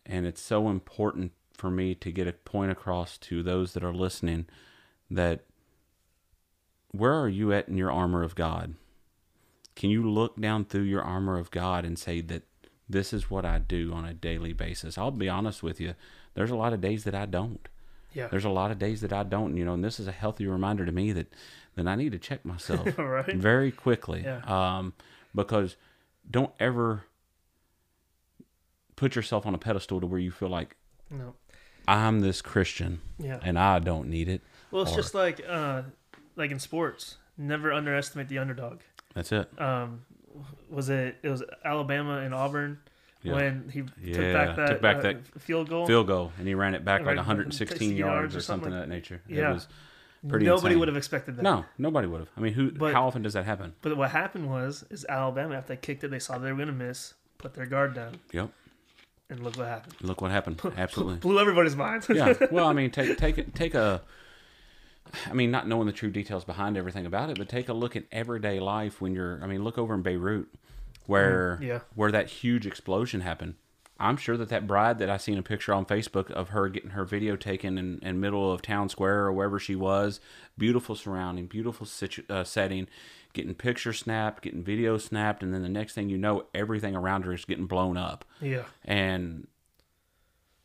and 0.06 0.26
it's 0.28 0.41
so 0.41 0.70
important 0.70 1.32
for 1.58 1.72
me 1.72 1.96
to 1.96 2.12
get 2.12 2.28
a 2.28 2.34
point 2.34 2.72
across 2.72 3.18
to 3.18 3.41
those 3.41 3.74
that 3.74 3.84
are 3.84 3.94
listening 3.94 4.46
that 5.10 5.44
where 6.97 7.13
are 7.13 7.29
you 7.29 7.51
at 7.53 7.67
in 7.67 7.77
your 7.77 7.91
armor 7.91 8.23
of 8.23 8.36
God? 8.36 8.75
Can 9.75 9.89
you 9.89 10.10
look 10.10 10.39
down 10.39 10.65
through 10.65 10.84
your 10.84 11.01
armor 11.01 11.38
of 11.38 11.51
God 11.51 11.84
and 11.86 11.97
say 11.99 12.21
that 12.21 12.43
this 12.88 13.12
is 13.13 13.29
what 13.29 13.45
I 13.45 13.60
do 13.60 13.91
on 13.93 14.05
a 14.05 14.13
daily 14.13 14.53
basis? 14.53 14.97
I'll 14.97 15.12
be 15.12 15.27
honest 15.29 15.62
with 15.63 15.79
you. 15.81 15.95
There's 16.34 16.51
a 16.51 16.55
lot 16.55 16.73
of 16.73 16.81
days 16.81 17.03
that 17.03 17.15
I 17.15 17.25
don't. 17.25 17.67
Yeah. 18.13 18.27
There's 18.27 18.45
a 18.45 18.49
lot 18.49 18.71
of 18.71 18.79
days 18.79 19.01
that 19.01 19.12
I 19.12 19.23
don't, 19.23 19.58
you 19.58 19.65
know, 19.65 19.73
and 19.73 19.84
this 19.84 19.99
is 19.99 20.08
a 20.08 20.12
healthy 20.13 20.47
reminder 20.47 20.86
to 20.86 20.91
me 20.91 21.12
that 21.12 21.34
then 21.75 21.88
I 21.88 21.95
need 21.95 22.13
to 22.13 22.17
check 22.19 22.45
myself 22.45 22.88
right. 22.97 23.36
very 23.36 23.71
quickly. 23.71 24.21
Yeah. 24.23 24.39
Um, 24.47 24.93
because 25.34 25.75
don't 26.29 26.53
ever 26.60 27.03
put 28.95 29.15
yourself 29.15 29.45
on 29.45 29.53
a 29.53 29.58
pedestal 29.58 29.99
to 29.99 30.08
where 30.08 30.19
you 30.19 30.31
feel 30.31 30.47
like 30.49 30.75
No. 31.10 31.34
I'm 31.88 32.21
this 32.21 32.41
Christian 32.41 33.01
Yeah. 33.19 33.39
and 33.43 33.60
I 33.60 33.79
don't 33.79 34.10
need 34.10 34.29
it. 34.29 34.41
Well, 34.71 34.84
it's 34.84 34.93
or- 34.93 34.95
just 34.95 35.13
like 35.13 35.41
uh, 35.47 35.84
like 36.36 36.52
in 36.52 36.60
sports. 36.60 37.17
Never 37.38 37.71
underestimate 37.74 38.30
the 38.30 38.38
underdog. 38.38 38.80
That's 39.13 39.32
it. 39.32 39.50
Um, 39.60 40.02
was 40.69 40.89
it? 40.89 41.17
It 41.24 41.30
was 41.30 41.43
Alabama 41.63 42.17
and 42.19 42.34
Auburn 42.34 42.80
Yeah. 43.24 43.34
when 43.34 43.69
he 43.69 43.84
Yeah, 44.02 44.13
took 44.15 44.34
back 44.34 44.56
that, 44.56 44.67
took 44.67 44.82
back 44.82 44.95
uh, 44.98 45.02
that 45.02 45.41
field 45.41 45.69
goal. 45.69 45.86
Field 45.88 46.08
goal, 46.08 46.32
and 46.38 46.48
he 46.48 46.54
ran 46.56 46.76
it 46.76 46.84
back 46.86 47.04
like 47.06 47.17
116 47.17 47.95
yards, 47.95 48.00
yards 48.00 48.36
or 48.36 48.41
something 48.41 48.65
something 48.71 48.74
of 48.74 48.80
that 48.80 48.93
nature. 48.93 49.21
Yeah. 49.28 49.52
It 49.52 49.54
was 49.54 49.67
pretty 50.28 50.45
Nobody 50.45 50.67
insane. 50.67 50.80
would 50.80 50.88
have 50.88 50.98
expected 50.98 51.36
that. 51.38 51.41
No, 51.43 51.65
nobody 51.78 52.08
would 52.08 52.19
have. 52.21 52.30
I 52.38 52.41
mean, 52.41 52.54
who? 52.54 52.71
But- 52.71 52.93
how 52.93 53.06
often 53.08 53.21
does 53.21 53.34
that 53.34 53.45
happen? 53.45 53.74
But 53.82 53.95
what 53.98 54.12
happened 54.12 54.50
was, 54.50 54.84
is 54.89 55.06
Alabama 55.08 55.56
after 55.56 55.69
they 55.74 55.78
kicked 55.78 56.04
it, 56.04 56.10
they 56.10 56.19
saw 56.19 56.38
they 56.38 56.52
were 56.52 56.58
going 56.58 56.67
to 56.67 56.74
miss, 56.74 57.13
put 57.38 57.54
their 57.54 57.65
guard 57.65 57.93
down, 57.93 58.19
Yep. 58.32 58.50
and 59.30 59.39
look 59.43 59.58
what 59.58 59.67
happened. 59.67 59.95
Look 60.02 60.21
what 60.21 60.32
happened. 60.32 60.62
Absolutely. 60.78 61.17
Blew 61.17 61.39
everybody's 61.39 61.76
minds. 61.76 62.08
yeah. 62.10 62.34
Well, 62.52 62.67
I 62.67 62.74
mean, 62.74 62.91
take 62.91 63.17
take 63.17 63.38
it 63.38 63.54
take 63.56 63.74
a. 63.76 64.02
I 65.30 65.34
mean, 65.34 65.52
not 65.52 65.68
knowing 65.68 65.88
the 65.88 65.94
true 65.94 66.12
details 66.12 66.44
behind 66.44 66.78
everything 66.78 67.06
about 67.06 67.30
it, 67.30 67.38
but 67.38 67.48
take 67.50 67.70
a 67.70 67.74
look 67.74 67.96
at 67.96 68.04
everyday 68.12 68.60
life 68.60 69.02
when 69.02 69.13
you're. 69.13 69.39
I 69.44 69.48
mean, 69.48 69.63
look 69.63 69.78
over 69.78 69.94
in 69.94 70.02
Beirut, 70.02 70.48
where 71.06 71.58
Mm, 71.62 71.68
yeah. 71.68 71.80
where 71.94 72.12
that 72.12 72.30
huge 72.30 72.65
explosion 72.65 73.22
happened. 73.22 73.56
I'm 73.98 74.18
sure 74.18 74.36
that 74.36 74.50
that 74.50 74.68
bride 74.68 75.00
that 75.00 75.10
I 75.10 75.15
seen 75.15 75.38
a 75.38 75.41
picture 75.44 75.74
on 75.74 75.86
Facebook 75.86 76.30
of 76.32 76.50
her 76.50 76.68
getting 76.68 76.89
her 76.91 77.06
video 77.06 77.38
taken 77.38 77.78
in, 77.78 78.00
in 78.02 78.20
middle 78.20 78.52
of 78.52 78.62
town 78.62 78.89
square 78.89 79.20
or 79.24 79.32
wherever 79.32 79.58
she 79.58 79.74
was, 79.76 80.20
beautiful 80.58 80.96
surrounding, 80.96 81.48
beautiful 81.48 81.86
situ- 81.86 82.26
uh, 82.30 82.44
setting, 82.44 82.88
getting 83.32 83.54
picture 83.54 83.94
snapped, 83.94 84.44
getting 84.44 84.63
video 84.63 84.98
snapped, 84.98 85.44
and 85.44 85.54
then 85.54 85.62
the 85.62 85.70
next 85.70 85.94
thing 85.94 86.10
you 86.10 86.18
know, 86.18 86.46
everything 86.54 86.94
around 86.94 87.24
her 87.24 87.32
is 87.32 87.46
getting 87.46 87.68
blown 87.68 87.96
up 87.96 88.26
yeah. 88.41 88.63
and 88.84 89.48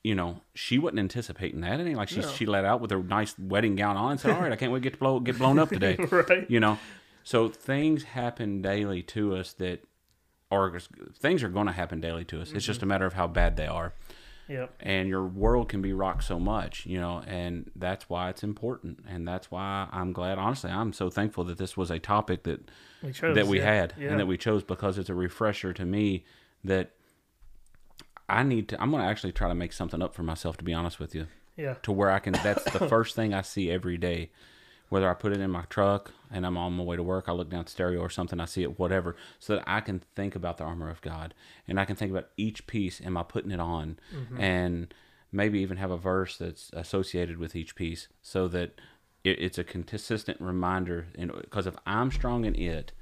you 0.02 0.14
know 0.14 0.42
she 0.54 0.78
wasn't 0.78 1.00
anticipating 1.00 1.60
that. 1.60 1.80
Ain't 1.80 1.96
like 1.96 2.08
she 2.08 2.20
No. 2.20 2.28
she 2.28 2.46
let 2.46 2.64
out 2.64 2.80
with 2.80 2.90
her 2.90 3.02
nice 3.02 3.38
wedding 3.38 3.76
gown 3.76 3.96
on 3.96 4.12
and 4.12 4.20
said, 4.20 4.34
"All 4.34 4.42
right, 4.42 4.52
I 4.52 4.56
can't 4.56 4.72
wait 4.72 4.80
to 4.80 4.82
get 4.82 4.94
to 4.94 4.98
blow 4.98 5.20
get 5.20 5.38
blown 5.38 5.58
up 5.58 5.68
today." 5.68 5.96
Right. 6.10 6.50
You 6.50 6.60
know, 6.60 6.78
so 7.22 7.48
things 7.48 8.04
happen 8.04 8.62
daily 8.62 9.02
to 9.04 9.36
us 9.36 9.52
that 9.54 9.84
are 10.50 10.78
things 11.14 11.42
are 11.42 11.48
going 11.48 11.66
to 11.66 11.72
happen 11.72 12.00
daily 12.00 12.24
to 12.26 12.40
us. 12.40 12.52
It's 12.52 12.64
just 12.64 12.78
a 12.78 12.80
mm-hmm. 12.80 12.88
matter 12.88 13.06
of 13.06 13.14
how 13.14 13.26
bad 13.26 13.56
they 13.56 13.66
are. 13.66 13.94
Yep. 14.48 14.74
And 14.80 15.08
your 15.08 15.24
world 15.24 15.68
can 15.68 15.80
be 15.80 15.92
rocked 15.92 16.24
so 16.24 16.40
much, 16.40 16.84
you 16.84 17.00
know, 17.00 17.22
and 17.24 17.70
that's 17.76 18.08
why 18.08 18.30
it's 18.30 18.42
important, 18.42 19.04
and 19.08 19.26
that's 19.26 19.48
why 19.48 19.86
I'm 19.92 20.12
glad. 20.12 20.38
Honestly, 20.38 20.72
I'm 20.72 20.92
so 20.92 21.08
thankful 21.08 21.44
that 21.44 21.58
this 21.58 21.76
was 21.76 21.88
a 21.88 22.00
topic 22.00 22.42
that 22.42 22.68
We 23.00 23.12
chose 23.12 23.36
that 23.36 23.46
we 23.46 23.58
yeah. 23.58 23.72
had 23.72 23.94
Yeah. 23.96 24.10
and 24.10 24.18
that 24.18 24.26
we 24.26 24.36
chose 24.36 24.64
because 24.64 24.98
it's 24.98 25.08
a 25.08 25.14
refresher 25.14 25.72
to 25.72 25.84
me 25.84 26.24
that 26.64 26.90
I 28.30 28.42
need 28.42 28.68
to 28.68 28.80
I'm 28.80 28.90
going 28.90 29.02
to 29.02 29.08
actually 29.08 29.32
try 29.32 29.48
to 29.48 29.54
make 29.54 29.72
something 29.72 30.00
up 30.02 30.14
for 30.14 30.22
myself 30.22 30.56
to 30.58 30.64
be 30.64 30.72
honest 30.72 30.98
with 30.98 31.14
you. 31.14 31.26
Yeah. 31.56 31.74
to 31.82 31.92
where 31.92 32.10
I 32.10 32.20
can 32.20 32.32
that's 32.32 32.64
the 32.64 32.88
first 32.88 33.14
thing 33.14 33.34
I 33.34 33.42
see 33.42 33.70
every 33.70 33.98
day. 33.98 34.30
Whether 34.88 35.08
I 35.08 35.14
put 35.14 35.32
it 35.32 35.40
in 35.40 35.50
my 35.50 35.62
truck 35.68 36.12
and 36.32 36.44
I'm 36.46 36.56
on 36.56 36.72
my 36.72 36.82
way 36.82 36.96
to 36.96 37.02
work 37.02 37.26
I 37.28 37.32
look 37.32 37.50
down 37.50 37.64
the 37.64 37.70
stereo 37.70 38.00
or 38.00 38.10
something 38.10 38.40
I 38.40 38.46
see 38.46 38.62
it 38.62 38.78
whatever 38.78 39.16
so 39.38 39.56
that 39.56 39.64
I 39.66 39.80
can 39.80 40.02
think 40.16 40.34
about 40.34 40.58
the 40.58 40.64
armor 40.64 40.88
of 40.88 41.00
God. 41.00 41.34
And 41.68 41.78
I 41.78 41.84
can 41.84 41.96
think 41.96 42.10
about 42.10 42.28
each 42.36 42.66
piece 42.66 43.00
am 43.00 43.16
I 43.16 43.22
putting 43.22 43.50
it 43.50 43.60
on? 43.60 43.98
Mm-hmm. 44.14 44.40
and 44.40 44.94
maybe 45.32 45.60
even 45.60 45.76
have 45.76 45.90
a 45.90 45.96
verse 45.96 46.36
that's 46.38 46.70
associated 46.72 47.38
with 47.38 47.54
each 47.54 47.76
piece 47.76 48.08
so 48.20 48.48
that 48.48 48.80
it, 49.22 49.38
it's 49.38 49.58
a 49.58 49.64
consistent 49.64 50.40
reminder. 50.40 51.06
Because 51.16 51.66
if 51.66 51.76
I'm 51.86 52.10
strong 52.10 52.44
in 52.44 52.54
it 52.54 52.92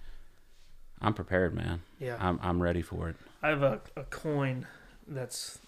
I'm 1.01 1.15
prepared 1.15 1.55
man. 1.55 1.83
Yeah. 1.99 2.17
I'm, 2.19 2.39
I'm 2.43 2.63
ready 2.63 2.83
for 2.83 3.09
it. 3.09 3.17
I 3.43 3.49
have 3.49 3.63
a, 3.63 3.81
a 3.97 4.03
coin 4.05 4.67
that's 5.09 5.59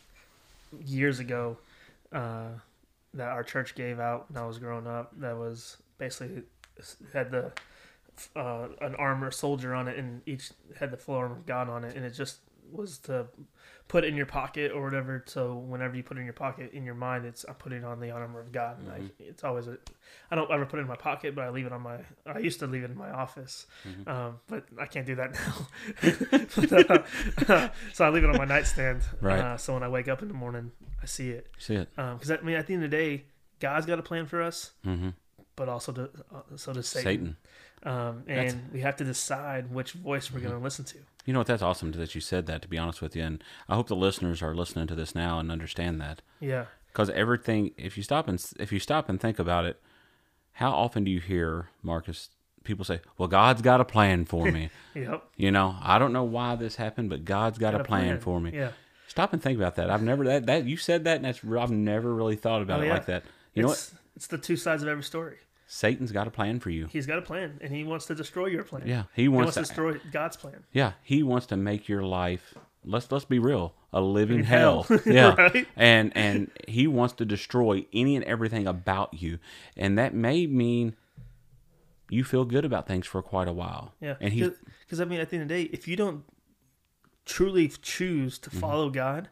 years 0.85 1.19
ago 1.19 1.57
uh, 2.13 2.49
that 3.15 3.29
our 3.29 3.43
church 3.43 3.75
gave 3.75 3.99
out 3.99 4.31
when 4.31 4.43
I 4.43 4.47
was 4.47 4.59
growing 4.59 4.87
up. 4.87 5.13
That 5.19 5.37
was 5.37 5.77
basically 5.99 6.43
had 7.13 7.31
the 7.31 7.53
uh, 8.37 8.69
an 8.81 8.95
armor 8.97 9.31
soldier 9.31 9.75
on 9.75 9.89
it, 9.89 9.99
and 9.99 10.23
each 10.27 10.51
had 10.79 10.91
the 10.91 10.97
full 10.97 11.17
armor 11.17 11.37
of 11.37 11.47
God 11.47 11.69
on 11.69 11.85
it, 11.85 11.97
and 11.97 12.05
it 12.05 12.11
just 12.11 12.39
was 12.71 12.99
to 12.99 13.27
put 13.91 14.05
it 14.05 14.07
in 14.07 14.17
your 14.17 14.25
pocket 14.25 14.71
or 14.71 14.85
whatever. 14.85 15.25
So 15.27 15.57
whenever 15.57 15.97
you 15.97 16.05
put 16.05 16.17
it 16.17 16.21
in 16.21 16.25
your 16.27 16.33
pocket, 16.33 16.71
in 16.73 16.85
your 16.85 16.95
mind, 16.95 17.25
it's 17.27 17.45
I'm 17.49 17.57
putting 17.57 17.85
on 17.85 17.99
the 17.99 18.13
armor 18.13 18.39
of 18.39 18.53
God, 18.53 18.79
and 18.79 18.89
Mm-hmm. 18.89 19.23
I, 19.23 19.25
it's 19.27 19.43
always 19.43 19.67
a. 19.67 19.79
I 20.31 20.37
don't 20.37 20.49
ever 20.49 20.65
put 20.65 20.79
it 20.79 20.83
in 20.83 20.89
my 20.89 20.95
pocket, 20.97 21.35
but 21.35 21.43
I 21.43 21.51
leave 21.51 21.67
it 21.67 21.73
on 21.73 21.83
my. 21.83 21.99
I 22.25 22.39
used 22.39 22.61
to 22.61 22.69
leave 22.69 22.85
it 22.85 22.91
in 22.93 22.97
my 22.97 23.11
office, 23.11 23.67
Mm-hmm. 23.87 24.09
um, 24.09 24.39
but 24.47 24.65
I 24.79 24.87
can't 24.87 25.07
do 25.07 25.17
that 25.17 25.33
now. 25.39 26.79
But, 26.87 27.51
uh, 27.51 27.69
so 27.93 28.05
I 28.05 28.11
leave 28.11 28.23
it 28.23 28.31
on 28.31 28.39
my 28.39 28.45
nightstand. 28.45 29.03
Right. 29.21 29.41
Uh, 29.41 29.57
so 29.57 29.75
when 29.75 29.83
I 29.83 29.89
wake 29.89 30.07
up 30.07 30.23
in 30.23 30.29
the 30.29 30.35
morning, 30.35 30.71
I 31.03 31.07
see 31.07 31.31
it. 31.31 31.49
see 31.59 31.75
it 31.75 31.89
Because 31.97 32.31
I 32.31 32.41
mean, 32.43 32.55
at 32.55 32.69
the 32.69 32.75
end 32.75 32.85
of 32.85 32.91
the 32.93 32.97
day, 32.97 33.25
God's 33.59 33.87
got 33.87 33.99
a 33.99 34.03
plan 34.03 34.27
for 34.27 34.41
us, 34.41 34.71
mm-hmm. 34.87 35.11
but 35.57 35.69
also 35.69 35.91
to, 35.93 36.11
uh, 36.33 36.43
so 36.55 36.73
does 36.73 36.87
Satan. 36.89 37.05
Satan 37.05 37.37
Um, 37.83 38.25
That's- 38.27 38.53
and 38.53 38.71
we 38.73 38.81
have 38.81 38.97
to 38.97 39.05
decide 39.05 39.73
which 39.73 39.93
voice 39.93 40.31
we're 40.31 40.39
Mm-hmm. 40.41 40.49
going 40.49 40.61
to 40.61 40.65
listen 40.65 40.85
to. 40.87 40.99
You 41.25 41.33
know 41.33 41.41
what? 41.41 41.47
That's 41.47 41.63
awesome 41.63 41.93
that 41.93 42.15
you 42.15 42.21
said 42.21 42.47
that. 42.47 42.63
To 42.63 42.69
be 42.69 42.77
honest 42.79 43.01
with 43.03 43.15
you, 43.17 43.23
and 43.23 43.43
I 43.69 43.75
hope 43.75 43.89
the 43.89 43.97
listeners 43.97 44.43
are 44.43 44.55
listening 44.55 44.87
to 44.89 44.95
this 44.95 45.15
now 45.15 45.39
and 45.39 45.51
understand 45.53 46.01
that. 46.01 46.23
Yeah. 46.41 46.67
Because 46.89 47.09
everything, 47.11 47.71
if 47.77 47.97
you 47.97 48.03
stop 48.03 48.27
and 48.29 48.45
if 48.59 48.73
you 48.73 48.81
stop 48.81 49.09
and 49.09 49.21
think 49.21 49.39
about 49.39 49.65
it, 49.65 49.81
how 50.55 50.71
often 50.73 51.05
do 51.05 51.11
you 51.11 51.21
hear 51.21 51.69
Marcus 51.83 52.31
people 52.65 52.85
say, 52.85 53.01
"Well, 53.17 53.29
God's 53.29 53.63
got 53.63 53.81
a 53.81 53.85
plan 53.85 54.25
for 54.25 54.51
me." 54.51 54.71
Yep. 54.95 55.23
you 55.37 55.51
know, 55.53 55.77
I 55.81 55.99
don't 56.01 56.13
know 56.13 56.25
why 56.25 56.57
this 56.57 56.77
happened, 56.77 57.09
but 57.11 57.25
God's 57.25 57.59
got, 57.59 57.75
a, 57.75 57.85
plan 57.85 58.19
for 58.19 58.41
me. 58.41 58.51
Yeah. 58.53 58.73
Stop 59.07 59.33
and 59.33 59.41
think 59.43 59.57
about 59.57 59.77
that. 59.77 59.89
I've 59.89 60.03
never 60.03 60.25
that 60.25 60.47
that 60.47 60.65
you 60.67 60.77
said 60.77 61.05
that, 61.05 61.17
and 61.17 61.25
that's 61.25 61.41
I've 61.45 61.71
never 61.71 62.13
really 62.13 62.37
thought 62.37 62.61
about 62.63 62.81
Oh, 62.81 62.83
it 62.83 62.87
yeah. 62.87 62.93
like 62.95 63.07
that. 63.07 63.23
You 63.55 63.63
know 63.63 63.69
what? 63.69 63.75
it's, 63.79 63.95
It's 64.17 64.27
the 64.27 64.39
two 64.39 64.57
sides 64.57 64.83
of 64.83 64.89
every 64.89 65.05
story. 65.05 65.37
Satan's 65.73 66.11
got 66.11 66.27
a 66.27 66.31
plan 66.33 66.59
for 66.59 66.71
you. 66.71 66.89
He's 66.91 67.07
got 67.07 67.19
a 67.19 67.23
plan, 67.23 67.59
and 67.61 67.73
he 67.73 67.85
wants 67.85 68.07
to 68.07 68.15
destroy 68.17 68.47
your 68.47 68.65
plan. 68.65 68.83
Yeah, 68.87 69.05
he 69.15 69.23
He 69.23 69.29
wants, 69.29 69.55
wants 69.57 69.69
to 69.69 69.75
to. 69.75 69.93
destroy 69.93 70.11
God's 70.11 70.37
plan. 70.37 70.65
Yeah, 70.73 70.93
he 71.03 71.23
wants 71.23 71.47
to 71.47 71.57
make 71.57 71.89
your 71.89 72.03
life. 72.03 72.55
Let's 72.85 73.13
let's 73.13 73.25
be 73.25 73.39
real, 73.39 73.75
a 73.93 74.01
living 74.01 74.43
hell. 74.43 74.83
hell. 74.83 74.99
Yeah, 75.07 75.35
Right? 75.37 75.69
and 75.77 76.11
and 76.17 76.51
he 76.67 76.89
wants 76.89 77.15
to 77.15 77.25
destroy 77.25 77.87
any 77.93 78.17
and 78.17 78.25
everything 78.25 78.67
about 78.67 79.15
you, 79.23 79.39
and 79.77 79.97
that 79.97 80.13
may 80.13 80.47
mean 80.49 80.97
you 82.09 82.25
feel 82.25 82.45
good 82.45 82.65
about 82.65 82.89
things 82.89 83.07
for 83.07 83.23
quite 83.23 83.47
a 83.47 83.53
while. 83.53 83.95
Yeah. 84.01 84.17
and 84.21 84.33
he 84.33 84.51
Because, 84.81 85.01
I 85.01 85.05
mean, 85.05 85.21
at 85.21 85.31
the 85.31 85.37
end 85.37 85.43
of 85.45 85.49
the 85.51 85.55
day, 85.55 85.71
if 85.73 85.87
you 85.87 85.95
don't 85.95 86.25
truly 87.25 87.69
choose 87.69 88.39
to 88.41 88.51
Mm-hmm. 88.51 88.59
follow 88.59 88.91
God, 88.91 89.29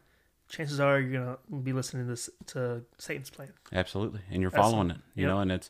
chances 0.47 0.79
are 0.79 0.99
you're 1.01 1.19
gonna 1.19 1.61
be 1.63 1.73
listening 1.73 2.05
to 2.05 2.09
this, 2.09 2.29
to 2.47 2.83
Satan's 2.97 3.29
plan. 3.29 3.51
Absolutely, 3.73 4.21
and 4.31 4.41
you're 4.41 4.51
following 4.51 4.91
it. 4.91 4.97
You 5.15 5.23
yep. 5.23 5.31
know, 5.31 5.39
and 5.41 5.51
it's 5.51 5.69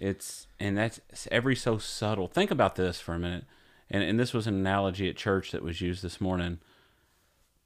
it's 0.00 0.46
and 0.58 0.78
that's 0.78 1.00
every 1.30 1.54
so 1.54 1.78
subtle. 1.78 2.26
Think 2.26 2.50
about 2.50 2.76
this 2.76 3.00
for 3.00 3.14
a 3.14 3.18
minute, 3.18 3.44
and 3.90 4.02
and 4.02 4.18
this 4.18 4.32
was 4.32 4.46
an 4.46 4.54
analogy 4.54 5.08
at 5.08 5.16
church 5.16 5.52
that 5.52 5.62
was 5.62 5.80
used 5.80 6.02
this 6.02 6.20
morning. 6.20 6.58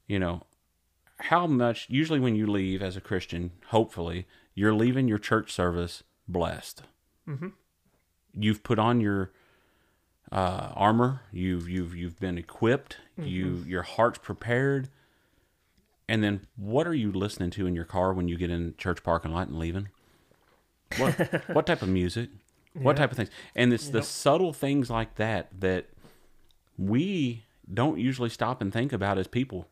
You 0.07 0.19
know, 0.19 0.43
how 1.19 1.47
much 1.47 1.87
usually 1.89 2.21
when 2.21 2.35
you 2.35 2.47
leave 2.47 2.83
as 2.83 2.97
a 2.97 3.01
Christian, 3.01 3.53
hopefully 3.69 4.27
you're 4.55 4.75
leaving 4.75 5.09
your 5.09 5.19
church 5.19 5.53
service 5.53 6.03
blessed. 6.27 6.83
Mm-hmm. 7.29 7.49
You've 8.35 8.63
put 8.65 8.81
on 8.81 9.01
your 9.01 9.31
uh, 10.33 10.73
armor. 10.75 11.23
You've 11.33 11.69
you've 11.69 11.95
you've 11.95 12.19
been 12.19 12.37
equipped. 12.37 12.99
Mm-hmm. 13.19 13.29
You 13.29 13.65
your 13.67 13.83
heart's 13.83 14.19
prepared. 14.19 14.89
And 16.07 16.23
then, 16.23 16.47
what 16.57 16.87
are 16.87 16.95
you 16.95 17.11
listening 17.13 17.51
to 17.51 17.67
in 17.67 17.75
your 17.75 17.87
car 17.87 18.13
when 18.13 18.29
you 18.29 18.37
get 18.37 18.51
in 18.51 18.75
church 18.77 19.03
parking 19.03 19.33
lot 19.33 19.49
and 19.49 19.59
leaving? 19.59 19.89
What 20.99 21.13
what 21.55 21.67
type 21.67 21.83
of 21.83 21.89
music? 21.89 22.31
What 22.75 22.93
Yeah. 22.97 23.03
type 23.03 23.11
of 23.13 23.17
things? 23.17 23.31
And 23.55 23.73
it's 23.73 23.89
the 23.89 24.03
subtle 24.03 24.53
things 24.53 24.91
like 24.91 25.15
that 25.17 25.49
that 25.61 25.87
we 26.77 27.45
don't 27.73 27.99
usually 27.99 28.29
stop 28.31 28.61
and 28.61 28.73
think 28.73 28.93
about 28.93 29.17
as 29.19 29.27
people. 29.29 29.69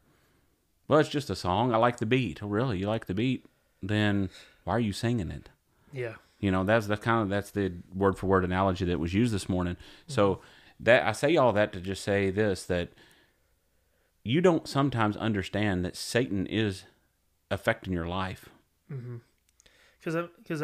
Well, 0.89 0.99
it's 1.01 1.09
just 1.09 1.31
a 1.31 1.37
song. 1.37 1.73
I 1.73 1.77
like 1.79 1.99
the 1.99 2.07
beat. 2.07 2.43
Oh, 2.43 2.47
really? 2.49 2.79
You 2.79 2.87
like 2.87 3.07
the 3.07 3.15
beat? 3.15 3.45
Then 3.83 4.31
why 4.65 4.75
are 4.75 4.81
you 4.81 4.93
singing 4.93 5.31
it? 5.31 5.49
Yeah. 5.93 6.15
You 6.39 6.51
know, 6.51 6.65
that's 6.65 6.87
the 6.87 6.97
kind 6.97 7.23
of 7.23 7.29
that's 7.29 7.51
the 7.51 7.73
word 7.95 8.19
for 8.19 8.27
word 8.27 8.45
analogy 8.45 8.85
that 8.87 8.99
was 9.01 9.15
used 9.15 9.33
this 9.33 9.49
morning. 9.49 9.75
Mm-hmm. 9.75 10.13
So 10.13 10.41
that 10.81 11.05
I 11.07 11.13
say 11.13 11.37
all 11.37 11.53
that 11.53 11.73
to 11.73 11.81
just 11.81 12.03
say 12.03 12.31
this 12.31 12.65
that 12.67 12.91
you 14.25 14.41
don't 14.41 14.69
sometimes 14.69 15.17
understand 15.17 15.85
that 15.85 15.97
Satan 15.97 16.47
is 16.47 16.85
affecting 17.51 17.93
your 17.93 18.07
life. 18.07 18.49
Mm-hmm. 18.93 19.17
because 19.99 20.29
because 20.39 20.63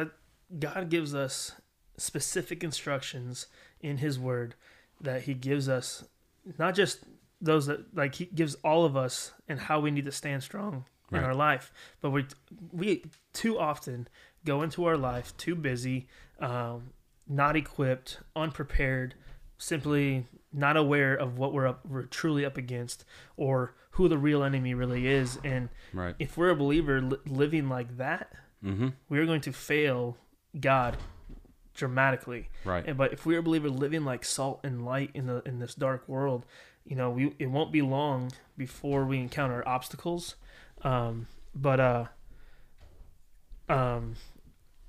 God 0.57 0.88
gives 0.88 1.14
us 1.14 1.53
specific 1.96 2.62
instructions 2.64 3.46
in 3.80 3.99
His 3.99 4.18
Word 4.18 4.55
that 5.01 5.22
He 5.22 5.34
gives 5.34 5.68
us, 5.68 6.05
not 6.59 6.74
just 6.74 7.01
those 7.40 7.66
that 7.66 7.94
like 7.96 8.16
He 8.16 8.26
gives 8.26 8.55
all 8.57 8.84
of 8.84 8.96
us 8.96 9.32
and 9.49 9.61
how 9.61 9.80
we 9.80 9.90
need 9.90 10.05
to 10.07 10.12
stand 10.12 10.42
strong 10.42 10.84
in 11.11 11.18
our 11.24 11.34
life, 11.34 11.72
but 12.03 12.11
we 12.11 12.26
we 12.72 13.03
too 13.32 13.59
often 13.59 14.09
go 14.44 14.62
into 14.62 14.84
our 14.84 14.96
life 14.96 15.34
too 15.38 15.55
busy, 15.55 16.07
um, 16.38 16.90
not 17.26 17.57
equipped, 17.57 18.18
unprepared, 18.36 19.14
simply 19.57 20.26
not 20.53 20.76
aware 20.76 21.14
of 21.14 21.38
what 21.38 21.53
we're 21.53 21.66
up 21.66 21.84
we're 21.86 22.03
truly 22.03 22.44
up 22.44 22.57
against 22.57 23.05
or 23.36 23.74
who 23.92 24.09
the 24.09 24.16
real 24.18 24.42
enemy 24.42 24.72
really 24.74 25.07
is 25.07 25.38
and 25.44 25.68
Right. 25.92 26.14
if 26.18 26.36
we're 26.38 26.51
a 26.51 26.57
believer 26.57 27.01
li- 27.03 27.18
living 27.26 27.68
like 27.68 27.96
that 27.99 28.32
Mm-hmm. 28.64 28.88
we 29.09 29.18
are 29.18 29.26
going 29.26 29.40
to 29.42 29.53
fail 29.53 30.16
God 30.59 30.96
dramatically. 31.74 32.49
Right. 32.64 32.84
And 32.86 32.96
but 32.96 33.12
if 33.12 33.24
we're 33.24 33.38
a 33.38 33.42
believer 33.42 33.70
living 33.70 34.05
like 34.05 34.24
salt 34.24 34.61
and 34.62 34.84
light 34.84 35.11
in 35.14 35.26
the 35.26 35.42
in 35.46 35.59
this 35.59 35.74
dark 35.74 36.09
world, 36.09 36.44
you 36.84 36.96
know, 36.96 37.11
we 37.11 37.34
it 37.38 37.46
won't 37.46 37.72
be 37.72 37.82
long 37.82 38.32
before 38.57 39.05
we 39.05 39.18
encounter 39.18 39.66
obstacles. 39.66 40.36
Um, 40.82 41.26
but 41.55 41.80
uh, 41.80 42.05
um, 43.68 44.16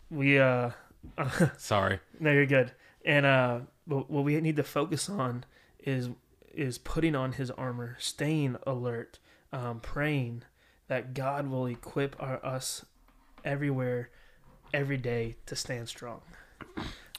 we 0.09 0.39
uh, 0.39 0.71
Sorry. 1.57 1.99
no, 2.19 2.31
you're 2.31 2.45
good. 2.45 2.71
And 3.05 3.25
uh, 3.25 3.59
but 3.87 4.09
what 4.09 4.23
we 4.23 4.39
need 4.41 4.57
to 4.57 4.63
focus 4.63 5.09
on 5.09 5.45
is 5.79 6.09
is 6.53 6.77
putting 6.77 7.15
on 7.15 7.33
His 7.33 7.51
armor, 7.51 7.95
staying 7.99 8.57
alert, 8.65 9.19
um, 9.53 9.79
praying 9.79 10.43
that 10.87 11.13
God 11.13 11.47
will 11.47 11.67
equip 11.67 12.15
our, 12.19 12.43
us 12.43 12.85
everywhere, 13.45 14.09
every 14.73 14.97
day 14.97 15.35
to 15.45 15.55
stand 15.55 15.89
strong. 15.89 16.21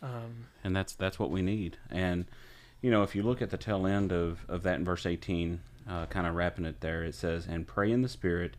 Um, 0.02 0.46
and 0.64 0.74
that's 0.74 0.94
that's 0.94 1.18
what 1.18 1.30
we 1.30 1.42
need. 1.42 1.76
And 1.90 2.26
you 2.80 2.90
know, 2.90 3.02
if 3.02 3.14
you 3.14 3.22
look 3.22 3.42
at 3.42 3.50
the 3.50 3.56
tail 3.56 3.86
end 3.86 4.12
of 4.12 4.44
of 4.48 4.62
that 4.62 4.76
in 4.76 4.84
verse 4.84 5.06
eighteen, 5.06 5.60
uh, 5.88 6.06
kind 6.06 6.26
of 6.26 6.34
wrapping 6.34 6.64
it 6.64 6.80
there, 6.80 7.04
it 7.04 7.14
says, 7.14 7.46
"And 7.46 7.66
pray 7.66 7.90
in 7.90 8.02
the 8.02 8.08
Spirit 8.08 8.56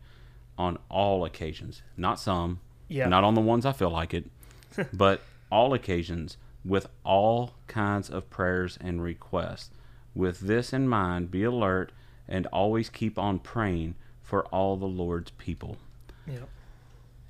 on 0.56 0.78
all 0.88 1.24
occasions, 1.24 1.82
not 1.96 2.20
some, 2.20 2.60
yeah, 2.88 3.08
not 3.08 3.24
on 3.24 3.34
the 3.34 3.40
ones 3.40 3.66
I 3.66 3.72
feel 3.72 3.90
like 3.90 4.14
it, 4.14 4.26
but 4.92 5.22
all 5.50 5.74
occasions 5.74 6.36
with 6.64 6.88
all 7.04 7.54
kinds 7.66 8.08
of 8.08 8.30
prayers 8.30 8.78
and 8.80 9.02
requests. 9.02 9.70
With 10.14 10.40
this 10.40 10.72
in 10.72 10.88
mind, 10.88 11.30
be 11.30 11.42
alert 11.42 11.90
and 12.28 12.46
always 12.48 12.88
keep 12.88 13.18
on 13.18 13.38
praying 13.40 13.96
for 14.22 14.44
all 14.46 14.76
the 14.76 14.86
Lord's 14.86 15.32
people." 15.32 15.76
yeah, 16.24 16.44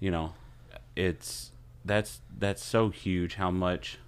you 0.01 0.11
know 0.11 0.35
it's 0.97 1.52
that's 1.85 2.21
that's 2.39 2.63
so 2.63 2.91
huge 2.91 3.35
how 3.35 3.51
much 3.51 3.99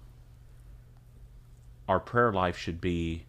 our 1.87 1.99
prayer 1.99 2.31
life 2.31 2.57
should 2.57 2.81
be 2.81 3.25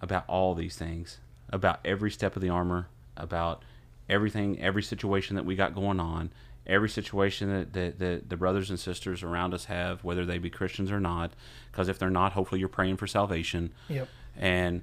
about 0.00 0.24
all 0.28 0.54
these 0.54 0.76
things 0.76 1.18
about 1.50 1.80
every 1.84 2.10
step 2.10 2.36
of 2.36 2.42
the 2.42 2.48
armor 2.48 2.88
about 3.16 3.62
everything 4.08 4.60
every 4.60 4.82
situation 4.82 5.36
that 5.36 5.44
we 5.44 5.54
got 5.54 5.74
going 5.74 6.00
on 6.00 6.30
every 6.66 6.88
situation 6.88 7.48
that, 7.48 7.72
that, 7.72 7.98
that 7.98 8.28
the 8.28 8.36
brothers 8.36 8.70
and 8.70 8.78
sisters 8.78 9.22
around 9.22 9.52
us 9.52 9.64
have 9.64 10.04
whether 10.04 10.24
they 10.24 10.38
be 10.38 10.50
christians 10.50 10.90
or 10.90 11.00
not 11.00 11.32
because 11.70 11.88
if 11.88 11.98
they're 11.98 12.10
not 12.10 12.32
hopefully 12.32 12.60
you're 12.60 12.68
praying 12.68 12.96
for 12.96 13.06
salvation. 13.06 13.72
Yep, 13.88 14.08
and 14.36 14.82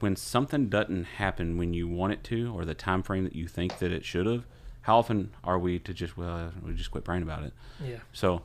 when 0.00 0.16
something 0.16 0.68
doesn't 0.68 1.04
happen 1.04 1.56
when 1.56 1.72
you 1.72 1.88
want 1.88 2.12
it 2.12 2.24
to, 2.24 2.54
or 2.54 2.64
the 2.64 2.74
time 2.74 3.02
frame 3.02 3.24
that 3.24 3.34
you 3.34 3.46
think 3.48 3.78
that 3.78 3.92
it 3.92 4.04
should 4.04 4.26
have, 4.26 4.44
how 4.86 4.98
often 4.98 5.30
are 5.42 5.58
we 5.58 5.78
to 5.80 5.92
just 5.92 6.16
well, 6.16 6.52
we 6.64 6.72
just 6.74 6.90
quit 6.92 7.02
praying 7.04 7.22
about 7.22 7.42
it? 7.42 7.52
yeah. 7.84 7.96
So 8.12 8.42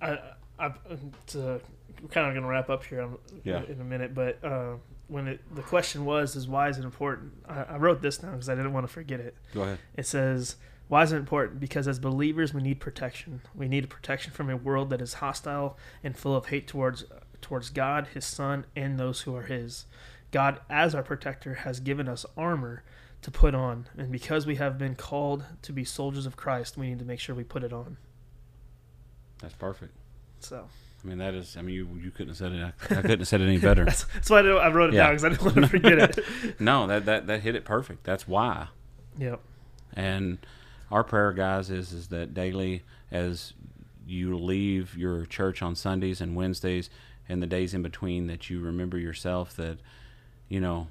I, 0.00 0.18
I, 0.58 0.72
it's, 0.90 1.34
uh, 1.34 1.58
we're 2.00 2.08
kind 2.08 2.28
of 2.28 2.32
going 2.34 2.42
to 2.42 2.48
wrap 2.48 2.70
up 2.70 2.84
here 2.84 3.08
Yeah. 3.42 3.62
in 3.68 3.80
a 3.80 3.84
minute, 3.84 4.14
but 4.14 4.42
uh, 4.44 4.74
when 5.08 5.26
it, 5.26 5.40
the 5.54 5.62
question 5.62 6.04
was, 6.04 6.36
is 6.36 6.46
why 6.46 6.68
is 6.68 6.78
it 6.78 6.84
important? 6.84 7.32
I, 7.48 7.62
I 7.64 7.76
wrote 7.78 8.02
this 8.02 8.18
down 8.18 8.32
because 8.32 8.48
I 8.48 8.54
didn't 8.54 8.72
want 8.72 8.86
to 8.86 8.92
forget 8.92 9.18
it. 9.18 9.34
go 9.52 9.62
ahead. 9.62 9.78
It 9.96 10.06
says, 10.06 10.54
Why 10.86 11.02
is 11.02 11.10
it 11.12 11.16
important? 11.16 11.58
Because 11.58 11.88
as 11.88 11.98
believers, 11.98 12.54
we 12.54 12.62
need 12.62 12.78
protection. 12.78 13.40
We 13.54 13.66
need 13.66 13.88
protection 13.90 14.32
from 14.32 14.48
a 14.50 14.56
world 14.56 14.90
that 14.90 15.00
is 15.00 15.14
hostile 15.14 15.76
and 16.04 16.16
full 16.16 16.36
of 16.36 16.46
hate 16.46 16.68
towards 16.68 17.04
towards 17.40 17.70
God, 17.70 18.08
His 18.14 18.24
Son, 18.24 18.64
and 18.76 18.98
those 18.98 19.22
who 19.22 19.34
are 19.34 19.42
His. 19.42 19.86
God, 20.30 20.60
as 20.70 20.94
our 20.94 21.02
protector, 21.02 21.54
has 21.54 21.80
given 21.80 22.08
us 22.08 22.24
armor 22.36 22.82
to 23.22 23.30
put 23.30 23.54
on, 23.54 23.86
and 23.96 24.10
because 24.12 24.46
we 24.46 24.56
have 24.56 24.78
been 24.78 24.94
called 24.94 25.44
to 25.62 25.72
be 25.72 25.84
soldiers 25.84 26.24
of 26.26 26.36
Christ, 26.36 26.76
we 26.76 26.88
need 26.88 26.98
to 27.00 27.04
make 27.04 27.20
sure 27.20 27.34
we 27.34 27.44
put 27.44 27.64
it 27.64 27.72
on. 27.72 27.96
That's 29.40 29.54
perfect. 29.54 29.92
So 30.40 30.68
I 31.04 31.06
mean, 31.06 31.18
that 31.18 31.34
is. 31.34 31.56
I 31.56 31.62
mean, 31.62 31.74
you 31.74 31.88
you 32.02 32.10
couldn't 32.10 32.28
have 32.28 32.36
said 32.36 32.52
it. 32.52 32.62
I, 32.62 32.68
I 32.98 33.02
couldn't 33.02 33.20
have 33.20 33.28
said 33.28 33.40
it 33.40 33.44
any 33.46 33.58
better. 33.58 33.84
that's, 33.86 34.04
that's 34.04 34.30
why 34.30 34.40
I 34.40 34.48
I 34.66 34.70
wrote 34.70 34.90
it 34.92 34.96
Yeah. 34.96 35.04
down 35.06 35.12
because 35.16 35.24
I 35.24 35.28
didn't 35.30 35.42
want 35.44 35.56
to 35.56 35.68
forget 35.68 35.98
it. 35.98 36.24
no, 36.60 36.86
that 36.86 37.06
that 37.06 37.26
that 37.26 37.40
hit 37.42 37.54
it 37.54 37.64
perfect. 37.64 38.04
That's 38.04 38.26
why. 38.26 38.68
Yep. 39.18 39.40
And 39.94 40.38
our 40.90 41.04
prayer, 41.04 41.32
guys, 41.32 41.70
is 41.70 41.92
is 41.92 42.08
that 42.08 42.34
daily 42.34 42.82
as 43.10 43.52
you 44.06 44.36
leave 44.38 44.96
your 44.96 45.26
church 45.26 45.60
on 45.62 45.74
Sundays 45.74 46.20
and 46.20 46.34
Wednesdays 46.34 46.88
and 47.28 47.42
the 47.42 47.46
days 47.46 47.74
in 47.74 47.82
between, 47.82 48.26
that 48.26 48.48
you 48.48 48.60
remember 48.60 48.96
yourself 48.96 49.54
that, 49.56 49.78
you 50.48 50.60
know, 50.60 50.86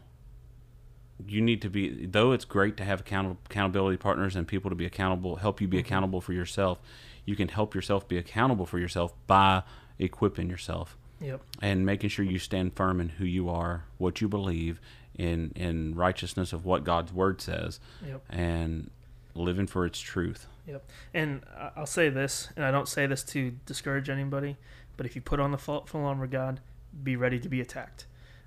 you 1.25 1.41
need 1.41 1.61
to 1.63 1.69
be. 1.69 2.05
Though 2.05 2.31
it's 2.31 2.45
great 2.45 2.77
to 2.77 2.83
have 2.83 2.99
account- 3.01 3.37
accountability 3.45 3.97
partners 3.97 4.35
and 4.35 4.47
people 4.47 4.69
to 4.69 4.75
be 4.75 4.85
accountable, 4.85 5.37
help 5.37 5.61
you 5.61 5.67
be 5.67 5.79
accountable 5.79 6.21
for 6.21 6.33
yourself. 6.33 6.79
You 7.25 7.35
can 7.35 7.47
help 7.49 7.73
yourself 7.75 8.07
be 8.07 8.17
accountable 8.17 8.65
for 8.65 8.79
yourself 8.79 9.13
by 9.27 9.63
equipping 9.99 10.49
yourself 10.49 10.95
Yep. 11.19 11.41
and 11.61 11.85
making 11.85 12.09
sure 12.11 12.23
you 12.23 12.37
stand 12.39 12.73
firm 12.75 13.01
in 13.01 13.09
who 13.09 13.25
you 13.25 13.49
are, 13.49 13.85
what 13.97 14.21
you 14.21 14.27
believe, 14.27 14.79
in 15.17 15.51
in 15.55 15.95
righteousness 15.95 16.53
of 16.53 16.63
what 16.65 16.83
God's 16.83 17.11
word 17.11 17.41
says, 17.41 17.79
Yep. 18.05 18.21
and 18.29 18.91
living 19.33 19.65
for 19.67 19.85
its 19.85 19.99
truth. 19.99 20.47
Yep. 20.67 20.87
And 21.13 21.41
I'll 21.75 21.85
say 21.87 22.09
this, 22.09 22.49
and 22.55 22.63
I 22.65 22.71
don't 22.71 22.87
say 22.87 23.07
this 23.07 23.23
to 23.25 23.51
discourage 23.65 24.09
anybody, 24.09 24.57
but 24.95 25.05
if 25.05 25.15
you 25.15 25.21
put 25.21 25.39
on 25.39 25.51
the 25.51 25.57
full, 25.57 25.85
full 25.85 26.05
armor 26.05 26.25
of 26.25 26.31
God, 26.31 26.59
be 27.03 27.15
ready 27.15 27.39
to 27.39 27.49
be 27.49 27.61
attacked. 27.61 28.05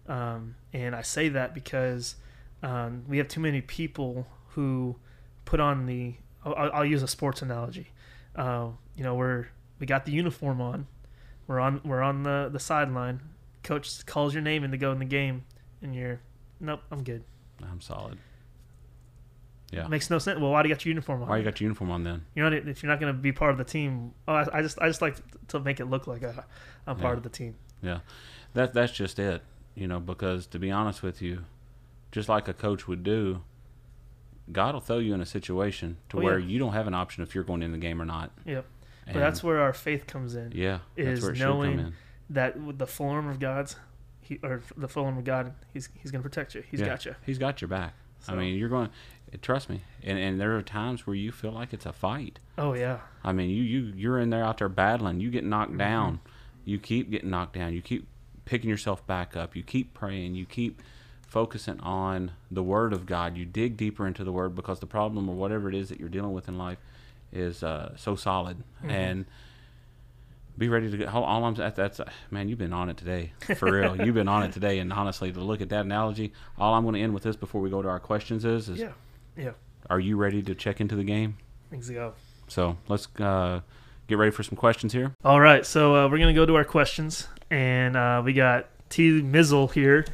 Um, 0.08 0.54
and 0.72 0.94
I 0.94 1.02
say 1.02 1.28
that 1.28 1.54
because 1.54 2.16
um, 2.62 3.04
we 3.08 3.18
have 3.18 3.28
too 3.28 3.40
many 3.40 3.60
people 3.60 4.26
who 4.50 4.96
put 5.44 5.60
on 5.60 5.86
the. 5.86 6.14
I'll, 6.44 6.70
I'll 6.72 6.84
use 6.84 7.02
a 7.02 7.08
sports 7.08 7.42
analogy. 7.42 7.88
Uh, 8.36 8.68
you 8.96 9.02
know, 9.04 9.14
we're 9.14 9.46
we 9.78 9.86
got 9.86 10.04
the 10.06 10.12
uniform 10.12 10.60
on, 10.60 10.86
we're 11.46 11.60
on 11.60 11.80
we're 11.84 12.02
on 12.02 12.22
the 12.22 12.48
the 12.52 12.60
sideline. 12.60 13.20
Coach 13.62 14.04
calls 14.06 14.32
your 14.34 14.42
name 14.42 14.64
in 14.64 14.70
to 14.70 14.76
go 14.78 14.90
in 14.92 14.98
the 14.98 15.04
game, 15.04 15.44
and 15.82 15.94
you're, 15.94 16.20
nope, 16.60 16.80
I'm 16.90 17.02
good. 17.02 17.24
I'm 17.62 17.80
solid. 17.80 18.18
Yeah. 19.70 19.86
Makes 19.86 20.10
no 20.10 20.18
sense. 20.18 20.40
Well, 20.40 20.50
why 20.50 20.62
do 20.62 20.68
you 20.68 20.74
got 20.74 20.84
your 20.84 20.90
uniform 20.90 21.22
on? 21.22 21.28
Why 21.28 21.36
you 21.38 21.44
got 21.44 21.60
your 21.60 21.66
uniform 21.66 21.90
on 21.92 22.02
then? 22.02 22.24
You're 22.34 22.48
not 22.50 22.66
if 22.68 22.82
you're 22.82 22.90
not 22.90 22.98
going 23.00 23.14
to 23.14 23.18
be 23.18 23.30
part 23.32 23.52
of 23.52 23.58
the 23.58 23.64
team. 23.64 24.12
Oh, 24.26 24.32
I, 24.34 24.58
I 24.58 24.62
just 24.62 24.80
I 24.80 24.88
just 24.88 25.00
like 25.02 25.16
to 25.48 25.60
make 25.60 25.78
it 25.78 25.84
look 25.86 26.06
like 26.06 26.24
I, 26.24 26.42
I'm 26.86 26.96
part 26.96 27.14
Yeah. 27.14 27.16
of 27.18 27.22
the 27.22 27.28
team. 27.28 27.54
Yeah, 27.82 28.00
that 28.54 28.72
that's 28.74 28.92
just 28.92 29.18
it. 29.18 29.42
You 29.76 29.86
know, 29.86 30.00
because 30.00 30.46
to 30.48 30.58
be 30.58 30.70
honest 30.72 31.02
with 31.04 31.22
you, 31.22 31.44
just 32.12 32.28
like 32.28 32.48
a 32.48 32.54
coach 32.54 32.86
would 32.88 33.02
do, 33.02 33.42
God 34.52 34.74
will 34.74 34.80
throw 34.80 34.98
you 34.98 35.14
in 35.14 35.20
a 35.20 35.26
situation 35.26 35.98
to 36.08 36.18
Oh, 36.18 36.22
where 36.22 36.38
yeah. 36.38 36.46
you 36.48 36.58
don't 36.58 36.72
have 36.72 36.86
an 36.86 36.94
option 36.94 37.22
if 37.22 37.34
you're 37.34 37.44
going 37.44 37.62
in 37.62 37.72
the 37.72 37.78
game 37.78 38.00
or 38.02 38.04
not. 38.04 38.30
Yep. 38.44 38.66
But 39.06 39.14
that's 39.14 39.42
where 39.42 39.60
our 39.60 39.72
faith 39.72 40.06
comes 40.06 40.34
in. 40.36 40.52
yeah, 40.54 40.80
that's 40.96 41.18
is 41.18 41.22
where 41.22 41.32
it 41.32 41.38
knowing- 41.38 41.76
come 41.78 41.86
in. 41.86 41.92
That 42.30 42.60
with 42.60 42.78
the 42.78 42.86
full 42.86 43.08
armor 43.08 43.32
of 43.32 43.40
God's, 43.40 43.74
he 44.20 44.38
or 44.44 44.62
the 44.76 44.86
full 44.86 45.04
armor 45.04 45.18
of 45.18 45.24
God, 45.24 45.52
he's 45.72 45.88
he's 46.00 46.12
gonna 46.12 46.22
protect 46.22 46.54
you. 46.54 46.62
He's 46.70 46.78
Yeah. 46.78 46.86
got 46.86 47.04
you. 47.04 47.14
He's 47.26 47.38
got 47.38 47.60
your 47.60 47.66
back. 47.68 47.94
I 48.28 48.36
mean, 48.36 48.56
you're 48.56 48.68
going. 48.68 48.88
Trust 49.42 49.68
me, 49.68 49.80
and 50.04 50.16
and 50.16 50.40
there 50.40 50.56
are 50.56 50.62
times 50.62 51.06
where 51.08 51.16
you 51.16 51.32
feel 51.32 51.50
like 51.50 51.72
it's 51.72 51.86
a 51.86 51.92
fight. 51.92 52.38
Oh 52.56 52.74
yeah. 52.74 53.00
I 53.24 53.32
mean, 53.32 53.50
you 53.50 53.62
you 53.64 53.92
you're 53.96 54.20
in 54.20 54.30
there 54.30 54.44
out 54.44 54.58
there 54.58 54.68
battling. 54.68 55.18
You 55.18 55.30
get 55.30 55.42
knocked 55.44 55.70
Mm-hmm. 55.70 55.78
down. 55.78 56.20
You 56.64 56.78
keep 56.78 57.10
getting 57.10 57.30
knocked 57.30 57.54
down. 57.54 57.72
You 57.72 57.82
keep 57.82 58.06
picking 58.44 58.70
yourself 58.70 59.04
back 59.08 59.36
up. 59.36 59.56
You 59.56 59.64
keep 59.64 59.92
praying. 59.94 60.36
You 60.36 60.46
keep 60.46 60.80
focusing 61.30 61.80
on 61.80 62.32
the 62.50 62.62
Word 62.62 62.92
of 62.92 63.06
God. 63.06 63.36
You 63.36 63.44
dig 63.44 63.76
deeper 63.76 64.06
into 64.06 64.24
the 64.24 64.32
Word 64.32 64.54
because 64.54 64.80
the 64.80 64.86
problem 64.86 65.28
or 65.30 65.36
whatever 65.36 65.68
it 65.68 65.74
is 65.74 65.88
that 65.88 66.00
you're 66.00 66.08
dealing 66.08 66.32
with 66.32 66.48
in 66.48 66.58
life 66.58 66.78
is 67.32 67.62
uh, 67.62 67.96
so 67.96 68.16
solid. 68.16 68.58
Mm-hmm. 68.80 68.90
And 68.90 69.24
be 70.58 70.68
ready 70.68 70.90
to 70.90 70.96
get. 70.96 71.08
All, 71.14 71.22
all 71.22 71.44
I'm 71.44 71.54
that's, 71.54 71.76
that's 71.76 72.00
man, 72.30 72.48
you've 72.48 72.58
been 72.58 72.72
on 72.72 72.90
it 72.90 72.96
today 72.96 73.32
for 73.56 73.70
real. 73.72 73.96
you've 74.04 74.16
been 74.16 74.28
on 74.28 74.42
it 74.42 74.52
today. 74.52 74.80
And 74.80 74.92
honestly, 74.92 75.32
to 75.32 75.40
look 75.40 75.60
at 75.60 75.68
that 75.70 75.86
analogy, 75.86 76.32
all 76.58 76.74
I'm 76.74 76.82
going 76.82 76.96
to 76.96 77.00
end 77.00 77.14
with 77.14 77.22
this 77.22 77.36
before 77.36 77.60
we 77.60 77.70
go 77.70 77.80
to 77.80 77.88
our 77.88 78.00
questions 78.00 78.44
is, 78.44 78.68
is 78.68 78.80
Yeah. 78.80 78.92
Yeah. 79.36 79.52
are 79.88 80.00
you 80.00 80.16
ready 80.16 80.42
to 80.42 80.54
check 80.54 80.80
into 80.80 80.96
the 80.96 81.04
game? 81.04 81.38
Things 81.70 81.88
go. 81.88 82.14
So 82.48 82.76
let's 82.88 83.06
uh, 83.20 83.60
get 84.08 84.18
ready 84.18 84.32
for 84.32 84.42
some 84.42 84.56
questions 84.56 84.92
here. 84.92 85.14
All 85.24 85.40
right, 85.40 85.64
so 85.64 85.94
uh, 85.94 86.08
we're 86.08 86.18
gonna 86.18 86.34
go 86.34 86.44
to 86.44 86.56
our 86.56 86.64
questions, 86.64 87.28
and 87.48 87.96
uh, 87.96 88.20
we 88.24 88.32
got 88.32 88.66
T 88.90 89.22
Mizzle 89.22 89.68
here. 89.68 90.04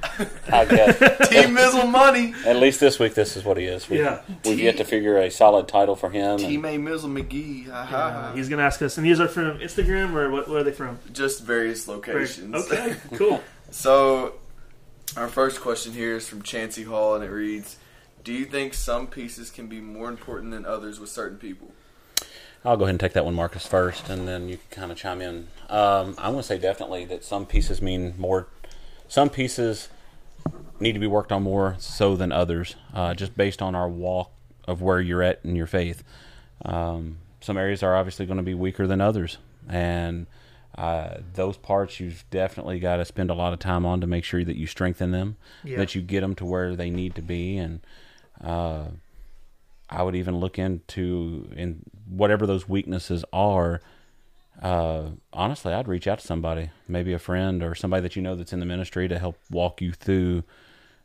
I 0.52 0.64
guess. 0.66 1.28
Team 1.30 1.54
Mizzle 1.54 1.86
Money. 1.86 2.34
At 2.44 2.56
least 2.56 2.78
this 2.78 2.98
week, 2.98 3.14
this 3.14 3.36
is 3.36 3.42
what 3.44 3.56
he 3.56 3.64
is. 3.64 3.88
We, 3.88 3.98
Yeah. 4.00 4.20
We've 4.44 4.60
yet 4.60 4.76
to 4.76 4.84
figure 4.84 5.16
a 5.18 5.30
solid 5.30 5.66
title 5.66 5.96
for 5.96 6.10
him. 6.10 6.32
and 6.32 6.38
Team 6.40 6.64
A 6.66 6.76
Mizzle 6.78 7.08
McGee. 7.08 7.68
Ha, 7.70 7.84
ha, 7.84 7.96
Uh, 7.96 8.32
he's 8.36 8.48
gonna 8.50 8.62
ask 8.62 8.80
us, 8.82 8.98
and 8.98 9.06
these 9.06 9.18
are 9.18 9.28
from 9.28 9.58
Instagram 9.60 10.14
or 10.14 10.30
what? 10.30 10.46
Where 10.48 10.58
are 10.60 10.62
they 10.62 10.72
from? 10.72 10.98
Just 11.12 11.42
various 11.42 11.88
locations. 11.88 12.54
Okay, 12.54 12.94
cool. 13.14 13.40
So, 13.70 14.34
our 15.16 15.28
first 15.28 15.60
question 15.60 15.92
here 15.92 16.16
is 16.16 16.28
from 16.28 16.42
Chancey 16.42 16.82
Hall, 16.84 17.14
and 17.14 17.24
it 17.24 17.30
reads 17.30 17.76
Do 18.24 18.32
you 18.32 18.44
think 18.44 18.74
some 18.74 19.06
pieces 19.06 19.50
can 19.50 19.68
be 19.68 19.80
more 19.80 20.10
important 20.10 20.50
than 20.52 20.66
others 20.66 21.00
with 21.00 21.08
certain 21.08 21.38
people? 21.38 21.72
I'll 22.64 22.76
go 22.76 22.82
ahead 22.82 22.94
and 22.94 23.00
take 23.00 23.12
that 23.12 23.24
one, 23.24 23.34
Marcus, 23.34 23.64
first, 23.64 24.08
and 24.08 24.26
then 24.26 24.48
you 24.48 24.56
can 24.56 24.80
kind 24.80 24.90
of 24.92 24.98
chime 24.98 25.20
in. 25.20 25.46
Um, 25.70 26.16
I'm 26.18 26.32
going 26.32 26.38
to 26.38 26.42
say 26.42 26.58
definitely 26.58 27.04
that 27.04 27.22
some 27.22 27.46
pieces 27.46 27.80
mean 27.80 28.14
more. 28.18 28.48
Some 29.08 29.30
pieces 29.30 29.88
need 30.80 30.92
to 30.92 30.98
be 30.98 31.06
worked 31.06 31.32
on 31.32 31.42
more 31.42 31.76
so 31.78 32.16
than 32.16 32.32
others, 32.32 32.76
uh, 32.92 33.14
just 33.14 33.36
based 33.36 33.62
on 33.62 33.74
our 33.74 33.88
walk 33.88 34.30
of 34.66 34.82
where 34.82 35.00
you're 35.00 35.22
at 35.22 35.40
in 35.44 35.56
your 35.56 35.66
faith. 35.66 36.02
Um, 36.64 37.18
some 37.40 37.56
areas 37.56 37.82
are 37.82 37.94
obviously 37.96 38.26
going 38.26 38.38
to 38.38 38.42
be 38.42 38.54
weaker 38.54 38.86
than 38.86 39.00
others, 39.00 39.38
and 39.68 40.26
uh, 40.76 41.18
those 41.34 41.56
parts 41.56 42.00
you've 42.00 42.24
definitely 42.30 42.78
got 42.80 42.96
to 42.96 43.04
spend 43.04 43.30
a 43.30 43.34
lot 43.34 43.52
of 43.52 43.58
time 43.58 43.86
on 43.86 44.00
to 44.00 44.06
make 44.06 44.24
sure 44.24 44.44
that 44.44 44.56
you 44.56 44.66
strengthen 44.66 45.12
them, 45.12 45.36
Yeah. 45.64 45.78
that 45.78 45.94
you 45.94 46.02
get 46.02 46.20
them 46.20 46.34
to 46.36 46.44
where 46.44 46.74
they 46.76 46.90
need 46.90 47.14
to 47.14 47.22
be, 47.22 47.56
and 47.56 47.80
uh, 48.42 48.86
I 49.88 50.02
would 50.02 50.16
even 50.16 50.36
look 50.38 50.58
into 50.58 51.48
in 51.56 51.82
whatever 52.08 52.46
those 52.46 52.68
weaknesses 52.68 53.24
are. 53.32 53.80
Uh, 54.62 55.10
honestly, 55.32 55.72
I'd 55.72 55.88
reach 55.88 56.06
out 56.06 56.18
to 56.20 56.26
somebody, 56.26 56.70
maybe 56.88 57.12
a 57.12 57.18
friend 57.18 57.62
or 57.62 57.74
somebody 57.74 58.02
that 58.02 58.16
you 58.16 58.22
know 58.22 58.34
that's 58.34 58.52
in 58.52 58.60
the 58.60 58.66
ministry 58.66 59.08
to 59.08 59.18
help 59.18 59.36
walk 59.50 59.80
you 59.80 59.92
through 59.92 60.44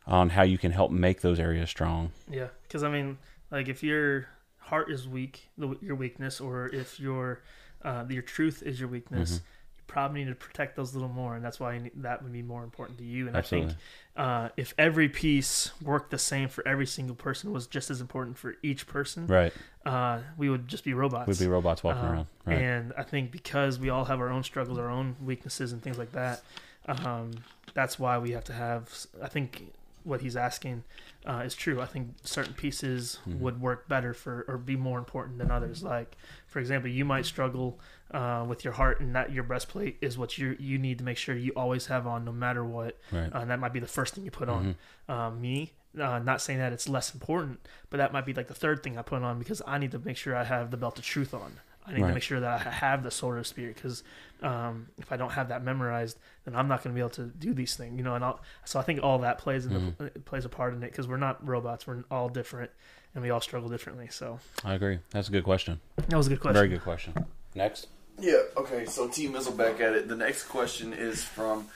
on 0.06 0.30
how 0.30 0.42
you 0.42 0.58
can 0.58 0.72
help 0.72 0.90
make 0.90 1.20
those 1.20 1.38
areas 1.38 1.70
strong. 1.70 2.12
Yeah, 2.30 2.48
because 2.62 2.82
I 2.82 2.90
mean, 2.90 3.18
like 3.50 3.68
if 3.68 3.82
your 3.82 4.26
heart 4.58 4.90
is 4.90 5.06
weak, 5.06 5.50
the, 5.58 5.76
your 5.80 5.96
weakness, 5.96 6.40
or 6.40 6.66
if 6.68 6.98
your 6.98 7.42
uh, 7.82 8.04
your 8.08 8.22
truth 8.22 8.62
is 8.62 8.80
your 8.80 8.88
weakness, 8.88 9.30
Mm-hmm. 9.30 9.44
you 9.76 9.82
probably 9.86 10.24
need 10.24 10.30
to 10.30 10.34
protect 10.34 10.76
those 10.76 10.92
a 10.92 10.94
little 10.94 11.08
more, 11.12 11.36
and 11.36 11.44
that's 11.44 11.60
why 11.60 11.90
that 11.96 12.22
would 12.22 12.32
be 12.32 12.42
more 12.42 12.64
important 12.64 12.98
to 12.98 13.04
you. 13.04 13.28
And 13.28 13.36
Absolutely. 13.36 13.66
I 13.66 13.70
think 13.70 13.80
uh, 14.16 14.50
if 14.56 14.74
every 14.76 15.08
piece 15.08 15.70
worked 15.82 16.10
the 16.10 16.18
same 16.18 16.48
for 16.48 16.66
every 16.68 16.86
single 16.86 17.16
person, 17.16 17.52
was 17.52 17.66
just 17.66 17.90
as 17.90 18.00
important 18.00 18.36
for 18.38 18.54
each 18.62 18.86
person, 18.86 19.26
Right. 19.26 19.52
uh, 19.86 20.20
we 20.36 20.50
would 20.50 20.68
just 20.68 20.84
be 20.84 20.92
robots. 20.94 21.28
We'd 21.28 21.38
be 21.38 21.50
robots 21.50 21.82
walking 21.82 22.04
Um, 22.04 22.12
around. 22.12 22.26
Right. 22.44 22.58
And 22.58 22.92
I 22.98 23.02
think 23.04 23.30
because 23.30 23.78
we 23.78 23.88
all 23.90 24.04
have 24.04 24.20
our 24.20 24.28
own 24.28 24.42
struggles, 24.42 24.78
our 24.78 24.90
own 24.90 25.16
weaknesses, 25.22 25.72
and 25.72 25.82
things 25.82 25.96
like 25.98 26.12
that, 26.12 26.42
um, 26.86 27.30
that's 27.74 27.98
why 27.98 28.18
we 28.18 28.32
have 28.32 28.44
to 28.44 28.52
have. 28.52 29.06
I 29.22 29.28
think 29.28 29.72
what 30.04 30.20
he's 30.20 30.36
asking 30.36 30.84
uh, 31.26 31.42
is 31.44 31.54
true. 31.54 31.80
I 31.80 31.86
think 31.86 32.14
certain 32.22 32.54
pieces 32.54 33.18
Mhm. 33.26 33.38
would 33.40 33.60
work 33.60 33.88
better 33.88 34.12
for 34.14 34.44
or 34.48 34.58
be 34.58 34.76
more 34.76 34.98
important 34.98 35.38
than 35.38 35.50
others. 35.50 35.82
Like, 35.82 36.16
for 36.46 36.58
example, 36.58 36.90
you 36.90 37.04
might 37.04 37.24
struggle 37.26 37.78
uh, 38.10 38.44
with 38.46 38.62
your 38.62 38.74
heart, 38.74 39.00
and 39.00 39.14
that 39.16 39.32
your 39.32 39.42
breastplate 39.42 39.96
is 40.02 40.18
what 40.18 40.36
you 40.36 40.54
you 40.60 40.78
need 40.78 40.98
to 40.98 41.04
make 41.04 41.16
sure 41.16 41.34
you 41.34 41.50
always 41.56 41.86
have 41.86 42.06
on, 42.06 42.24
no 42.26 42.32
matter 42.32 42.62
what. 42.62 42.98
Right. 43.10 43.32
Uh, 43.34 43.38
and 43.38 43.50
that 43.50 43.58
might 43.58 43.72
be 43.72 43.80
the 43.80 43.86
first 43.86 44.14
thing 44.14 44.24
you 44.24 44.30
put 44.30 44.48
on. 44.50 44.76
Um, 45.08 45.40
me, 45.40 45.72
uh, 45.98 46.18
not 46.18 46.40
saying 46.42 46.58
that 46.58 46.72
it's 46.74 46.88
less 46.88 47.14
important, 47.14 47.66
but 47.88 47.96
that 47.96 48.12
might 48.12 48.26
be 48.26 48.34
like 48.34 48.48
the 48.48 48.54
third 48.54 48.82
thing 48.82 48.98
I 48.98 49.02
put 49.02 49.22
on 49.22 49.38
because 49.38 49.62
I 49.66 49.78
need 49.78 49.92
to 49.92 49.98
make 49.98 50.16
sure 50.18 50.36
I 50.36 50.44
have 50.44 50.70
the 50.70 50.76
belt 50.76 50.98
of 50.98 51.04
truth 51.06 51.32
on. 51.32 51.60
I 51.86 51.92
need 51.94 52.02
Right. 52.02 52.08
to 52.08 52.14
make 52.14 52.22
sure 52.22 52.38
that 52.40 52.66
I 52.66 52.70
have 52.70 53.02
the 53.02 53.10
sword 53.10 53.38
of 53.38 53.46
spirit 53.46 53.74
because 53.76 54.02
um, 54.42 54.88
if 54.98 55.10
I 55.12 55.16
don't 55.16 55.32
have 55.32 55.48
that 55.48 55.62
memorized, 55.64 56.16
then 56.44 56.54
I'm 56.56 56.68
not 56.68 56.82
going 56.84 56.94
to 56.94 56.98
be 56.98 57.00
able 57.00 57.10
to 57.10 57.24
do 57.26 57.52
these 57.54 57.74
things, 57.76 57.96
you 57.96 58.02
know. 58.04 58.14
And 58.14 58.24
I'll, 58.24 58.40
so 58.64 58.78
I 58.78 58.82
think 58.82 59.00
all 59.02 59.18
that 59.20 59.38
plays 59.38 59.66
in 59.66 59.72
Mm-hmm. 59.72 59.88
the, 59.98 60.04
it 60.06 60.24
plays 60.24 60.44
a 60.44 60.48
part 60.48 60.74
in 60.74 60.82
it 60.82 60.90
because 60.90 61.06
we're 61.08 61.16
not 61.16 61.44
robots; 61.46 61.86
we're 61.86 62.04
all 62.10 62.28
different, 62.28 62.70
and 63.14 63.22
we 63.22 63.30
all 63.30 63.40
struggle 63.40 63.68
differently. 63.68 64.08
So 64.10 64.38
I 64.64 64.74
agree. 64.74 64.98
That's 65.10 65.28
a 65.28 65.32
good 65.32 65.44
question. 65.44 65.80
that 65.96 66.16
was 66.16 66.26
a 66.26 66.30
good 66.30 66.40
question. 66.40 66.54
Very 66.54 66.68
good 66.68 66.82
question. 66.82 67.14
Next. 67.54 67.88
Yeah, 68.20 68.42
okay, 68.56 68.84
so 68.84 69.08
Team 69.08 69.32
Mizzle 69.32 69.52
back 69.56 69.80
at 69.80 69.94
it. 69.94 70.06
The 70.06 70.16
next 70.16 70.44
question 70.44 70.92
is 70.92 71.24
from 71.24 71.68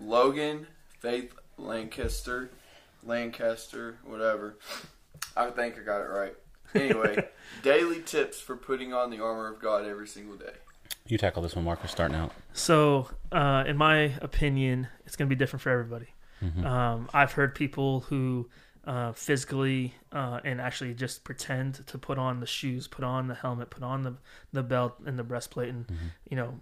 Logan 0.00 0.66
Faith 1.00 1.34
Lancaster. 1.58 2.50
Lancaster, 3.04 3.96
whatever. 4.04 4.56
I 5.36 5.50
think 5.50 5.76
I 5.78 5.82
got 5.82 6.00
it 6.00 6.08
right. 6.08 6.34
Anyway, 6.74 7.28
daily 7.62 8.00
tips 8.02 8.40
for 8.40 8.56
putting 8.56 8.92
on 8.92 9.10
the 9.10 9.22
armor 9.22 9.48
of 9.52 9.60
God 9.60 9.86
every 9.86 10.08
single 10.08 10.36
day. 10.36 10.54
You 11.06 11.18
tackle 11.18 11.42
this 11.42 11.54
one, 11.54 11.64
Marcus, 11.64 11.90
starting 11.90 12.16
out. 12.16 12.32
So, 12.52 13.08
uh, 13.30 13.64
in 13.66 13.76
my 13.76 14.12
opinion, 14.22 14.88
it's 15.06 15.16
going 15.16 15.28
to 15.28 15.34
be 15.34 15.38
different 15.38 15.62
for 15.62 15.70
everybody. 15.70 16.08
Mm-hmm. 16.42 16.64
Um, 16.64 17.08
I've 17.12 17.32
heard 17.32 17.54
people 17.54 18.00
who 18.00 18.48
uh, 18.86 19.12
physically 19.12 19.94
uh, 20.12 20.40
and 20.44 20.60
actually 20.60 20.94
just 20.94 21.24
pretend 21.24 21.86
to 21.86 21.98
put 21.98 22.18
on 22.18 22.40
the 22.40 22.46
shoes, 22.46 22.86
put 22.88 23.04
on 23.04 23.28
the 23.28 23.34
helmet, 23.34 23.70
put 23.70 23.82
on 23.82 24.02
the 24.02 24.14
the 24.52 24.62
belt 24.62 24.94
and 25.06 25.18
the 25.18 25.24
breastplate, 25.24 25.68
and 25.68 25.86
Mm-hmm. 25.86 26.06
you 26.30 26.36
know, 26.36 26.58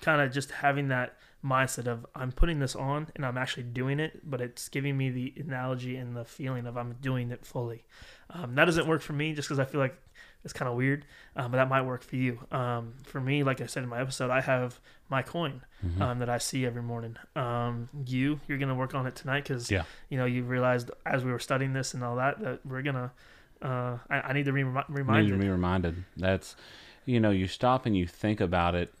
kind 0.00 0.20
of 0.20 0.32
just 0.32 0.50
having 0.50 0.88
that 0.88 1.16
mindset 1.46 1.86
of 1.86 2.04
I'm 2.14 2.32
putting 2.32 2.58
this 2.58 2.74
on 2.74 3.08
and 3.14 3.24
I'm 3.24 3.38
actually 3.38 3.62
doing 3.64 4.00
it, 4.00 4.28
but 4.28 4.40
it's 4.40 4.68
giving 4.68 4.96
me 4.96 5.10
the 5.10 5.32
analogy 5.38 5.96
and 5.96 6.16
the 6.16 6.24
feeling 6.24 6.66
of 6.66 6.76
I'm 6.76 6.94
doing 7.00 7.30
it 7.30 7.46
fully. 7.46 7.84
Um, 8.30 8.54
that 8.56 8.64
doesn't 8.64 8.86
work 8.88 9.02
for 9.02 9.12
me 9.12 9.32
just 9.34 9.46
because 9.48 9.58
I 9.60 9.64
feel 9.64 9.80
like 9.80 9.96
it's 10.44 10.52
kind 10.52 10.68
of 10.68 10.76
weird, 10.76 11.04
um, 11.36 11.50
but 11.50 11.56
that 11.58 11.68
might 11.68 11.82
work 11.82 12.02
for 12.04 12.16
you. 12.16 12.38
Um, 12.52 12.94
for 13.04 13.20
me, 13.20 13.42
like 13.42 13.60
I 13.60 13.66
said 13.66 13.82
in 13.82 13.88
my 13.88 14.00
episode, 14.00 14.30
I 14.30 14.40
have 14.40 14.80
my 15.08 15.22
coin 15.22 15.62
Mm-hmm. 15.84 16.00
um, 16.02 16.18
that 16.20 16.30
I 16.30 16.38
see 16.38 16.64
every 16.64 16.82
morning. 16.82 17.16
Um, 17.36 17.88
you, 18.06 18.40
you're 18.48 18.56
gonna 18.58 18.74
work 18.74 18.94
on 18.94 19.06
it 19.06 19.14
tonight 19.14 19.42
because 19.44 19.70
Yeah. 19.70 19.84
you 20.08 20.16
know 20.18 20.24
you 20.24 20.42
realized 20.42 20.90
as 21.04 21.22
we 21.22 21.30
were 21.30 21.38
studying 21.38 21.74
this 21.74 21.92
and 21.94 22.02
all 22.02 22.16
that 22.16 22.40
that 22.40 22.64
we're 22.66 22.80
gonna. 22.82 23.12
Uh, 23.60 23.98
I, 24.08 24.20
I 24.20 24.32
need 24.32 24.46
to 24.46 24.52
be 24.52 24.64
remi- 24.64 24.84
You 24.88 25.22
need 25.22 25.30
to 25.30 25.36
be 25.38 25.48
reminded. 25.48 26.04
That's, 26.16 26.56
you 27.04 27.20
know, 27.20 27.30
you 27.30 27.46
stop 27.46 27.84
and 27.86 27.94
you 27.96 28.06
think 28.06 28.40
about 28.40 28.74
it, 28.74 28.92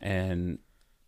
and 0.00 0.58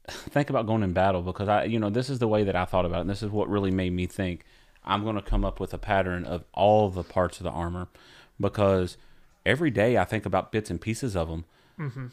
think 0.09 0.51
about 0.51 0.67
going 0.67 0.83
in 0.83 0.93
battle 0.93 1.23
because 1.23 1.49
I, 1.49 1.65
you 1.65 1.79
know, 1.79 1.91
this 1.91 2.11
is 2.11 2.19
the 2.19 2.29
way 2.29 2.45
that 2.45 2.57
I 2.57 2.65
thought 2.65 2.85
about 2.85 2.99
it. 2.99 3.01
And 3.03 3.11
this 3.11 3.23
is 3.23 3.31
what 3.31 3.49
really 3.49 3.71
made 3.71 3.93
me 3.93 4.07
think 4.07 4.45
I'm 4.85 5.05
going 5.05 5.17
to 5.17 5.23
come 5.23 5.45
up 5.45 5.61
with 5.61 5.73
a 5.73 5.79
pattern 5.79 6.25
of 6.25 6.45
all 6.53 6.89
the 6.91 7.05
parts 7.05 7.39
of 7.39 7.45
the 7.45 7.51
armor 7.51 7.89
because 8.41 8.97
every 9.47 9.71
day 9.71 9.97
I 9.99 10.05
think 10.05 10.27
about 10.27 10.51
bits 10.53 10.71
and 10.71 10.81
pieces 10.81 11.15
of 11.17 11.29
them. 11.29 11.45
Mm-hmm. 11.79 12.07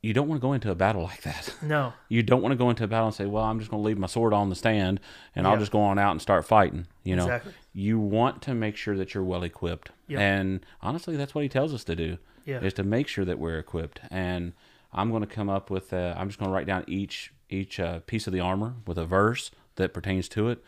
You 0.00 0.12
don't 0.14 0.28
want 0.28 0.40
to 0.40 0.46
go 0.46 0.52
into 0.52 0.70
a 0.70 0.76
battle 0.76 1.02
like 1.02 1.22
that. 1.22 1.54
No, 1.60 1.92
You 2.08 2.22
don't 2.22 2.40
want 2.40 2.52
to 2.52 2.56
go 2.56 2.70
into 2.70 2.84
a 2.84 2.86
battle 2.86 3.06
and 3.08 3.14
say, 3.14 3.26
"Well, 3.26 3.42
I'm 3.42 3.58
just 3.58 3.68
going 3.68 3.82
to 3.82 3.86
leave 3.86 3.98
my 3.98 4.06
sword 4.06 4.32
on 4.32 4.48
the 4.48 4.54
stand 4.54 5.00
and 5.34 5.44
I'll 5.46 5.56
just 5.58 5.72
go 5.72 5.80
on 5.80 5.98
out 5.98 6.12
and 6.12 6.22
start 6.22 6.46
fighting." 6.46 6.86
You 7.02 7.16
know, 7.16 7.24
exactly. 7.24 7.52
you 7.72 7.98
want 7.98 8.40
to 8.42 8.54
make 8.54 8.76
sure 8.76 8.96
that 8.96 9.12
you're 9.12 9.24
well 9.24 9.42
equipped. 9.42 9.90
Yep. 10.06 10.20
And 10.20 10.64
honestly, 10.82 11.16
that's 11.16 11.34
what 11.34 11.42
he 11.42 11.48
tells 11.48 11.74
us 11.74 11.82
to 11.84 11.96
do 11.96 12.18
Yeah. 12.46 12.60
is 12.60 12.74
to 12.74 12.84
make 12.84 13.08
sure 13.08 13.24
that 13.24 13.40
we're 13.40 13.58
equipped. 13.58 13.98
And 14.08 14.52
I'm 14.92 15.10
going 15.10 15.22
to 15.22 15.26
come 15.28 15.48
up 15.48 15.70
with. 15.70 15.92
Uh, 15.92 16.14
I'm 16.16 16.28
just 16.28 16.38
going 16.38 16.50
to 16.50 16.54
write 16.54 16.66
down 16.66 16.84
each 16.86 17.32
each 17.50 17.80
uh, 17.80 18.00
piece 18.00 18.26
of 18.26 18.32
the 18.32 18.40
armor 18.40 18.74
with 18.86 18.98
a 18.98 19.06
verse 19.06 19.50
that 19.76 19.92
pertains 19.94 20.28
to 20.30 20.48
it, 20.48 20.62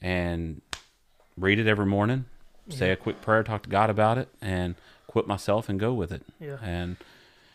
and 0.00 0.62
read 1.36 1.58
it 1.58 1.66
every 1.66 1.86
morning. 1.86 2.26
Say 2.68 2.90
a 2.90 2.96
quick 2.96 3.20
prayer, 3.20 3.44
talk 3.44 3.62
to 3.62 3.68
God 3.68 3.90
about 3.90 4.18
it, 4.18 4.28
and 4.42 4.74
equip 5.08 5.28
myself 5.28 5.68
and 5.68 5.78
go 5.78 5.94
with 5.94 6.10
it. 6.10 6.22
Yeah. 6.40 6.56
And 6.60 6.96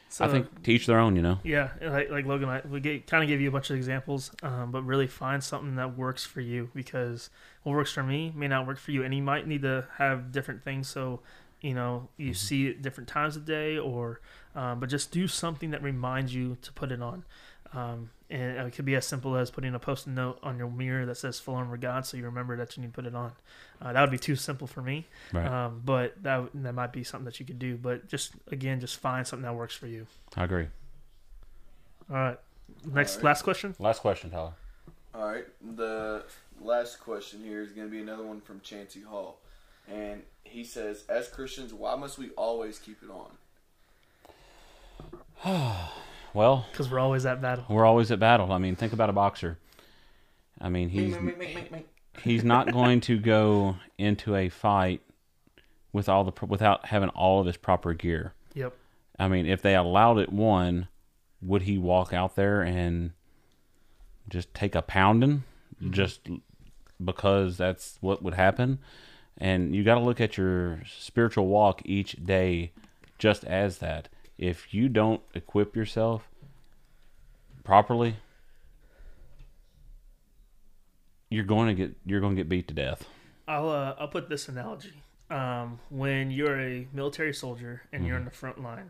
So, 0.07 0.24
I 0.24 0.30
think 0.30 0.64
to 0.64 0.72
each 0.72 0.86
their 0.86 0.99
own. 0.99 1.18
You 1.18 1.22
know. 1.22 1.39
Yeah, 1.43 1.70
like, 1.82 2.09
like 2.09 2.26
Logan, 2.26 2.47
I, 2.47 2.62
we 2.66 2.80
kind 2.99 3.24
of 3.24 3.28
gave 3.28 3.41
you 3.41 3.49
a 3.49 3.51
bunch 3.51 3.70
of 3.70 3.76
examples, 3.76 4.32
um, 4.41 4.72
but 4.72 4.84
really 4.84 5.07
find 5.07 5.43
something 5.43 5.76
that 5.76 5.97
works 5.97 6.26
for 6.26 6.39
you 6.39 6.70
because 6.74 7.30
what 7.64 7.74
works 7.74 7.91
for 7.91 8.03
me 8.03 8.32
may 8.36 8.47
not 8.47 8.66
work 8.66 8.78
for 8.78 8.91
you, 8.91 9.03
and 9.03 9.14
you 9.14 9.22
might 9.22 9.47
need 9.47 9.64
to 9.64 9.86
have 9.97 10.32
different 10.32 10.64
things. 10.64 10.88
So, 10.88 11.20
you 11.62 11.74
know, 11.74 12.09
you 12.18 12.34
see 12.34 12.68
it 12.68 12.82
different 12.82 13.07
times 13.07 13.36
of 13.36 13.45
day, 13.45 13.78
or 13.78 14.20
um, 14.55 14.80
but 14.80 14.89
just 14.89 15.12
do 15.12 15.28
something 15.28 15.72
that 15.72 15.82
reminds 15.84 16.34
you 16.34 16.57
to 16.62 16.72
put 16.74 16.91
it 16.91 17.01
on. 17.01 17.24
Um, 17.74 18.09
and 18.30 18.68
it 18.68 18.74
could 18.74 18.84
be 18.86 18.95
as 18.95 19.05
simple 19.05 19.36
as 19.38 19.49
putting 19.49 19.74
a 19.74 19.80
post-it 19.80 20.09
note 20.09 20.39
on 20.43 20.57
your 20.57 20.70
mirror 20.70 21.05
that 21.05 21.16
says 21.16 21.39
"Full 21.39 21.55
Armor 21.55 21.78
God," 21.78 22.05
so 22.05 22.18
you 22.18 22.26
remember 22.26 22.57
that 22.57 22.76
you 22.76 22.82
need 22.82 22.88
to 22.88 22.93
put 22.93 23.05
it 23.05 23.16
on. 23.16 23.32
Uh, 23.82 23.93
that 23.93 24.01
would 24.01 24.12
be 24.12 24.18
too 24.18 24.36
simple 24.36 24.68
for 24.68 24.82
me, 24.82 25.07
Right. 25.32 25.45
um, 25.45 25.82
but 25.86 26.22
that 26.24 26.49
that 26.53 26.74
might 26.74 26.91
be 26.91 27.03
something 27.03 27.26
that 27.26 27.39
you 27.39 27.45
could 27.45 27.59
do. 27.59 27.78
But 27.78 28.07
just 28.07 28.34
again, 28.51 28.80
just 28.82 28.97
find 28.97 29.26
something 29.26 29.43
that 29.43 29.55
works 29.55 29.76
for 29.76 29.88
you. 29.88 30.07
I 30.36 30.43
agree. 30.45 30.68
All 32.09 32.16
right. 32.18 32.39
Next, 32.86 33.18
right. 33.18 33.26
last 33.26 33.43
question. 33.43 33.76
Last 33.80 33.99
question, 33.99 34.32
Tyler. 34.32 34.53
All 35.14 35.26
right. 35.28 35.45
The 35.76 36.24
last 36.62 36.99
question 36.99 37.43
here 37.43 37.62
is 37.62 37.72
going 37.72 37.88
to 37.88 37.91
be 37.91 38.01
another 38.01 38.24
one 38.24 38.41
from 38.41 38.59
Chancey 38.62 39.01
Hall. 39.01 39.39
And 39.92 40.24
he 40.44 40.64
says, 40.64 41.04
As 41.10 41.28
Christians, 41.28 41.74
why 41.74 41.96
must 41.96 42.18
we 42.18 42.30
always 42.32 42.80
keep 42.80 42.98
it 43.04 43.10
on? 45.44 45.78
Well, 46.34 46.66
Because 46.72 46.89
we're 46.89 47.00
always 47.00 47.26
at 47.26 47.42
battle. 47.42 47.66
we're 47.68 47.84
always 47.86 48.10
at 48.10 48.18
battle. 48.18 48.54
I 48.54 48.58
mean, 48.58 48.78
think 48.78 48.94
about 48.94 49.10
a 49.10 49.14
boxer. 49.14 49.58
I 50.62 50.70
mean, 50.70 50.88
he's 50.88 51.14
he's 52.24 52.44
not 52.46 52.72
going 52.72 53.02
to 53.02 53.20
go 53.20 53.76
into 53.98 54.38
a 54.38 54.48
fight 54.48 55.02
with 55.92 56.08
all 56.08 56.24
the 56.24 56.46
without 56.46 56.86
having 56.86 57.10
all 57.10 57.42
of 57.42 57.48
his 57.48 57.58
proper 57.58 57.94
gear. 57.94 58.34
Yep. 58.54 58.74
I 59.20 59.28
mean, 59.28 59.46
if 59.46 59.62
they 59.62 59.76
allowed 59.76 60.20
it 60.20 60.32
one, 60.32 60.88
would 61.42 61.64
he 61.64 61.78
walk 61.78 62.14
out 62.14 62.36
there 62.38 62.62
and 62.62 63.12
just 64.30 64.54
take 64.54 64.74
a 64.74 64.82
pounding 64.82 65.44
mm-hmm. 65.76 65.92
just 65.92 66.30
because 67.04 67.58
that's 67.58 67.98
what 68.00 68.24
would 68.24 68.36
happen? 68.36 68.80
And 69.38 69.76
you 69.76 69.84
got 69.84 69.96
to 69.96 70.02
look 70.02 70.22
at 70.22 70.38
your 70.38 70.82
spiritual 70.86 71.48
walk 71.48 71.82
each 71.86 72.24
day 72.24 72.72
just 73.18 73.44
as 73.44 73.80
that. 73.80 74.10
If 74.38 74.74
you 74.74 74.90
don't 74.90 75.22
equip 75.34 75.76
yourself 75.76 76.28
properly, 77.64 78.18
you're 81.30 81.46
going 81.46 81.68
to 81.68 81.74
get 81.74 81.96
you're 82.06 82.20
going 82.20 82.36
to 82.36 82.40
get 82.40 82.50
beat 82.50 82.68
to 82.68 82.74
death. 82.74 83.08
I'll 83.48 83.70
uh, 83.70 83.96
I'll 84.00 84.08
put 84.08 84.30
this 84.30 84.48
analogy. 84.48 84.94
Um, 85.30 85.80
when 85.90 86.30
you're 86.30 86.60
a 86.60 86.88
military 86.94 87.34
soldier 87.34 87.84
and 87.94 88.06
you're 88.06 88.18
in 88.18 88.26
the 88.26 88.32
front 88.32 88.62
line, 88.62 88.90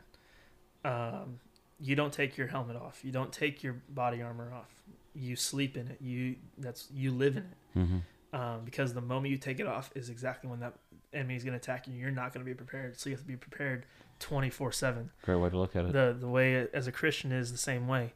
um, 0.83 1.39
you 1.79 1.95
don't 1.95 2.11
take 2.11 2.37
your 2.37 2.47
helmet 2.47 2.75
off. 2.75 3.01
You 3.03 3.11
don't 3.11 3.31
take 3.31 3.63
your 3.63 3.75
body 3.89 4.21
armor 4.21 4.51
off. 4.53 4.69
You 5.13 5.35
sleep 5.35 5.77
in 5.77 5.87
it. 5.87 5.97
You 6.01 6.35
that's 6.57 6.87
you 6.93 7.11
live 7.11 7.37
in 7.37 7.43
it. 7.43 7.79
Mm-hmm. 7.79 7.97
Um, 8.33 8.61
because 8.63 8.93
the 8.93 9.01
moment 9.01 9.31
you 9.31 9.37
take 9.37 9.59
it 9.59 9.67
off 9.67 9.91
is 9.93 10.09
exactly 10.09 10.49
when 10.49 10.61
that 10.61 10.73
enemy 11.13 11.35
is 11.35 11.43
going 11.43 11.51
to 11.51 11.57
attack 11.57 11.87
you. 11.87 11.93
You're 11.93 12.11
not 12.11 12.33
going 12.33 12.45
to 12.45 12.49
be 12.49 12.55
prepared. 12.55 12.97
So 12.99 13.09
you 13.09 13.15
have 13.15 13.23
to 13.23 13.27
be 13.27 13.35
prepared 13.35 13.85
24 14.19 14.71
seven. 14.71 15.09
Great 15.23 15.35
way 15.35 15.49
to 15.49 15.57
look 15.57 15.75
at 15.75 15.85
it. 15.85 15.93
the 15.93 16.15
the 16.17 16.27
way 16.27 16.67
as 16.73 16.87
a 16.87 16.91
Christian 16.91 17.31
is 17.31 17.51
the 17.51 17.57
same 17.57 17.87
way. 17.87 18.13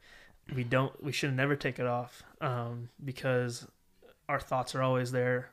We 0.55 0.63
don't 0.63 1.03
we 1.03 1.11
should 1.11 1.35
never 1.35 1.55
take 1.55 1.79
it 1.79 1.85
off 1.85 2.23
um, 2.39 2.89
because 3.03 3.67
our 4.29 4.39
thoughts 4.39 4.73
are 4.75 4.81
always 4.81 5.11
there. 5.11 5.49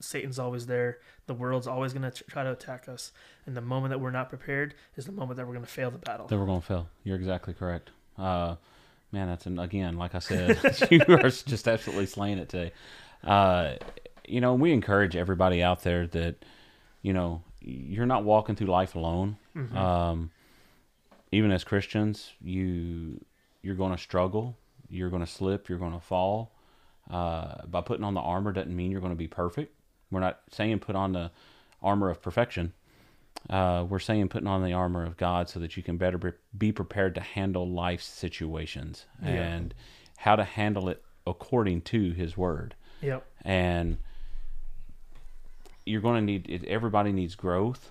Satan's 0.00 0.38
always 0.38 0.66
there. 0.66 0.98
The 1.26 1.34
world's 1.34 1.66
always 1.66 1.92
going 1.92 2.10
to 2.10 2.24
try 2.24 2.42
to 2.42 2.52
attack 2.52 2.88
us. 2.88 3.12
And 3.44 3.54
the 3.54 3.60
moment 3.60 3.90
that 3.90 3.98
we're 4.00 4.10
not 4.10 4.30
prepared 4.30 4.74
is 4.96 5.04
the 5.04 5.12
moment 5.12 5.36
that 5.36 5.46
we're 5.46 5.52
going 5.52 5.66
to 5.66 5.70
fail 5.70 5.90
the 5.90 5.98
battle. 5.98 6.26
that 6.26 6.38
we're 6.38 6.46
going 6.46 6.60
to 6.62 6.66
fail. 6.66 6.88
You're 7.04 7.16
exactly 7.16 7.52
correct. 7.52 7.90
Uh, 8.16 8.56
man, 9.12 9.28
that's 9.28 9.44
an, 9.44 9.58
again, 9.58 9.98
like 9.98 10.14
I 10.14 10.20
said, 10.20 10.58
you 10.90 11.02
are 11.08 11.28
just 11.28 11.68
absolutely 11.68 12.06
slaying 12.06 12.38
it 12.38 12.48
today. 12.48 12.72
Uh, 13.24 13.74
you 14.26 14.40
know, 14.40 14.54
we 14.54 14.72
encourage 14.72 15.16
everybody 15.16 15.62
out 15.62 15.82
there 15.82 16.06
that, 16.08 16.44
you 17.02 17.12
know, 17.12 17.42
you're 17.60 18.06
not 18.06 18.24
walking 18.24 18.54
through 18.56 18.68
life 18.68 18.94
alone. 18.94 19.36
Mhm. 19.56 19.74
Um, 19.74 20.30
even 21.32 21.50
as 21.50 21.64
Christians, 21.64 22.32
you 22.40 23.20
you're 23.62 23.74
going 23.74 23.92
to 23.92 23.98
struggle. 23.98 24.56
You're 24.88 25.10
going 25.10 25.24
to 25.24 25.30
slip. 25.30 25.68
You're 25.68 25.78
going 25.78 25.92
to 25.92 26.00
fall. 26.00 26.52
Uh, 27.10 27.66
by 27.66 27.80
putting 27.80 28.04
on 28.04 28.14
the 28.14 28.20
armor 28.20 28.52
doesn't 28.52 28.74
mean 28.74 28.90
you're 28.90 29.00
going 29.00 29.12
to 29.12 29.16
be 29.16 29.26
perfect. 29.26 29.74
We're 30.10 30.20
not 30.20 30.40
saying 30.50 30.78
put 30.78 30.94
on 30.96 31.12
the 31.12 31.30
armor 31.82 32.08
of 32.08 32.22
perfection. 32.22 32.72
Uh, 33.50 33.84
we're 33.88 33.98
saying 33.98 34.28
putting 34.28 34.46
on 34.48 34.62
the 34.62 34.72
armor 34.72 35.04
of 35.04 35.16
God 35.16 35.48
so 35.48 35.58
that 35.60 35.76
you 35.76 35.82
can 35.82 35.96
better 35.96 36.18
be- 36.18 36.32
be 36.56 36.72
prepared 36.72 37.14
to 37.16 37.20
handle 37.20 37.68
life's 37.68 38.06
situations 38.06 39.06
Yeah. 39.22 39.28
and 39.30 39.74
how 40.18 40.36
to 40.36 40.44
handle 40.44 40.88
it 40.88 41.02
according 41.26 41.82
to 41.82 42.12
His 42.12 42.36
Word. 42.36 42.74
Yep. 43.02 43.24
And 43.44 43.98
you're 45.86 46.00
going 46.00 46.16
to 46.16 46.20
need 46.32 46.48
it, 46.48 46.64
everybody 46.66 47.12
needs 47.12 47.34
growth. 47.34 47.90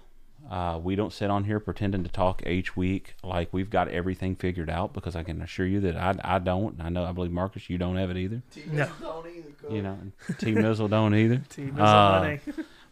Uh, 0.50 0.80
we 0.82 0.96
don't 0.96 1.12
sit 1.12 1.30
on 1.30 1.44
here 1.44 1.60
pretending 1.60 2.04
to 2.04 2.10
talk 2.10 2.46
each 2.46 2.78
week 2.78 3.16
like 3.24 3.50
we've 3.52 3.70
got 3.70 3.90
everything 3.90 4.36
figured 4.36 4.70
out 4.70 4.94
because 4.94 5.16
I 5.16 5.24
can 5.24 5.42
assure 5.42 5.66
you 5.66 5.80
that 5.82 5.98
I, 5.98 6.16
I 6.24 6.40
don't. 6.40 6.80
I 6.80 6.88
know 6.90 7.04
I 7.04 7.12
believe 7.12 7.32
Marcus, 7.32 7.70
you 7.70 7.78
don't 7.78 7.98
have 7.98 8.10
it 8.12 8.18
either. 8.18 8.42
No. 8.72 8.88
Don't 9.02 9.28
either, 9.28 9.50
Coach. 9.62 9.72
You 9.74 9.82
know, 9.82 9.98
T 10.38 10.54
Mizzle 10.54 10.88
don't 10.90 11.16
either. 11.16 11.38
Team 11.50 11.70
is 11.76 11.80
Uh. 11.80 12.38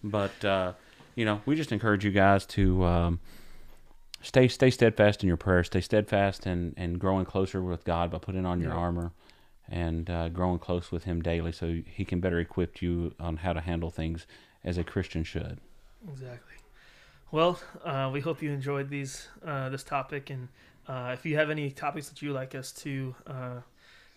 But 0.04 0.44
uh, 0.44 0.74
you 1.16 1.24
know, 1.24 1.42
we 1.46 1.56
just 1.56 1.72
encourage 1.72 2.04
you 2.04 2.12
guys 2.12 2.46
to 2.48 2.84
um, 2.84 3.20
stay 4.22 4.48
stay 4.50 4.70
steadfast 4.72 5.24
in 5.24 5.28
your 5.28 5.38
prayer, 5.38 5.64
stay 5.64 5.82
steadfast 5.82 6.46
and 6.46 6.74
and 6.76 7.00
growing 7.00 7.26
closer 7.26 7.62
with 7.62 7.86
God 7.86 8.12
by 8.12 8.18
putting 8.18 8.46
on 8.46 8.60
your 8.60 8.72
Yeah. 8.72 8.78
armor 8.78 9.12
and 9.70 10.10
uh, 10.10 10.30
growing 10.30 10.60
close 10.60 10.92
with 10.92 11.04
Him 11.06 11.22
daily, 11.22 11.52
so 11.52 11.82
He 11.86 12.06
can 12.06 12.20
better 12.20 12.40
equip 12.40 12.82
you 12.82 13.14
on 13.20 13.38
how 13.38 13.54
to 13.54 13.62
handle 13.62 13.90
things 13.90 14.28
as 14.64 14.78
a 14.78 14.84
Christian 14.84 15.24
should. 15.24 15.60
Exactly. 16.12 16.56
Well, 17.32 17.60
uh, 17.84 18.10
we 18.14 18.22
hope 18.22 18.42
you 18.42 18.52
enjoyed 18.52 18.90
these 18.90 19.28
uh, 19.46 19.70
this 19.70 19.84
topic, 19.84 20.30
and 20.30 20.48
uh, 20.88 21.12
if 21.14 21.26
you 21.26 21.36
have 21.38 21.50
any 21.50 21.72
topics 21.72 22.10
that 22.10 22.22
you 22.22 22.32
like 22.32 22.56
us 22.56 22.72
to 22.74 23.16
uh, 23.28 23.60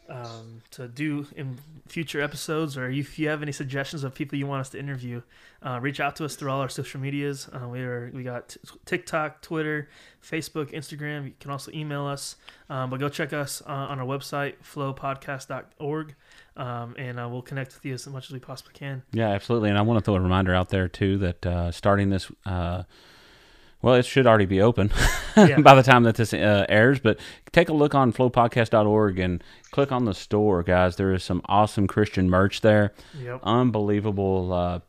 um, 0.09 0.63
to 0.71 0.89
do 0.89 1.27
in 1.37 1.59
future 1.87 2.21
episodes, 2.21 2.77
or 2.77 2.91
if 2.91 3.19
you 3.19 3.29
have 3.29 3.43
any 3.43 3.53
suggestions 3.53 4.05
of 4.05 4.15
people 4.15 4.39
you 4.39 4.47
want 4.47 4.61
us 4.61 4.71
to 4.71 4.79
interview, 4.79 5.23
uh, 5.63 5.79
reach 5.83 6.01
out 6.01 6.17
to 6.17 6.25
us 6.25 6.37
through 6.37 6.51
all 6.51 6.61
our 6.61 6.69
social 6.69 7.01
medias. 7.01 7.49
Uh, 7.53 7.69
we 7.69 7.81
are 7.81 8.11
we 8.15 8.23
got 8.23 8.49
t- 8.49 8.59
TikTok, 8.85 9.43
Twitter, 9.43 9.89
Facebook, 10.23 10.73
Instagram. 10.73 11.27
You 11.27 11.33
can 11.41 11.51
also 11.51 11.71
email 11.73 12.07
us, 12.07 12.37
um, 12.71 12.91
but 12.91 13.01
go 13.01 13.09
check 13.09 13.33
us 13.33 13.63
uh, 13.67 13.71
on 13.71 13.99
our 13.99 14.07
website 14.07 14.55
flowpodcast.org, 14.63 16.15
um, 16.57 16.95
and 16.99 17.21
uh, 17.21 17.29
we'll 17.29 17.43
connect 17.43 17.75
with 17.75 17.85
you 17.85 17.95
as 17.95 18.07
much 18.07 18.27
as 18.27 18.33
we 18.33 18.39
possibly 18.39 18.73
can. 18.73 19.03
Yeah, 19.13 19.29
absolutely. 19.29 19.69
And 19.69 19.79
I 19.79 19.83
want 19.83 19.99
to 19.99 20.05
throw 20.05 20.15
a 20.15 20.21
reminder 20.21 20.55
out 20.55 20.69
there 20.71 20.89
too 20.89 21.19
that 21.19 21.45
uh, 21.45 21.71
starting 21.73 22.11
this, 22.11 22.31
uh, 22.47 22.85
well, 23.83 23.95
it 23.95 24.05
should 24.05 24.27
already 24.27 24.47
be 24.47 24.61
open 24.61 24.91
Yeah. 25.37 25.61
by 25.61 25.75
the 25.75 25.83
time 25.83 26.03
that 26.05 26.17
this 26.17 26.33
uh, 26.35 26.67
airs. 26.69 26.99
But 26.99 27.19
take 27.53 27.69
a 27.69 27.73
look 27.73 27.95
on 27.95 28.13
flowpodcast.org 28.13 29.19
and 29.19 29.43
click 29.71 29.93
on 29.93 30.05
the 30.05 30.15
store, 30.15 30.63
guys. 30.63 30.97
There 30.97 31.13
is 31.13 31.23
some 31.23 31.43
awesome 31.47 31.87
Christian 31.87 32.29
merch 32.29 32.61
there. 32.61 32.93
Yep. 33.21 33.41
Unbelievable 33.45 34.53
uh, 34.53 34.81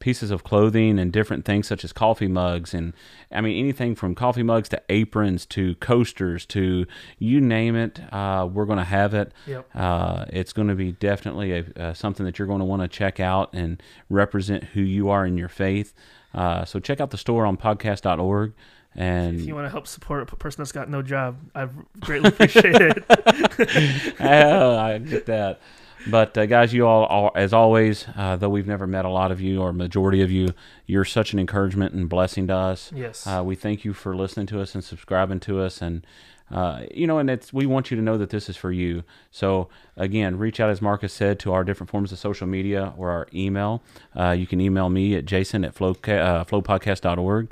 pieces 0.00 0.30
of 0.30 0.44
clothing 0.44 0.98
and 0.98 1.10
different 1.10 1.46
things 1.46 1.66
such 1.66 1.82
as 1.82 1.90
coffee 1.90 2.26
mugs 2.28 2.74
and 2.74 2.92
I 3.32 3.40
mean 3.40 3.58
anything 3.58 3.94
from 3.94 4.14
coffee 4.14 4.42
mugs 4.42 4.68
to 4.70 4.82
aprons 4.90 5.46
to 5.46 5.76
coasters 5.76 6.44
to 6.46 6.84
you 7.18 7.40
name 7.40 7.74
it. 7.74 8.00
Uh, 8.12 8.46
we're 8.52 8.66
going 8.66 8.78
to 8.78 8.84
have 8.84 9.14
it. 9.14 9.32
Yep. 9.46 9.70
Uh, 9.74 10.26
it's 10.28 10.52
going 10.52 10.68
to 10.68 10.74
be 10.74 10.92
definitely 10.92 11.52
a, 11.52 11.64
uh, 11.80 11.94
something 11.94 12.26
that 12.26 12.38
you're 12.38 12.48
going 12.48 12.58
to 12.58 12.66
want 12.66 12.82
to 12.82 12.88
check 12.88 13.18
out 13.18 13.54
and 13.54 13.82
represent 14.10 14.64
who 14.64 14.82
you 14.82 15.08
are 15.08 15.24
in 15.24 15.38
your 15.38 15.48
faith. 15.48 15.94
Uh, 16.34 16.64
so 16.64 16.80
check 16.80 17.00
out 17.00 17.10
the 17.10 17.18
store 17.18 17.46
on 17.46 17.56
podcast.org. 17.56 18.52
And 18.96 19.40
If 19.40 19.46
you 19.46 19.54
want 19.54 19.66
to 19.66 19.70
help 19.70 19.86
support 19.86 20.22
a 20.32 20.36
person 20.36 20.62
that's 20.62 20.72
got 20.72 20.88
no 20.88 21.02
job, 21.02 21.38
I 21.54 21.68
greatly 22.00 22.28
appreciate 22.28 22.76
it. 22.80 23.04
Oh, 24.20 24.76
I 24.76 24.98
get 24.98 25.26
that. 25.26 25.60
But 26.06 26.36
uh, 26.36 26.46
guys, 26.46 26.72
you 26.72 26.86
all, 26.86 27.06
are, 27.06 27.32
as 27.34 27.52
always, 27.52 28.06
uh, 28.16 28.36
though 28.36 28.48
we've 28.50 28.66
never 28.66 28.86
met 28.86 29.04
a 29.04 29.08
lot 29.10 29.32
of 29.32 29.40
you 29.40 29.62
or 29.62 29.72
majority 29.72 30.20
of 30.22 30.30
you, 30.30 30.50
you're 30.86 31.04
such 31.04 31.32
an 31.32 31.38
encouragement 31.38 31.94
and 31.94 32.08
blessing 32.08 32.46
to 32.48 32.54
us. 32.54 32.92
Yes. 32.94 33.26
Uh, 33.26 33.42
we 33.44 33.54
thank 33.56 33.84
you 33.84 33.92
for 33.94 34.14
listening 34.14 34.46
to 34.46 34.60
us 34.60 34.74
and 34.74 34.84
subscribing 34.84 35.40
to 35.40 35.60
us, 35.60 35.80
and 35.80 36.06
uh, 36.50 36.82
you 36.94 37.06
know, 37.06 37.18
and 37.18 37.30
it's 37.30 37.52
we 37.52 37.66
want 37.66 37.90
you 37.90 37.96
to 37.96 38.02
know 38.02 38.18
that 38.18 38.30
this 38.30 38.48
is 38.48 38.56
for 38.56 38.70
you. 38.70 39.02
So 39.30 39.68
again, 39.96 40.36
reach 40.38 40.60
out 40.60 40.70
as 40.70 40.80
Marcus 40.82 41.12
said 41.12 41.38
to 41.40 41.52
our 41.52 41.64
different 41.64 41.90
forms 41.90 42.12
of 42.12 42.18
social 42.18 42.46
media 42.46 42.92
or 42.96 43.10
our 43.10 43.26
email. 43.34 43.82
Uh, 44.14 44.30
you 44.30 44.46
can 44.46 44.60
email 44.60 44.88
me 44.90 45.14
at 45.16 45.24
jason 45.24 45.64
at 45.64 45.74
flow, 45.74 45.90
uh, 45.92 46.44
flowpodcast.org. 46.44 47.50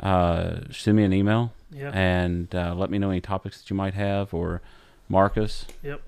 Uh, 0.00 0.60
send 0.70 0.96
me 0.96 1.04
an 1.04 1.12
email 1.12 1.52
Yep. 1.72 1.94
and 1.94 2.54
uh, 2.54 2.74
let 2.74 2.90
me 2.90 2.98
know 2.98 3.10
any 3.10 3.20
topics 3.20 3.60
that 3.60 3.68
you 3.68 3.76
might 3.76 3.94
have 3.94 4.32
or 4.32 4.62
Marcus. 5.08 5.66
Yep. 5.82 6.00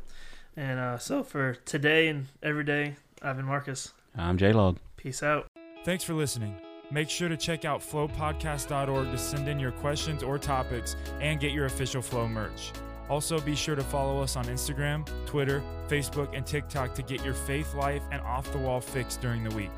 And 0.56 0.78
uh, 0.78 0.98
so 0.98 1.22
for 1.22 1.54
today 1.64 2.08
and 2.08 2.28
every 2.42 2.64
day, 2.64 2.96
I've 3.22 3.36
been 3.36 3.46
Marcus. 3.46 3.92
I'm 4.16 4.38
J 4.38 4.52
Log. 4.52 4.78
Peace 4.96 5.22
out. 5.22 5.46
Thanks 5.84 6.04
for 6.04 6.14
listening. 6.14 6.69
Make 6.90 7.08
sure 7.08 7.28
to 7.28 7.36
check 7.36 7.64
out 7.64 7.80
flowpodcast.org 7.80 9.10
to 9.10 9.18
send 9.18 9.48
in 9.48 9.58
your 9.60 9.72
questions 9.72 10.22
or 10.22 10.38
topics 10.38 10.96
and 11.20 11.38
get 11.38 11.52
your 11.52 11.66
official 11.66 12.02
Flow 12.02 12.26
merch. 12.26 12.72
Also, 13.08 13.40
be 13.40 13.56
sure 13.56 13.74
to 13.74 13.82
follow 13.82 14.22
us 14.22 14.36
on 14.36 14.44
Instagram, 14.46 15.08
Twitter, 15.26 15.62
Facebook, 15.88 16.36
and 16.36 16.46
TikTok 16.46 16.94
to 16.94 17.02
get 17.02 17.24
your 17.24 17.34
faith 17.34 17.74
life 17.74 18.02
and 18.12 18.20
off 18.22 18.50
the 18.52 18.58
wall 18.58 18.80
fix 18.80 19.16
during 19.16 19.42
the 19.42 19.54
week. 19.54 19.70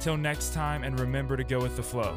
Till 0.00 0.16
next 0.16 0.54
time, 0.54 0.84
and 0.84 0.98
remember 0.98 1.36
to 1.36 1.44
go 1.44 1.60
with 1.60 1.76
the 1.76 1.82
flow. 1.82 2.16